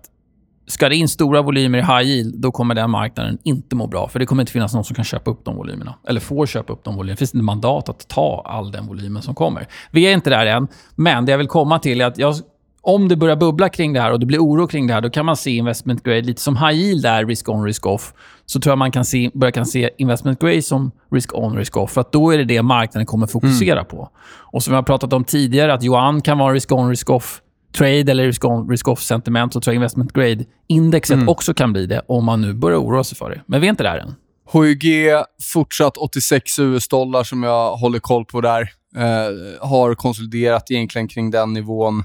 Ska 0.66 0.88
det 0.88 0.96
in 0.96 1.08
stora 1.08 1.42
volymer 1.42 1.78
i 1.78 1.82
high 1.82 2.02
yield, 2.02 2.34
då 2.40 2.52
kommer 2.52 2.74
den 2.74 2.90
marknaden 2.90 3.38
inte 3.42 3.76
må 3.76 3.86
bra. 3.86 4.08
För 4.08 4.18
det 4.18 4.26
kommer 4.26 4.42
inte 4.42 4.52
finnas 4.52 4.74
någon 4.74 4.84
som 4.84 4.96
kan 4.96 5.04
köpa 5.04 5.30
upp 5.30 5.44
de 5.44 5.56
volymerna. 5.56 5.94
Eller 6.08 6.20
får 6.20 6.46
köpa 6.46 6.72
upp 6.72 6.84
de 6.84 6.96
volymerna. 6.96 7.14
Det 7.14 7.18
finns 7.18 7.34
inte 7.34 7.44
mandat 7.44 7.88
att 7.88 8.08
ta 8.08 8.42
all 8.44 8.72
den 8.72 8.86
volymen 8.86 9.22
som 9.22 9.34
kommer. 9.34 9.66
Vi 9.90 10.06
är 10.06 10.12
inte 10.12 10.30
där 10.30 10.46
än, 10.46 10.68
men 10.94 11.26
det 11.26 11.32
jag 11.32 11.38
vill 11.38 11.48
komma 11.48 11.78
till 11.78 12.00
är 12.00 12.06
att 12.06 12.18
jag, 12.18 12.34
om 12.80 13.08
det 13.08 13.16
börjar 13.16 13.36
bubbla 13.36 13.68
kring 13.68 13.92
det 13.92 14.00
här 14.00 14.12
och 14.12 14.20
det 14.20 14.26
blir 14.26 14.38
oro 14.38 14.66
kring 14.66 14.86
det 14.86 14.94
här, 14.94 15.00
då 15.00 15.10
kan 15.10 15.26
man 15.26 15.36
se 15.36 15.50
investment 15.50 16.02
grade 16.02 16.20
lite 16.22 16.40
som 16.40 16.56
high 16.56 16.72
yield 16.72 17.06
är 17.06 17.26
risk 17.26 17.48
on, 17.48 17.64
risk 17.64 17.86
off. 17.86 18.14
Så 18.46 18.60
tror 18.60 18.70
jag 18.70 18.78
man 18.78 18.92
kan 18.92 19.04
se, 19.04 19.30
börja 19.34 19.52
kan 19.52 19.66
se 19.66 19.90
investment 19.98 20.40
grade 20.40 20.62
som 20.62 20.90
risk 21.10 21.34
on, 21.34 21.56
risk 21.56 21.76
off. 21.76 21.92
För 21.92 22.00
att 22.00 22.12
då 22.12 22.30
är 22.30 22.38
det 22.38 22.44
det 22.44 22.62
marknaden 22.62 23.06
kommer 23.06 23.26
fokusera 23.26 23.78
mm. 23.78 23.90
på. 23.90 24.10
Och 24.24 24.62
som 24.62 24.72
jag 24.72 24.78
har 24.78 24.84
pratat 24.84 25.12
om 25.12 25.24
tidigare, 25.24 25.74
att 25.74 25.84
yuan 25.84 26.20
kan 26.20 26.38
vara 26.38 26.54
risk 26.54 26.72
on, 26.72 26.88
risk 26.88 27.10
off 27.10 27.42
trade 27.72 28.12
eller 28.12 28.68
risk-off-sentiment 28.70 29.52
tror 29.52 29.62
jag 29.66 29.74
investment 29.74 30.12
grade-indexet 30.12 31.14
mm. 31.14 31.28
också 31.28 31.54
kan 31.54 31.72
bli 31.72 31.86
det 31.86 32.02
om 32.08 32.24
man 32.24 32.40
nu 32.40 32.54
börjar 32.54 32.78
oroa 32.78 33.04
sig 33.04 33.18
för 33.18 33.30
det. 33.30 33.40
Men 33.46 33.60
vi 33.60 33.66
är 33.66 33.70
inte 33.70 33.82
där 33.82 33.98
än. 33.98 34.14
HYG 34.52 35.10
fortsatt 35.52 35.96
86 35.96 36.58
US-dollar 36.58 37.24
som 37.24 37.42
jag 37.42 37.76
håller 37.76 37.98
koll 37.98 38.24
på 38.24 38.40
där. 38.40 38.70
Eh, 38.96 39.68
har 39.68 39.94
konsoliderat 39.94 40.70
egentligen 40.70 41.08
kring 41.08 41.30
den 41.30 41.52
nivån 41.52 42.04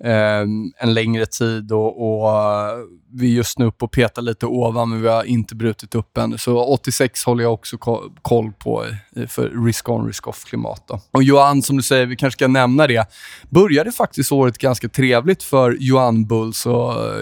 Ehm, 0.00 0.72
en 0.78 0.94
längre 0.94 1.26
tid 1.26 1.72
och, 1.72 2.22
och 2.22 2.30
eh, 2.30 2.78
vi 3.12 3.32
är 3.32 3.36
just 3.36 3.58
nu 3.58 3.64
uppe 3.64 3.84
och 3.84 3.92
petar 3.92 4.22
lite 4.22 4.46
ovan, 4.46 4.90
men 4.90 5.02
vi 5.02 5.08
har 5.08 5.24
inte 5.24 5.54
brutit 5.54 5.94
upp 5.94 6.18
än. 6.18 6.38
Så 6.38 6.64
86 6.64 7.24
håller 7.24 7.44
jag 7.44 7.52
också 7.52 7.78
koll 8.22 8.52
på 8.58 8.84
för 9.28 9.64
risk-on, 9.66 10.06
risk-off-klimat. 10.06 10.90
Och 11.10 11.22
Johan, 11.22 11.62
som 11.62 11.76
du 11.76 11.82
säger, 11.82 12.06
vi 12.06 12.16
kanske 12.16 12.38
ska 12.38 12.48
nämna 12.48 12.86
det, 12.86 13.06
började 13.50 13.92
faktiskt 13.92 14.32
året 14.32 14.58
ganska 14.58 14.88
trevligt 14.88 15.42
för 15.42 15.76
Johan 15.80 16.26
Bulls. 16.26 16.66
Eh, 16.66 16.72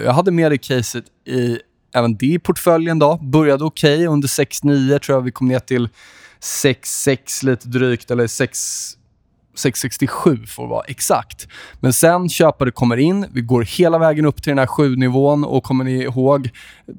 jag 0.05 0.13
hade 0.13 0.31
med 0.31 0.51
det 0.51 0.57
caset 0.57 1.05
i 1.27 1.59
även 1.93 2.17
det 2.17 2.25
i 2.25 2.39
portföljen. 2.39 2.99
Då. 2.99 3.17
Började 3.21 3.63
okej, 3.63 3.95
okay. 3.95 4.07
under 4.07 4.27
6-9 4.27 4.99
tror 4.99 5.17
jag 5.17 5.21
vi 5.21 5.31
kom 5.31 5.47
ner 5.47 5.59
till 5.59 5.89
6-6 6.41 7.45
lite 7.45 7.67
drygt, 7.67 8.11
eller 8.11 8.27
6 8.27 8.97
667 9.55 10.45
får 10.47 10.67
vara 10.67 10.83
exakt. 10.83 11.47
Men 11.79 11.93
sen 11.93 12.29
köpare 12.29 12.71
kommer 12.71 12.97
in, 12.97 13.25
vi 13.33 13.41
går 13.41 13.61
hela 13.61 13.97
vägen 13.97 14.25
upp 14.25 14.43
till 14.43 14.51
den 14.51 14.59
här 14.59 14.65
7-nivån 14.65 15.43
och 15.43 15.63
kommer 15.63 15.83
ni 15.83 16.03
ihåg, 16.03 16.49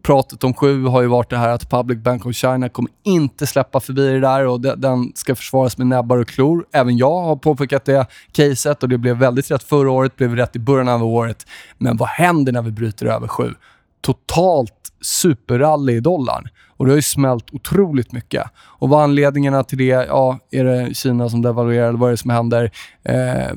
pratet 0.03 0.45
om 0.45 0.55
7 0.55 0.85
har 0.87 1.03
ju 1.03 1.09
varit 1.09 1.31
det 1.31 1.37
här 1.37 1.49
att 1.49 1.71
Public 1.71 1.99
Bank 1.99 2.27
of 2.27 2.35
China 2.35 2.69
kommer 2.69 2.91
inte 3.03 3.47
släppa 3.47 3.81
förbi 3.81 4.09
det 4.09 4.21
där 4.21 4.47
och 4.47 4.61
den 4.61 5.13
ska 5.15 5.35
försvaras 5.35 5.79
med 5.79 5.87
näbbar 5.87 6.19
och 6.19 6.29
klor. 6.29 6.67
Även 6.73 6.97
jag 6.97 7.23
har 7.23 7.37
påpekat 7.37 7.85
det 7.85 8.07
caset 8.33 8.83
och 8.83 8.89
det 8.89 8.99
blev 8.99 9.17
väldigt 9.17 9.51
rätt 9.51 9.63
förra 9.63 9.91
året, 9.91 10.17
blev 10.17 10.37
rätt 10.37 10.57
i 10.57 10.59
början 10.59 10.89
av 10.89 11.05
året. 11.05 11.47
Men 11.79 11.97
vad 11.97 12.09
händer 12.09 12.53
när 12.53 12.63
vi 12.63 12.71
bryter 12.71 13.07
över 13.07 13.29
7? 13.29 13.55
Totalt 14.01 14.73
superrally 15.01 15.93
i 15.93 16.01
dollarn. 16.01 16.49
Och 16.77 16.85
det 16.85 16.91
har 16.91 16.97
ju 16.97 17.03
smält 17.03 17.45
otroligt 17.53 18.13
mycket. 18.13 18.45
Och 18.57 18.89
vad 18.89 19.03
anledningarna 19.03 19.65
till 19.65 19.79
det? 19.79 19.85
Ja, 19.85 20.39
är 20.51 20.65
det 20.65 20.95
Kina 20.95 21.29
som 21.29 21.43
devalverar 21.43 21.89
eller 21.89 21.99
vad 21.99 22.09
är 22.09 22.11
det 22.11 22.17
som 22.17 22.31
händer? 22.31 22.71
Eh, 23.03 23.55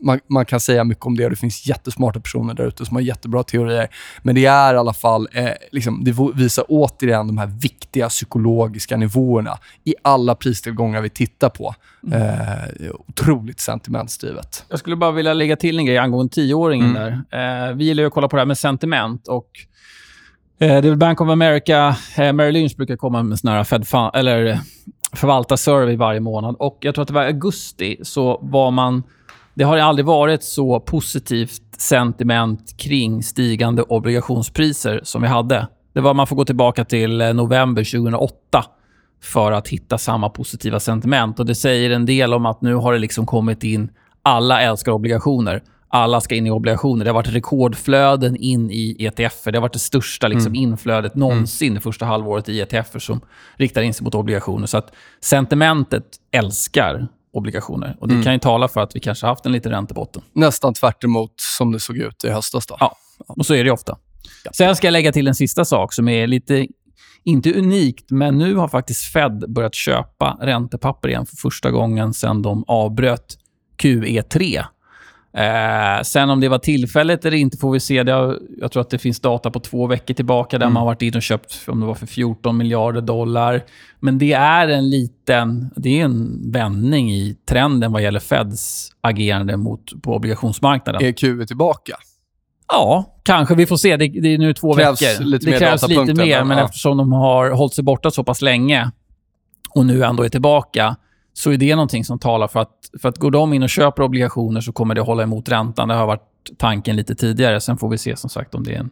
man, 0.00 0.20
man, 0.28 0.44
kan 0.44 0.60
säga 0.60 0.84
mycket 0.84 1.06
om 1.06 1.16
det 1.16 1.24
och 1.24 1.30
det 1.30 1.36
finns 1.36 1.66
jättesmarta 1.66 2.20
personer 2.20 2.54
där 2.54 2.66
ute 2.66 2.86
som 2.86 2.96
har 2.96 3.02
jättebra 3.02 3.42
teorier. 3.42 3.88
Men 4.22 4.34
det 4.34 4.46
är 4.46 4.74
i 4.74 4.76
alla 4.76 4.92
fall, 4.92 5.28
eh, 5.32 5.50
liksom, 5.72 6.04
det 6.04 6.14
visar 6.34 6.64
återigen 6.68 7.26
de 7.26 7.38
här 7.38 7.46
viktiga 7.46 8.08
psykologiska 8.08 8.96
nivåerna 8.96 9.58
i 9.84 9.94
alla 10.02 10.34
pristillgångar 10.34 11.00
vi 11.00 11.10
tittar 11.10 11.48
på. 11.48 11.74
Mm. 12.06 12.22
Eh, 12.22 12.90
otroligt 13.08 13.60
sentimentstyvet. 13.60 14.64
Jag 14.68 14.78
skulle 14.78 14.96
bara 14.96 15.12
vilja 15.12 15.34
lägga 15.34 15.56
till 15.56 15.78
en 15.78 15.86
grej 15.86 15.98
angående 15.98 16.34
tioåringen 16.34 16.96
mm. 16.96 17.22
där. 17.30 17.68
Eh, 17.68 17.74
vi 17.74 17.84
gillar 17.84 18.02
ju 18.02 18.06
att 18.06 18.12
kolla 18.12 18.28
på 18.28 18.36
det 18.36 18.40
här 18.40 18.46
med 18.46 18.58
sentiment 18.58 19.28
och 19.28 19.50
Eh, 20.58 20.68
det 20.68 20.74
är 20.74 20.82
väl 20.82 20.96
Bank 20.96 21.20
of 21.20 21.28
America, 21.28 21.96
eh, 22.16 22.32
Merrill 22.32 22.54
Lynch 22.54 22.76
brukar 22.76 22.96
komma 22.96 23.22
med 23.22 23.38
såna 23.38 23.52
här 23.52 23.64
Fed 23.64 24.10
eller 24.14 24.46
eh, 24.46 24.58
förvaltarsurvey 25.12 25.96
varje 25.96 26.20
månad. 26.20 26.56
Och 26.58 26.78
Jag 26.80 26.94
tror 26.94 27.02
att 27.02 27.08
det 27.08 27.14
var 27.14 27.24
i 27.24 27.26
augusti 27.26 27.96
så 28.02 28.38
var 28.42 28.70
man... 28.70 29.02
Det 29.54 29.64
har 29.64 29.76
aldrig 29.76 30.06
varit 30.06 30.42
så 30.42 30.80
positivt 30.80 31.62
sentiment 31.78 32.76
kring 32.76 33.22
stigande 33.22 33.82
obligationspriser 33.82 35.00
som 35.02 35.22
vi 35.22 35.28
hade. 35.28 35.68
Det 35.92 36.00
var 36.00 36.14
Man 36.14 36.26
får 36.26 36.36
gå 36.36 36.44
tillbaka 36.44 36.84
till 36.84 37.18
november 37.18 37.84
2008 37.84 38.64
för 39.22 39.52
att 39.52 39.68
hitta 39.68 39.98
samma 39.98 40.28
positiva 40.28 40.80
sentiment. 40.80 41.40
Och 41.40 41.46
Det 41.46 41.54
säger 41.54 41.90
en 41.90 42.06
del 42.06 42.34
om 42.34 42.46
att 42.46 42.62
nu 42.62 42.74
har 42.74 42.92
det 42.92 42.98
liksom 42.98 43.26
kommit 43.26 43.64
in... 43.64 43.90
Alla 44.22 44.62
älskar 44.62 44.92
obligationer 44.92 45.62
alla 45.88 46.20
ska 46.20 46.34
in 46.34 46.46
i 46.46 46.50
obligationer. 46.50 47.04
Det 47.04 47.10
har 47.10 47.14
varit 47.14 47.28
rekordflöden 47.28 48.36
in 48.36 48.70
i 48.70 48.96
ETF. 48.98 49.44
Det 49.44 49.54
har 49.54 49.60
varit 49.60 49.72
det 49.72 49.78
största 49.78 50.28
liksom, 50.28 50.52
mm. 50.52 50.62
inflödet 50.62 51.14
någonsin 51.14 51.66
mm. 51.68 51.74
det 51.74 51.80
första 51.80 52.06
halvåret 52.06 52.48
i 52.48 52.60
ETF 52.60 53.02
som 53.02 53.20
riktar 53.56 53.82
in 53.82 53.94
sig 53.94 54.04
mot 54.04 54.14
obligationer. 54.14 54.66
Så 54.66 54.78
att 54.78 54.92
sentimentet 55.20 56.04
älskar 56.32 57.08
obligationer. 57.32 57.96
Och 58.00 58.08
Det 58.08 58.14
mm. 58.14 58.24
kan 58.24 58.32
ju 58.32 58.38
tala 58.38 58.68
för 58.68 58.80
att 58.80 58.96
vi 58.96 59.00
kanske 59.00 59.26
haft 59.26 59.46
en 59.46 59.52
liten 59.52 59.72
räntebotten. 59.72 60.22
Nästan 60.32 60.74
tvärt 60.74 61.04
som 61.56 61.72
det 61.72 61.80
såg 61.80 61.96
ut 61.96 62.24
i 62.24 62.30
höstas. 62.30 62.66
Då. 62.66 62.76
Ja, 62.80 62.96
och 63.28 63.46
så 63.46 63.54
är 63.54 63.64
det 63.64 63.70
ofta. 63.70 63.98
Ja. 64.44 64.50
Sen 64.54 64.76
ska 64.76 64.86
jag 64.86 64.92
lägga 64.92 65.12
till 65.12 65.28
en 65.28 65.34
sista 65.34 65.64
sak 65.64 65.92
som 65.92 66.08
är 66.08 66.26
lite, 66.26 66.66
inte 67.24 67.52
unikt, 67.52 68.10
men 68.10 68.38
nu 68.38 68.54
har 68.54 68.68
faktiskt 68.68 69.12
Fed 69.12 69.44
börjat 69.48 69.74
köpa 69.74 70.38
räntepapper 70.40 71.08
igen 71.08 71.26
för 71.26 71.36
första 71.36 71.70
gången 71.70 72.14
sedan 72.14 72.42
de 72.42 72.64
avbröt 72.66 73.38
QE3 73.82 74.64
Eh, 75.32 76.02
sen 76.02 76.30
om 76.30 76.40
det 76.40 76.48
var 76.48 76.58
tillfälligt 76.58 77.24
eller 77.24 77.36
inte 77.36 77.56
får 77.56 77.72
vi 77.72 77.80
se. 77.80 78.02
Det 78.02 78.12
har, 78.12 78.38
jag 78.58 78.72
tror 78.72 78.80
att 78.80 78.90
det 78.90 78.98
finns 78.98 79.20
data 79.20 79.50
på 79.50 79.60
två 79.60 79.86
veckor 79.86 80.14
tillbaka 80.14 80.58
där 80.58 80.66
mm. 80.66 80.74
man 80.74 80.80
har 80.80 80.86
varit 80.86 81.02
in 81.02 81.16
och 81.16 81.22
köpt 81.22 81.54
om 81.66 81.80
det 81.80 81.86
var 81.86 81.94
för 81.94 82.06
14 82.06 82.56
miljarder 82.56 83.00
dollar. 83.00 83.64
Men 84.00 84.18
det 84.18 84.32
är 84.32 84.68
en 84.68 84.90
liten... 84.90 85.70
Det 85.76 86.00
är 86.00 86.04
en 86.04 86.50
vändning 86.52 87.12
i 87.12 87.36
trenden 87.48 87.92
vad 87.92 88.02
gäller 88.02 88.20
Feds 88.20 88.90
agerande 89.00 89.56
mot, 89.56 90.02
på 90.02 90.14
obligationsmarknaden. 90.14 91.04
Är 91.04 91.12
QE 91.12 91.46
tillbaka? 91.46 91.96
Ja, 92.68 93.18
kanske. 93.22 93.54
Vi 93.54 93.66
får 93.66 93.76
se. 93.76 93.96
Det, 93.96 94.08
det 94.08 94.34
är 94.34 94.38
nu 94.38 94.54
två 94.54 94.74
krävs 94.74 95.02
veckor. 95.02 95.24
Lite 95.24 95.50
det 95.50 95.58
krävs 95.58 95.88
lite 95.88 96.14
mer, 96.14 96.44
men 96.44 96.58
ja. 96.58 96.64
eftersom 96.64 96.96
de 96.96 97.12
har 97.12 97.50
hållit 97.50 97.74
sig 97.74 97.84
borta 97.84 98.10
så 98.10 98.24
pass 98.24 98.42
länge 98.42 98.90
och 99.70 99.86
nu 99.86 100.04
ändå 100.04 100.22
är 100.22 100.28
tillbaka 100.28 100.96
så 101.36 101.52
är 101.52 101.56
det 101.56 101.74
någonting 101.74 102.04
som 102.04 102.18
talar 102.18 102.48
för 102.48 102.60
att, 102.60 102.90
för 103.02 103.08
att 103.08 103.18
går 103.18 103.30
de 103.30 103.52
in 103.52 103.62
och 103.62 103.70
köper 103.70 104.02
obligationer 104.02 104.60
så 104.60 104.72
kommer 104.72 104.94
det 104.94 105.00
hålla 105.00 105.22
emot 105.22 105.48
räntan. 105.48 105.88
Det 105.88 105.94
har 105.94 106.06
varit 106.06 106.50
tanken 106.58 106.96
lite 106.96 107.14
tidigare. 107.14 107.60
Sen 107.60 107.78
får 107.78 107.88
vi 107.88 107.98
se 107.98 108.16
som 108.16 108.30
sagt 108.30 108.54
om 108.54 108.64
det 108.64 108.74
är 108.74 108.78
en 108.78 108.90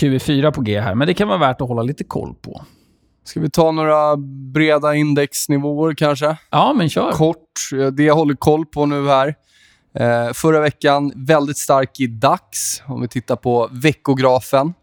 QE4 0.00 0.50
på 0.50 0.60
G 0.60 0.80
här. 0.80 0.94
Men 0.94 1.06
det 1.06 1.14
kan 1.14 1.28
vara 1.28 1.38
värt 1.38 1.60
att 1.60 1.68
hålla 1.68 1.82
lite 1.82 2.04
koll 2.04 2.34
på. 2.34 2.64
Ska 3.24 3.40
vi 3.40 3.50
ta 3.50 3.70
några 3.70 4.16
breda 4.52 4.94
indexnivåer 4.94 5.94
kanske? 5.94 6.36
Ja, 6.50 6.72
men 6.72 6.88
kör. 6.88 7.12
Kort. 7.12 7.70
Det 7.92 8.02
jag 8.02 8.14
håller 8.14 8.34
koll 8.34 8.66
på 8.66 8.86
nu 8.86 9.08
här. 9.08 9.34
Eh, 9.94 10.32
förra 10.32 10.60
veckan 10.60 11.12
väldigt 11.16 11.58
stark 11.58 12.00
i 12.00 12.06
DAX, 12.06 12.48
om 12.86 13.00
vi 13.00 13.08
tittar 13.08 13.36
på 13.36 13.68
veckografen. 13.72 14.74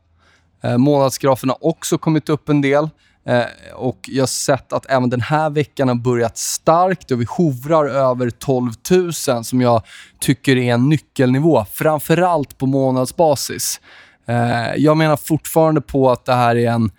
Eh, 0.64 0.78
månadsgrafen 0.78 1.50
har 1.50 1.66
också 1.66 1.98
kommit 1.98 2.30
upp 2.30 2.50
en 2.50 2.62
del. 2.62 2.90
Eh, 3.26 3.74
och 3.76 4.10
Jag 4.12 4.22
har 4.22 4.28
sett 4.28 4.74
att 4.74 4.86
även 4.90 5.10
den 5.10 5.22
här 5.22 5.50
veckan 5.50 5.88
har 5.88 5.96
börjat 5.96 6.38
starkt 6.38 7.12
och 7.12 7.22
vi 7.22 7.26
hovrar 7.30 7.86
över 7.86 8.30
12 8.30 8.72
000 8.92 9.14
som 9.44 9.62
jag 9.62 9.82
tycker 10.20 10.58
är 10.58 10.74
en 10.74 10.90
nyckelnivå, 10.90 11.66
framförallt 11.72 12.58
på 12.58 12.66
månadsbasis. 12.66 13.82
Eh, 14.28 14.76
jag 14.78 14.98
menar 14.98 15.18
fortfarande 15.18 15.82
på 15.82 16.12
att 16.12 16.26
det 16.26 16.34
här 16.34 16.56
är 16.56 16.72
en 16.72 16.92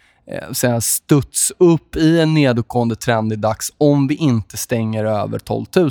eh, 0.65 0.79
studs 0.79 1.53
upp 1.59 1.97
i 1.97 2.21
en 2.21 2.35
nedåtgående 2.35 2.97
trend 2.97 3.33
i 3.33 3.37
dags 3.37 3.73
om 3.79 4.07
vi 4.07 4.15
inte 4.15 4.57
stänger 4.57 5.05
över 5.05 5.39
12 5.39 5.67
000. 5.77 5.91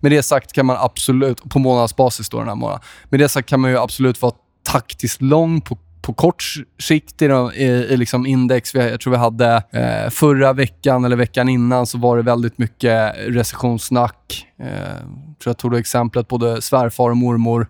Med 0.00 0.12
det 0.12 0.22
sagt 0.22 0.52
kan 0.52 0.66
man 0.66 0.76
absolut, 0.80 1.50
på 1.50 1.58
månadsbasis 1.58 2.28
då 2.28 2.38
den 2.38 2.48
här 2.48 2.54
månaden, 2.54 2.82
med 3.08 3.20
det 3.20 3.28
sagt 3.28 3.48
kan 3.48 3.60
man 3.60 3.70
ju 3.70 3.78
absolut 3.78 4.22
vara 4.22 4.32
taktiskt 4.62 5.22
lång 5.22 5.60
på 5.60 5.78
på 6.08 6.14
kort 6.14 6.44
sikt 6.78 7.22
i, 7.22 7.24
i, 7.24 7.64
i 7.64 7.96
liksom 7.96 8.26
index. 8.26 8.74
Jag 8.74 9.00
tror 9.00 9.10
vi 9.10 9.16
hade 9.16 9.62
eh, 9.72 10.10
förra 10.10 10.52
veckan 10.52 11.04
eller 11.04 11.16
veckan 11.16 11.48
innan 11.48 11.86
så 11.86 11.98
var 11.98 12.16
det 12.16 12.22
väldigt 12.22 12.58
mycket 12.58 13.14
recessionssnack. 13.16 14.46
Eh, 14.58 14.96
tror 15.38 15.50
jag 15.50 15.58
tog 15.58 15.72
det 15.72 15.78
exemplet 15.78 16.28
både 16.28 16.62
svärfar 16.62 17.10
och 17.10 17.16
mormor. 17.16 17.68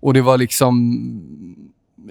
Och 0.00 0.14
det 0.14 0.20
var 0.20 0.38
liksom 0.38 0.74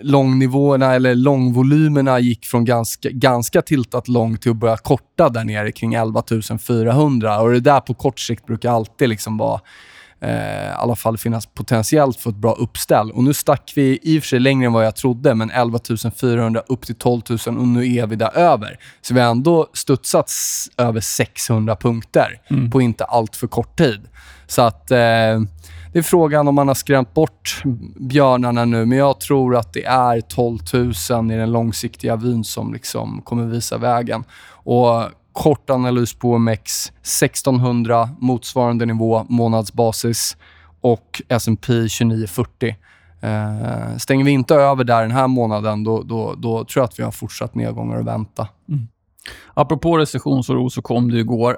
långnivåerna 0.01 0.93
eller 0.93 1.15
långvolymerna 1.15 2.19
gick 2.19 2.45
från 2.45 2.65
ganska, 2.65 3.09
ganska 3.09 3.61
tiltat 3.61 4.07
långt 4.07 4.41
till 4.41 4.51
att 4.51 4.57
börja 4.57 4.77
korta 4.77 5.29
där 5.29 5.43
nere 5.43 5.71
kring 5.71 5.93
11 5.93 6.23
400. 6.67 7.39
Och 7.39 7.51
det 7.51 7.59
där 7.59 7.79
på 7.79 7.93
kort 7.93 8.19
sikt 8.19 8.45
brukar 8.45 8.71
alltid 8.71 9.09
liksom 9.09 9.37
vara 9.37 9.61
eh, 10.19 10.67
i 10.67 10.71
alla 10.77 10.95
fall 10.95 11.17
finnas 11.17 11.45
potentiellt 11.45 12.17
för 12.17 12.29
ett 12.29 12.35
bra 12.35 12.53
uppställ. 12.53 13.11
Och 13.11 13.23
nu 13.23 13.33
stack 13.33 13.73
vi 13.75 13.99
i 14.03 14.19
och 14.19 14.23
för 14.23 14.27
sig 14.27 14.39
längre 14.39 14.65
än 14.65 14.73
vad 14.73 14.85
jag 14.85 14.95
trodde, 14.95 15.35
men 15.35 15.51
11 15.51 15.79
400 16.15 16.61
upp 16.67 16.85
till 16.85 16.95
12 16.95 17.21
000 17.29 17.39
och 17.57 17.67
nu 17.67 17.95
är 17.95 18.07
vi 18.07 18.15
där 18.15 18.37
över. 18.37 18.79
Så 19.01 19.13
vi 19.13 19.19
har 19.19 19.31
ändå 19.31 19.67
studsat 19.73 20.31
över 20.77 20.99
600 20.99 21.75
punkter 21.75 22.41
mm. 22.49 22.71
på 22.71 22.81
inte 22.81 23.05
allt 23.05 23.35
för 23.35 23.47
kort 23.47 23.77
tid. 23.77 24.01
Så 24.47 24.61
att... 24.61 24.91
Eh, 24.91 25.39
det 25.93 25.99
är 25.99 26.03
frågan 26.03 26.47
om 26.47 26.55
man 26.55 26.67
har 26.67 26.75
skrämt 26.75 27.13
bort 27.13 27.61
björnarna 27.95 28.65
nu, 28.65 28.85
men 28.85 28.97
jag 28.97 29.19
tror 29.19 29.55
att 29.55 29.73
det 29.73 29.85
är 29.85 30.21
12 30.21 30.57
000 30.73 31.31
i 31.31 31.35
den 31.35 31.51
långsiktiga 31.51 32.15
vyn 32.15 32.43
som 32.43 32.73
liksom 32.73 33.21
kommer 33.21 33.45
visa 33.45 33.77
vägen. 33.77 34.23
Och 34.49 35.03
kort 35.37 35.69
analys 35.69 36.13
på 36.13 36.31
OMX, 36.31 36.89
1600 36.89 38.09
motsvarande 38.19 38.85
nivå 38.85 39.25
månadsbasis 39.29 40.37
och 40.81 41.21
S&P 41.27 41.73
2940. 41.73 42.75
Eh, 43.21 43.97
stänger 43.97 44.25
vi 44.25 44.31
inte 44.31 44.55
över 44.55 44.83
där 44.83 45.01
den 45.01 45.11
här 45.11 45.27
månaden, 45.27 45.83
då, 45.83 46.03
då, 46.03 46.35
då 46.37 46.65
tror 46.65 46.81
jag 46.81 46.83
att 46.83 46.99
vi 46.99 47.03
har 47.03 47.11
fortsatt 47.11 47.55
nedgångar 47.55 47.99
att 47.99 48.05
vänta. 48.05 48.47
Mm. 48.69 48.87
Apropå 49.53 49.97
recessionsoro 49.97 50.69
så 50.69 50.81
kom 50.81 51.11
det 51.11 51.19
igår. 51.19 51.57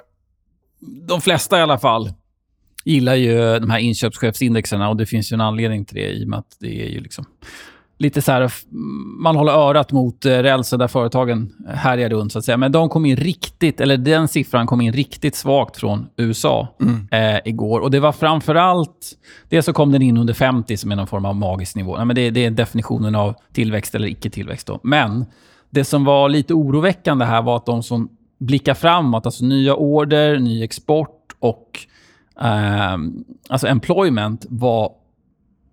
De 1.07 1.21
flesta 1.21 1.59
i 1.59 1.61
alla 1.61 1.77
fall 1.77 2.13
gillar 2.85 3.15
ju 3.15 3.59
de 3.59 3.69
här 3.69 3.79
inköpschefsindexerna 3.79 4.89
och 4.89 4.97
det 4.97 5.05
finns 5.05 5.31
ju 5.31 5.33
en 5.33 5.41
anledning 5.41 5.85
till 5.85 5.95
det 5.95 6.09
i 6.09 6.23
och 6.25 6.29
med 6.29 6.39
att 6.39 6.57
det 6.59 6.81
är 6.81 6.89
ju 6.89 6.99
liksom 6.99 7.25
lite 7.99 8.21
så 8.21 8.31
här, 8.31 8.51
man 9.21 9.35
håller 9.35 9.51
örat 9.51 9.91
mot 9.91 10.25
eh, 10.25 10.31
rälsen 10.31 10.79
där 10.79 10.87
företagen 10.87 11.51
härjar 11.67 12.09
runt, 12.09 12.31
så 12.31 12.39
att 12.39 12.45
säga. 12.45 12.57
Men 12.57 12.71
de 12.71 12.89
kom 12.89 13.05
in 13.05 13.15
riktigt, 13.15 13.81
eller 13.81 13.97
den 13.97 14.27
siffran 14.27 14.67
kom 14.67 14.81
in 14.81 14.93
riktigt 14.93 15.35
svagt 15.35 15.77
från 15.77 16.07
USA 16.17 16.67
mm. 16.81 17.07
eh, 17.11 17.41
igår. 17.45 17.79
Och 17.79 17.91
det 17.91 17.99
var 17.99 18.11
framför 18.11 18.55
allt... 18.55 19.15
Dels 19.49 19.65
så 19.65 19.73
kom 19.73 19.91
den 19.91 20.01
in 20.01 20.17
under 20.17 20.33
50 20.33 20.77
som 20.77 20.91
är 20.91 20.95
någon 20.95 21.07
form 21.07 21.25
av 21.25 21.35
magisk 21.35 21.75
nivå. 21.75 21.97
Nej, 21.97 22.05
men 22.05 22.15
det, 22.15 22.29
det 22.29 22.45
är 22.45 22.51
definitionen 22.51 23.15
av 23.15 23.35
tillväxt 23.53 23.95
eller 23.95 24.07
icke-tillväxt. 24.07 24.67
Då. 24.67 24.79
Men 24.83 25.25
det 25.69 25.83
som 25.83 26.05
var 26.05 26.29
lite 26.29 26.53
oroväckande 26.53 27.25
här 27.25 27.41
var 27.41 27.55
att 27.55 27.65
de 27.65 27.83
som 27.83 28.09
blickar 28.39 28.73
framåt, 28.73 29.25
alltså 29.25 29.45
nya 29.45 29.75
order, 29.75 30.39
ny 30.39 30.63
export 30.63 31.35
och 31.39 31.79
eh, 32.41 32.97
alltså 33.49 33.67
employment 33.67 34.45
var 34.49 34.91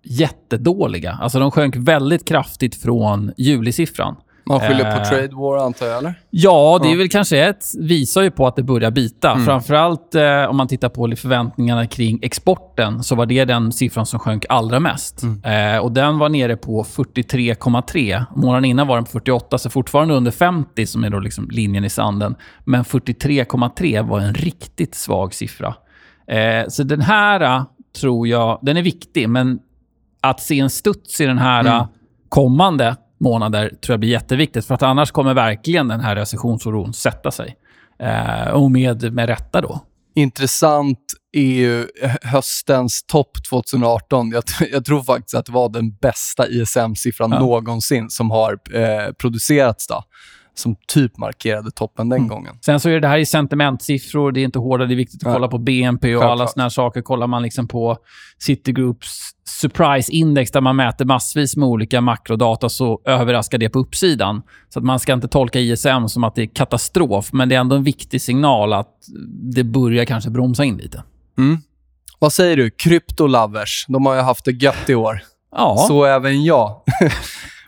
jättedåliga. 0.09 1.17
Alltså 1.21 1.39
de 1.39 1.51
sjönk 1.51 1.75
väldigt 1.75 2.27
kraftigt 2.27 2.81
från 2.81 3.31
julisiffran. 3.37 4.15
Man 4.47 4.59
skyller 4.59 4.91
på 4.91 4.97
Eh, 4.97 5.03
trade 5.03 5.35
war 5.35 5.57
antar 5.57 5.85
jag, 5.85 5.97
eller? 5.97 6.13
Ja, 6.29 6.79
det 6.83 6.91
är 6.91 6.97
väl 6.97 7.09
kanske 7.09 7.45
ett, 7.45 7.65
visar 7.79 8.21
ju 8.21 8.31
på 8.31 8.47
att 8.47 8.55
det 8.55 8.63
börjar 8.63 8.91
bita. 8.91 9.31
Mm. 9.31 9.45
Framförallt 9.45 10.15
eh, 10.15 10.43
om 10.43 10.57
man 10.57 10.67
tittar 10.67 10.89
på 10.89 11.13
förväntningarna 11.17 11.87
kring 11.87 12.19
exporten, 12.21 13.03
så 13.03 13.15
var 13.15 13.25
det 13.25 13.45
den 13.45 13.71
siffran 13.71 14.05
som 14.05 14.19
sjönk 14.19 14.45
allra 14.49 14.79
mest. 14.79 15.23
Mm. 15.23 15.75
Eh, 15.75 15.81
och 15.81 15.91
Den 15.91 16.17
var 16.17 16.29
nere 16.29 16.57
på 16.57 16.83
43,3. 16.83 18.25
Månaden 18.35 18.65
innan 18.65 18.87
var 18.87 18.95
den 18.95 19.05
på 19.05 19.11
48, 19.11 19.57
så 19.57 19.69
fortfarande 19.69 20.13
under 20.13 20.31
50 20.31 20.85
som 20.85 21.03
är 21.03 21.09
då 21.09 21.19
liksom 21.19 21.49
linjen 21.51 21.85
i 21.85 21.89
sanden. 21.89 22.35
Men 22.63 22.83
43,3 22.83 24.09
var 24.09 24.19
en 24.19 24.33
riktigt 24.33 24.95
svag 24.95 25.33
siffra. 25.33 25.75
Eh, 26.27 26.67
så 26.67 26.83
den 26.83 27.01
här 27.01 27.41
eh, 27.41 27.63
tror 28.01 28.27
jag, 28.27 28.59
den 28.61 28.77
är 28.77 28.81
viktig, 28.81 29.29
men 29.29 29.59
att 30.29 30.39
se 30.41 30.59
en 30.59 30.69
studs 30.69 31.21
i 31.21 31.25
den 31.25 31.37
här 31.37 31.59
Mm. 31.59 31.73
eh, 31.73 31.87
kommande 32.29 32.95
månader 33.19 33.69
tror 33.69 33.93
jag 33.93 33.99
blir 33.99 34.09
jätteviktigt. 34.09 34.65
För 34.65 34.75
att 34.75 34.83
annars 34.83 35.11
kommer 35.11 35.33
verkligen 35.33 35.87
den 35.87 35.99
här 35.99 36.15
recessionsoron 36.15 36.93
sätta 36.93 37.31
sig. 37.31 37.55
Eh, 37.99 38.47
och 38.49 38.71
med, 38.71 39.13
med 39.13 39.29
rätta 39.29 39.61
då. 39.61 39.81
Intressant 40.15 40.99
är 41.33 41.41
ju 41.41 41.87
höstens 42.21 43.03
topp 43.03 43.31
2018. 43.49 44.29
Jag, 44.31 44.43
jag 44.71 44.85
tror 44.85 45.03
faktiskt 45.03 45.35
att 45.35 45.45
det 45.45 45.51
var 45.51 45.69
den 45.69 45.91
bästa 45.95 46.47
ISM-siffran 46.47 47.31
Ja. 47.31 47.39
någonsin 47.39 48.09
som 48.09 48.31
har 48.31 48.59
eh, 48.73 49.11
producerats. 49.13 49.87
Då, 49.87 50.03
som 50.59 50.75
typ 50.87 51.17
markerade 51.17 51.71
toppen 51.71 52.09
den 52.09 52.17
Mm. 52.17 52.29
gången. 52.29 52.55
Sen 52.65 52.79
så 52.79 52.89
är 52.89 52.99
det 52.99 53.07
här 53.07 53.17
i 53.17 53.25
sentimentsiffror, 53.25 54.31
det 54.31 54.39
är 54.39 54.43
inte 54.45 54.59
hårda, 54.59 54.85
det 54.85 54.93
är 54.93 54.95
viktigt 54.95 55.21
att 55.21 55.25
Nej. 55.25 55.33
kolla 55.33 55.47
på 55.47 55.57
BNP 55.57 56.15
och 56.15 56.21
Självklart. 56.21 56.31
alla 56.39 56.47
såna 56.47 56.63
här 56.63 56.69
saker. 56.69 57.01
Kollar 57.01 57.27
man 57.27 57.41
liksom 57.43 57.67
på 57.67 57.97
Citigroups 58.39 59.07
surprise 59.61 60.11
index 60.11 60.51
där 60.51 60.61
man 60.61 60.75
mäter 60.75 61.05
massvis 61.05 61.57
med 61.57 61.67
olika 61.69 62.01
makrodata 62.01 62.69
så 62.69 63.01
överraskar 63.05 63.57
det 63.57 63.69
på 63.69 63.79
uppsidan. 63.79 64.41
Så 64.69 64.79
att 64.79 64.85
man 64.85 64.99
ska 64.99 65.13
inte 65.13 65.27
tolka 65.27 65.59
ISM 65.59 66.07
som 66.07 66.23
att 66.23 66.35
det 66.35 66.41
är 66.41 66.45
katastrof, 66.47 67.33
men 67.33 67.49
det 67.49 67.55
är 67.55 67.59
ändå 67.59 67.75
en 67.75 67.83
viktig 67.83 68.21
signal 68.21 68.73
att 68.73 68.93
det 69.55 69.63
börjar 69.63 70.05
kanske 70.05 70.29
bromsa 70.29 70.63
in 70.63 70.77
lite. 70.77 71.03
Mm. 71.37 71.57
Vad 72.19 72.33
säger 72.33 72.57
du? 72.57 72.69
Kryptolovers. 72.69 73.85
De 73.87 74.05
har 74.05 74.15
ju 74.15 74.21
haft 74.21 74.45
det 74.45 74.51
gött 74.51 74.89
i 74.89 74.95
år. 74.95 75.19
Ja, 75.55 75.85
Så 75.87 76.03
även 76.05 76.43
jag. 76.43 76.81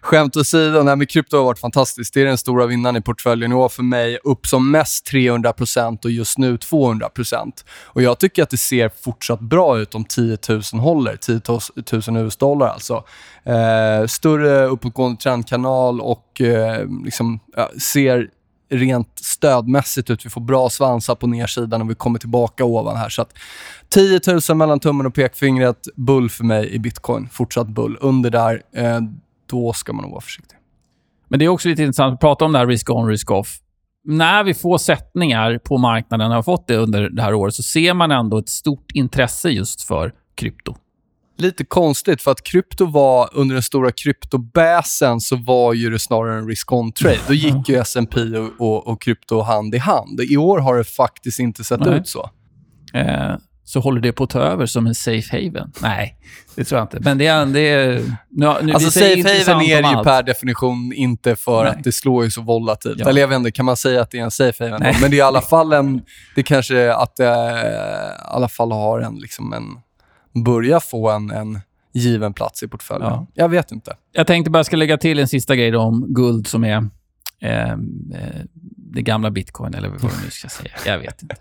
Skämt 0.01 0.37
åsido, 0.37 0.83
nej, 0.83 0.95
men 0.95 1.07
krypto 1.07 1.37
har 1.37 1.43
varit 1.43 1.59
fantastiskt. 1.59 2.13
Det 2.13 2.21
är 2.21 2.25
den 2.25 2.37
stora 2.37 2.65
vinnaren 2.65 2.95
i 2.95 3.01
portföljen 3.01 3.51
i 3.51 3.55
år 3.55 3.69
för 3.69 3.83
mig. 3.83 4.19
Upp 4.23 4.47
som 4.47 4.71
mest 4.71 5.11
300% 5.11 6.05
och 6.05 6.11
just 6.11 6.37
nu 6.37 6.57
200% 6.57 7.65
Och 7.85 8.01
Jag 8.01 8.19
tycker 8.19 8.43
att 8.43 8.49
det 8.49 8.57
ser 8.57 8.91
fortsatt 9.03 9.39
bra 9.39 9.79
ut 9.79 9.95
om 9.95 10.05
10 10.05 10.37
000 10.49 10.61
håller. 10.73 11.15
10 11.15 11.41
000 12.13 12.25
US-dollar 12.25 12.67
alltså. 12.67 13.03
Eh, 13.43 14.07
större 14.07 14.65
uppåtgående 14.65 15.21
trendkanal 15.21 16.01
och 16.01 16.41
eh, 16.41 16.85
liksom, 17.03 17.39
ja, 17.55 17.69
ser 17.79 18.29
rent 18.69 19.19
stödmässigt 19.19 20.09
ut. 20.09 20.25
Vi 20.25 20.29
får 20.29 20.41
bra 20.41 20.69
svansar 20.69 21.15
på 21.15 21.27
nedsidan 21.27 21.81
och 21.81 21.89
vi 21.89 21.95
kommer 21.95 22.19
tillbaka 22.19 22.65
ovan 22.65 22.97
här. 22.97 23.09
Så 23.09 23.21
att 23.21 23.33
10 23.89 24.19
000 24.49 24.57
mellan 24.57 24.79
tummen 24.79 25.05
och 25.05 25.13
pekfingret. 25.13 25.87
Bull 25.95 26.29
för 26.29 26.43
mig 26.43 26.69
i 26.69 26.79
bitcoin. 26.79 27.29
Fortsatt 27.31 27.67
bull. 27.67 27.97
Under 28.01 28.29
där, 28.29 28.61
eh, 28.75 29.01
då 29.49 29.73
ska 29.73 29.93
man 29.93 30.03
nog 30.03 30.11
vara 30.11 30.21
försiktig. 30.21 30.57
Men 31.27 31.39
det 31.39 31.45
är 31.45 31.49
också 31.49 31.69
lite 31.69 31.81
intressant 31.81 32.13
att 32.13 32.19
prata 32.19 32.45
om 32.45 32.51
det 32.51 32.59
här 32.59 32.67
risk 32.67 32.89
on, 32.89 33.07
risk 33.07 33.31
off. 33.31 33.57
När 34.03 34.43
vi 34.43 34.53
får 34.53 34.77
sättningar 34.77 35.57
på 35.57 35.77
marknaden, 35.77 36.31
har 36.31 36.43
fått 36.43 36.67
det 36.67 36.77
under 36.77 37.09
det 37.09 37.21
här 37.21 37.33
året, 37.33 37.55
så 37.55 37.63
ser 37.63 37.93
man 37.93 38.11
ändå 38.11 38.37
ett 38.37 38.49
stort 38.49 38.91
intresse 38.93 39.49
just 39.49 39.81
för 39.81 40.13
krypto. 40.35 40.75
Lite 41.37 41.65
konstigt, 41.65 42.21
för 42.21 42.31
att 42.31 42.43
krypto 42.43 42.85
var, 42.85 43.29
under 43.33 43.55
den 43.55 43.63
stora 43.63 43.91
kryptobäsen 43.91 45.21
så 45.21 45.35
var 45.35 45.73
ju 45.73 45.89
det 45.89 45.99
snarare 45.99 46.37
en 46.37 46.47
risk-on-trade. 46.47 47.19
Då 47.27 47.33
gick 47.33 47.69
ju 47.69 47.75
S&P 47.79 48.21
och, 48.21 48.51
och, 48.59 48.87
och 48.87 49.01
krypto 49.01 49.41
hand 49.41 49.75
i 49.75 49.77
hand. 49.77 50.21
I 50.21 50.37
år 50.37 50.59
har 50.59 50.77
det 50.77 50.83
faktiskt 50.83 51.39
inte 51.39 51.63
sett 51.63 51.79
Nej. 51.79 51.97
ut 51.97 52.07
så. 52.07 52.29
Eh, 52.93 53.35
så 53.69 53.79
håller 53.79 54.01
det 54.01 54.11
på 54.11 54.23
att 54.23 54.29
ta 54.29 54.39
över 54.39 54.65
som 54.65 54.87
en 54.87 54.95
safe 54.95 55.37
haven? 55.37 55.71
Nej, 55.81 56.15
det 56.55 56.63
tror 56.63 56.79
jag 56.79 56.83
inte. 56.83 56.99
Men 56.99 57.17
det 57.17 57.27
är... 57.27 57.45
Det 57.45 57.59
är 57.59 58.01
nu, 58.29 58.53
nu, 58.61 58.73
Alltså 58.73 58.91
safe 58.91 59.51
haven 59.51 59.61
är 59.61 59.79
ju 59.79 59.83
allt. 59.83 60.07
per 60.07 60.23
definition 60.23 60.93
inte 60.93 61.35
för 61.35 61.63
Nej. 61.63 61.71
att 61.71 61.83
det 61.83 61.91
slår 61.91 62.23
ju 62.23 62.31
så 62.31 62.41
volatilt. 62.41 62.99
Ja. 62.99 63.09
Eller 63.09 63.21
jag 63.21 63.27
vet 63.27 63.35
inte, 63.35 63.51
kan 63.51 63.65
man 63.65 63.77
säga 63.77 64.01
att 64.01 64.11
det 64.11 64.19
är 64.19 64.23
en 64.23 64.31
safe 64.31 64.63
haven? 64.63 64.79
Nej. 64.83 64.97
Men 65.01 65.11
det 65.11 65.15
är 65.15 65.17
i 65.17 65.21
alla 65.21 65.41
fall 65.41 65.73
en... 65.73 66.01
Det 66.35 66.43
kanske 66.43 66.77
är 66.77 66.89
att 66.89 67.15
det 67.15 67.23
i 67.23 68.35
alla 68.35 68.47
fall 68.47 68.71
har 68.71 68.99
en, 68.99 69.15
liksom 69.15 69.53
en... 69.53 69.63
Börjar 70.43 70.79
få 70.79 71.09
en, 71.09 71.31
en 71.31 71.59
given 71.93 72.33
plats 72.33 72.63
i 72.63 72.67
portföljen. 72.67 73.09
Ja. 73.09 73.27
Jag 73.33 73.49
vet 73.49 73.71
inte. 73.71 73.95
Jag 74.11 74.27
tänkte 74.27 74.51
bara 74.51 74.63
ska 74.63 74.75
lägga 74.75 74.97
till 74.97 75.19
en 75.19 75.27
sista 75.27 75.55
grej 75.55 75.75
om 75.75 76.05
guld 76.13 76.47
som 76.47 76.63
är 76.63 76.87
eh, 77.41 77.71
eh, 77.71 77.77
det 78.91 79.01
gamla 79.01 79.31
bitcoin, 79.31 79.73
eller 79.73 79.89
vad 79.89 80.03
man 80.03 80.11
nu 80.25 80.29
ska 80.31 80.47
säga. 80.49 80.71
Jag 80.85 80.99
vet 80.99 81.21
inte. 81.21 81.35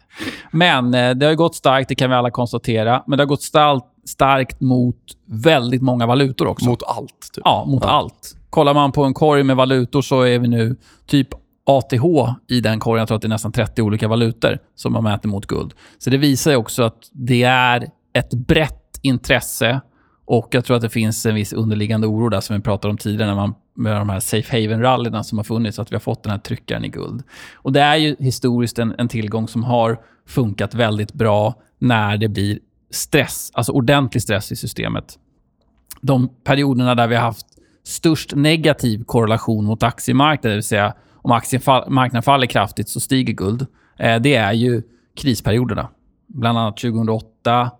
Men 0.51 0.95
eh, 0.95 1.11
det 1.11 1.27
har 1.27 1.31
ju 1.31 1.37
gått 1.37 1.55
starkt, 1.55 1.89
det 1.89 1.95
kan 1.95 2.11
vi 2.11 2.17
alla 2.17 2.31
konstatera. 2.31 3.03
Men 3.07 3.17
det 3.19 3.23
har 3.25 3.29
gått 3.29 3.43
starkt, 3.43 3.87
starkt 4.05 4.61
mot 4.61 4.97
väldigt 5.27 5.83
många 5.83 6.07
valutor 6.07 6.47
också. 6.47 6.67
Mot 6.69 6.83
allt, 6.83 7.31
typ. 7.35 7.43
Ja, 7.45 7.65
mot 7.67 7.83
Ja. 7.85 7.91
allt. 7.91 8.35
Kollar 8.51 8.75
man 8.75 8.93
på 8.93 9.05
en 9.05 9.15
korg 9.15 9.43
med 9.43 9.57
valutor 9.57 10.03
så 10.03 10.23
är 10.23 10.39
vi 10.39 10.49
nu 10.49 10.77
typ 11.07 11.29
ATH 11.67 12.05
i 12.49 12.61
den 12.61 12.81
korgen. 12.81 12.99
Jag 13.01 13.09
tror 13.09 13.17
att 13.17 13.23
det 13.23 13.27
är 13.27 13.29
nästan 13.29 13.53
30 13.53 13.83
olika 13.83 14.09
valutor 14.09 14.59
som 14.75 14.93
man 14.93 15.05
mäter 15.05 15.29
mot 15.29 15.47
guld. 15.47 15.75
Så 15.99 16.11
det 16.11 16.17
visar 16.17 16.57
också 16.57 16.83
att 16.83 16.99
det 17.13 17.43
är 17.43 17.87
ett 18.13 18.35
brett 18.35 18.99
intresse 19.03 19.81
och 20.29 20.49
jag 20.51 20.64
tror 20.64 20.76
att 20.76 20.83
det 20.83 20.91
finns 20.91 21.26
en 21.26 21.35
viss 21.35 21.53
underliggande 21.53 22.07
oro 22.07 22.29
där 22.29 22.41
som 22.41 22.57
vi 22.57 22.62
pratade 22.62 22.91
om 22.91 22.99
tidigare 22.99 23.29
när 23.29 23.37
man 23.37 23.55
med 23.74 23.97
de 23.97 24.09
här 24.09 24.20
safe 24.20 24.57
haven-rallyna 24.57 25.22
som 25.24 25.39
har 25.39 25.45
funnits, 25.45 25.79
att 25.79 25.93
vi 25.93 25.95
har 25.95 26.01
fått 26.01 26.22
den 26.22 26.31
här 26.31 26.39
tryckaren 26.39 26.85
i 26.85 26.89
guld. 26.89 27.22
Och 27.55 27.72
Det 27.72 27.81
är 27.81 27.97
ju 27.97 28.16
historiskt 28.18 28.79
en, 28.79 28.95
en 28.99 29.09
tillgång 29.09 29.49
som 29.49 29.64
har 29.64 30.01
funkat 30.26 30.74
väldigt 30.74 31.12
bra 31.12 31.55
när 31.79 32.16
det 32.16 32.29
blir 32.29 32.59
stress, 32.91 33.51
alltså 33.55 33.72
ordentlig 33.72 34.22
stress 34.22 34.53
i 34.53 34.57
systemet 34.57 35.18
de 36.01 36.29
perioderna 36.45 36.95
där 36.95 37.07
vi 37.07 37.14
har 37.14 37.22
haft 37.22 37.47
störst 37.85 38.35
negativ 38.35 39.05
korrelation 39.05 39.64
mot 39.64 39.83
aktiemarknaden, 39.83 40.51
det 40.51 40.57
vill 40.57 40.62
säga 40.62 40.95
om 41.14 41.33
aktiemarknaden 41.33 42.22
faller 42.22 42.47
kraftigt 42.47 42.89
så 42.89 43.01
stiger 43.01 43.33
guld, 43.33 43.66
eh, 43.99 44.20
det 44.20 44.35
är 44.35 44.53
ju 44.53 44.83
krisperioderna. 45.16 45.89
Bland 46.26 46.59
annat 46.59 46.76
2008, 46.76 47.70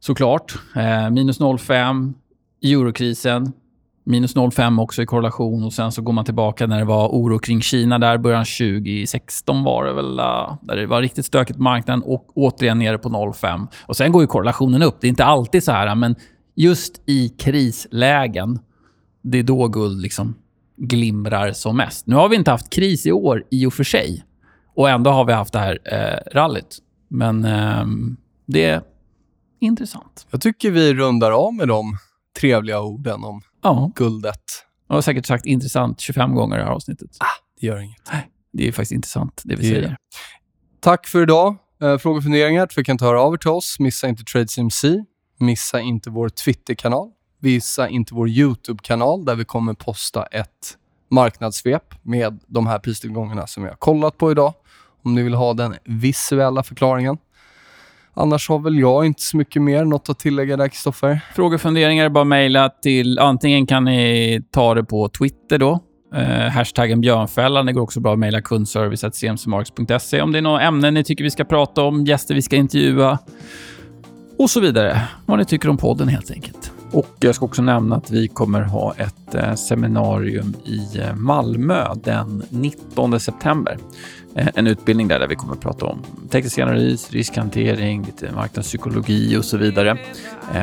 såklart. 0.00 0.54
Eh, 0.76 1.10
minus 1.10 1.40
0,5, 1.40 2.14
i 2.60 2.72
eurokrisen, 2.72 3.52
minus 4.04 4.36
0,5 4.36 4.82
också 4.82 5.02
i 5.02 5.06
korrelation. 5.06 5.64
Och 5.64 5.72
Sen 5.72 5.92
så 5.92 6.02
går 6.02 6.12
man 6.12 6.24
tillbaka 6.24 6.66
när 6.66 6.78
det 6.78 6.84
var 6.84 7.08
oro 7.08 7.38
kring 7.38 7.62
Kina, 7.62 7.98
där 7.98 8.18
början 8.18 8.44
2016 8.44 9.64
var 9.64 9.84
det 9.84 9.92
väl, 9.92 10.18
eh, 10.18 10.56
där 10.62 10.76
det 10.76 10.86
var 10.86 11.02
riktigt 11.02 11.26
stökigt 11.26 11.56
på 11.56 11.62
marknaden 11.62 12.02
och 12.02 12.26
återigen 12.34 12.78
nere 12.78 12.98
på 12.98 13.08
0,5. 13.08 13.66
Och 13.86 13.96
Sen 13.96 14.12
går 14.12 14.22
ju 14.22 14.26
korrelationen 14.26 14.82
upp. 14.82 14.96
Det 15.00 15.06
är 15.06 15.08
inte 15.08 15.24
alltid 15.24 15.64
så 15.64 15.72
här, 15.72 15.94
men 15.94 16.16
just 16.54 17.02
i 17.06 17.28
krislägen, 17.28 18.58
det 19.22 19.38
är 19.38 19.42
då 19.42 19.68
guld 19.68 20.02
liksom 20.02 20.34
glimrar 20.76 21.52
som 21.52 21.76
mest. 21.76 22.06
Nu 22.06 22.14
har 22.16 22.28
vi 22.28 22.36
inte 22.36 22.50
haft 22.50 22.70
kris 22.70 23.06
i 23.06 23.12
år 23.12 23.44
i 23.50 23.66
och 23.66 23.74
för 23.74 23.84
sig. 23.84 24.24
Och 24.74 24.90
ändå 24.90 25.10
har 25.10 25.24
vi 25.24 25.32
haft 25.32 25.52
det 25.52 25.58
här 25.58 25.78
eh, 25.84 26.34
rallyt. 26.34 26.78
Men 27.08 27.44
eh, 27.44 27.86
det 28.46 28.82
intressant. 29.60 30.26
Jag 30.30 30.40
tycker 30.40 30.70
vi 30.70 30.94
rundar 30.94 31.30
av 31.30 31.54
med 31.54 31.68
de 31.68 31.96
trevliga 32.40 32.80
orden 32.80 33.24
om 33.24 33.42
Ja, 33.62 33.92
guldet. 33.94 34.42
jag 34.88 34.94
har 34.94 35.02
säkert 35.02 35.26
sagt 35.26 35.46
intressant 35.46 36.00
25 36.00 36.34
gånger 36.34 36.56
i 36.56 36.58
det 36.58 36.64
här 36.64 36.72
avsnittet. 36.72 37.10
Det 37.60 37.66
gör 37.66 37.78
inget. 37.78 38.10
Det 38.52 38.68
är 38.68 38.72
faktiskt 38.72 38.92
intressant, 38.92 39.42
det 39.44 39.56
vi 39.56 39.62
Det 39.68 39.74
säger. 39.74 39.96
Tack 40.80 41.06
för 41.06 41.22
idag. 41.22 41.56
Eh, 41.82 41.98
frågor 41.98 42.16
och 42.18 42.22
funderingar 42.24 42.66
tveka 42.66 42.92
inte 42.92 43.04
höra 43.04 43.22
av 43.22 43.34
er 43.34 43.38
till 43.38 43.50
oss. 43.50 43.78
Missa 43.78 44.08
inte 44.08 44.24
TradeCMC. 44.24 45.04
Missa 45.40 45.80
inte 45.80 46.10
vår 46.10 46.28
Twitterkanal. 46.28 47.10
Missa 47.40 47.88
inte 47.88 48.14
vår 48.14 48.28
YouTube-kanal 48.28 49.24
där 49.24 49.34
vi 49.34 49.44
kommer 49.44 49.74
posta 49.74 50.24
ett 50.26 50.76
marknadssvep 51.10 51.94
med 52.02 52.40
de 52.46 52.66
här 52.66 52.78
pristillgångarna 52.78 53.46
som 53.46 53.62
vi 53.62 53.68
har 53.68 53.76
kollat 53.76 54.18
på 54.18 54.30
idag. 54.30 54.54
Om 55.04 55.14
ni 55.14 55.22
vill 55.22 55.34
ha 55.34 55.54
den 55.54 55.74
visuella 55.84 56.62
förklaringen. 56.62 57.18
Annars 58.18 58.48
har 58.48 58.58
väl 58.58 58.78
jag 58.78 59.06
inte 59.06 59.22
så 59.22 59.36
mycket 59.36 59.62
mer. 59.62 59.84
Något 59.84 60.08
att 60.08 60.18
tillägga 60.18 60.56
där, 60.56 60.68
Kristoffer? 60.68 61.20
Frågor 61.34 61.54
och 61.54 61.60
funderingar 61.60 62.04
är 62.04 62.08
bara 62.08 62.20
att 62.20 62.26
mejla 62.26 62.68
till... 62.68 63.18
Antingen 63.18 63.66
kan 63.66 63.84
ni 63.84 64.40
ta 64.50 64.74
det 64.74 64.84
på 64.84 65.08
Twitter 65.08 65.58
då. 65.58 65.80
Eh, 66.14 66.50
hashtaggen 66.50 67.00
björnfällan. 67.00 67.66
Det 67.66 67.72
går 67.72 67.82
också 67.82 68.00
bra 68.00 68.12
att 68.12 68.18
mejla 68.18 68.40
kundservice.cmcmarks.se 68.40 70.20
om 70.22 70.32
det 70.32 70.38
är 70.38 70.42
några 70.42 70.60
ämnen 70.60 70.94
ni 70.94 71.04
tycker 71.04 71.24
vi 71.24 71.30
ska 71.30 71.44
prata 71.44 71.82
om, 71.82 72.04
gäster 72.04 72.34
vi 72.34 72.42
ska 72.42 72.56
intervjua 72.56 73.18
och 74.38 74.50
så 74.50 74.60
vidare. 74.60 75.02
Vad 75.26 75.38
ni 75.38 75.44
tycker 75.44 75.68
om 75.68 75.76
podden 75.76 76.08
helt 76.08 76.30
enkelt. 76.30 76.72
Och 76.92 77.16
jag 77.20 77.34
ska 77.34 77.44
också 77.44 77.62
nämna 77.62 77.96
att 77.96 78.10
vi 78.10 78.28
kommer 78.28 78.62
ha 78.62 78.94
ett 78.94 79.34
eh, 79.34 79.54
seminarium 79.54 80.54
i 80.64 80.98
eh, 80.98 81.14
Malmö 81.14 81.94
den 81.94 82.42
19 82.48 83.20
september. 83.20 83.78
Eh, 84.34 84.48
en 84.54 84.66
utbildning 84.66 85.08
där, 85.08 85.18
där 85.18 85.28
vi 85.28 85.34
kommer 85.34 85.52
att 85.52 85.60
prata 85.60 85.86
om 85.86 86.02
teknisk 86.30 86.58
analys, 86.58 87.10
riskhantering, 87.10 88.02
lite 88.02 88.32
marknadspsykologi 88.32 89.36
och 89.36 89.44
så 89.44 89.56
vidare. 89.56 89.98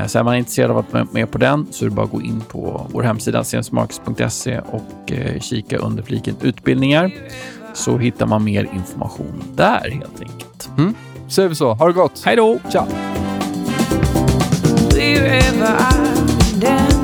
Så 0.07 0.19
är 0.19 0.23
man 0.23 0.35
intresserad 0.35 0.71
av 0.71 0.77
att 0.77 0.93
vara 0.93 1.07
med 1.11 1.31
på 1.31 1.37
den 1.37 1.67
så 1.71 1.85
är 1.85 1.89
det 1.89 1.95
bara 1.95 2.05
att 2.05 2.11
gå 2.11 2.21
in 2.21 2.41
på 2.41 2.87
vår 2.91 3.03
hemsida 3.03 3.43
cmsmarkets.se 3.43 4.59
och 4.59 5.11
kika 5.39 5.77
under 5.77 6.03
fliken 6.03 6.35
utbildningar 6.41 7.11
så 7.73 7.97
hittar 7.97 8.25
man 8.25 8.43
mer 8.43 8.69
information 8.73 9.43
där 9.55 9.91
helt 9.91 10.21
enkelt. 10.21 10.69
Mm. 10.77 10.93
Säger 11.27 11.49
vi 11.49 11.55
så. 11.55 11.73
Ha 11.73 11.87
det 11.87 11.93
gott. 11.93 12.21
Hej 12.25 12.35
då! 12.35 12.59
Ciao! 12.71 12.85
Wherever 14.95 15.65
I 15.65 16.55
dance. 16.57 16.94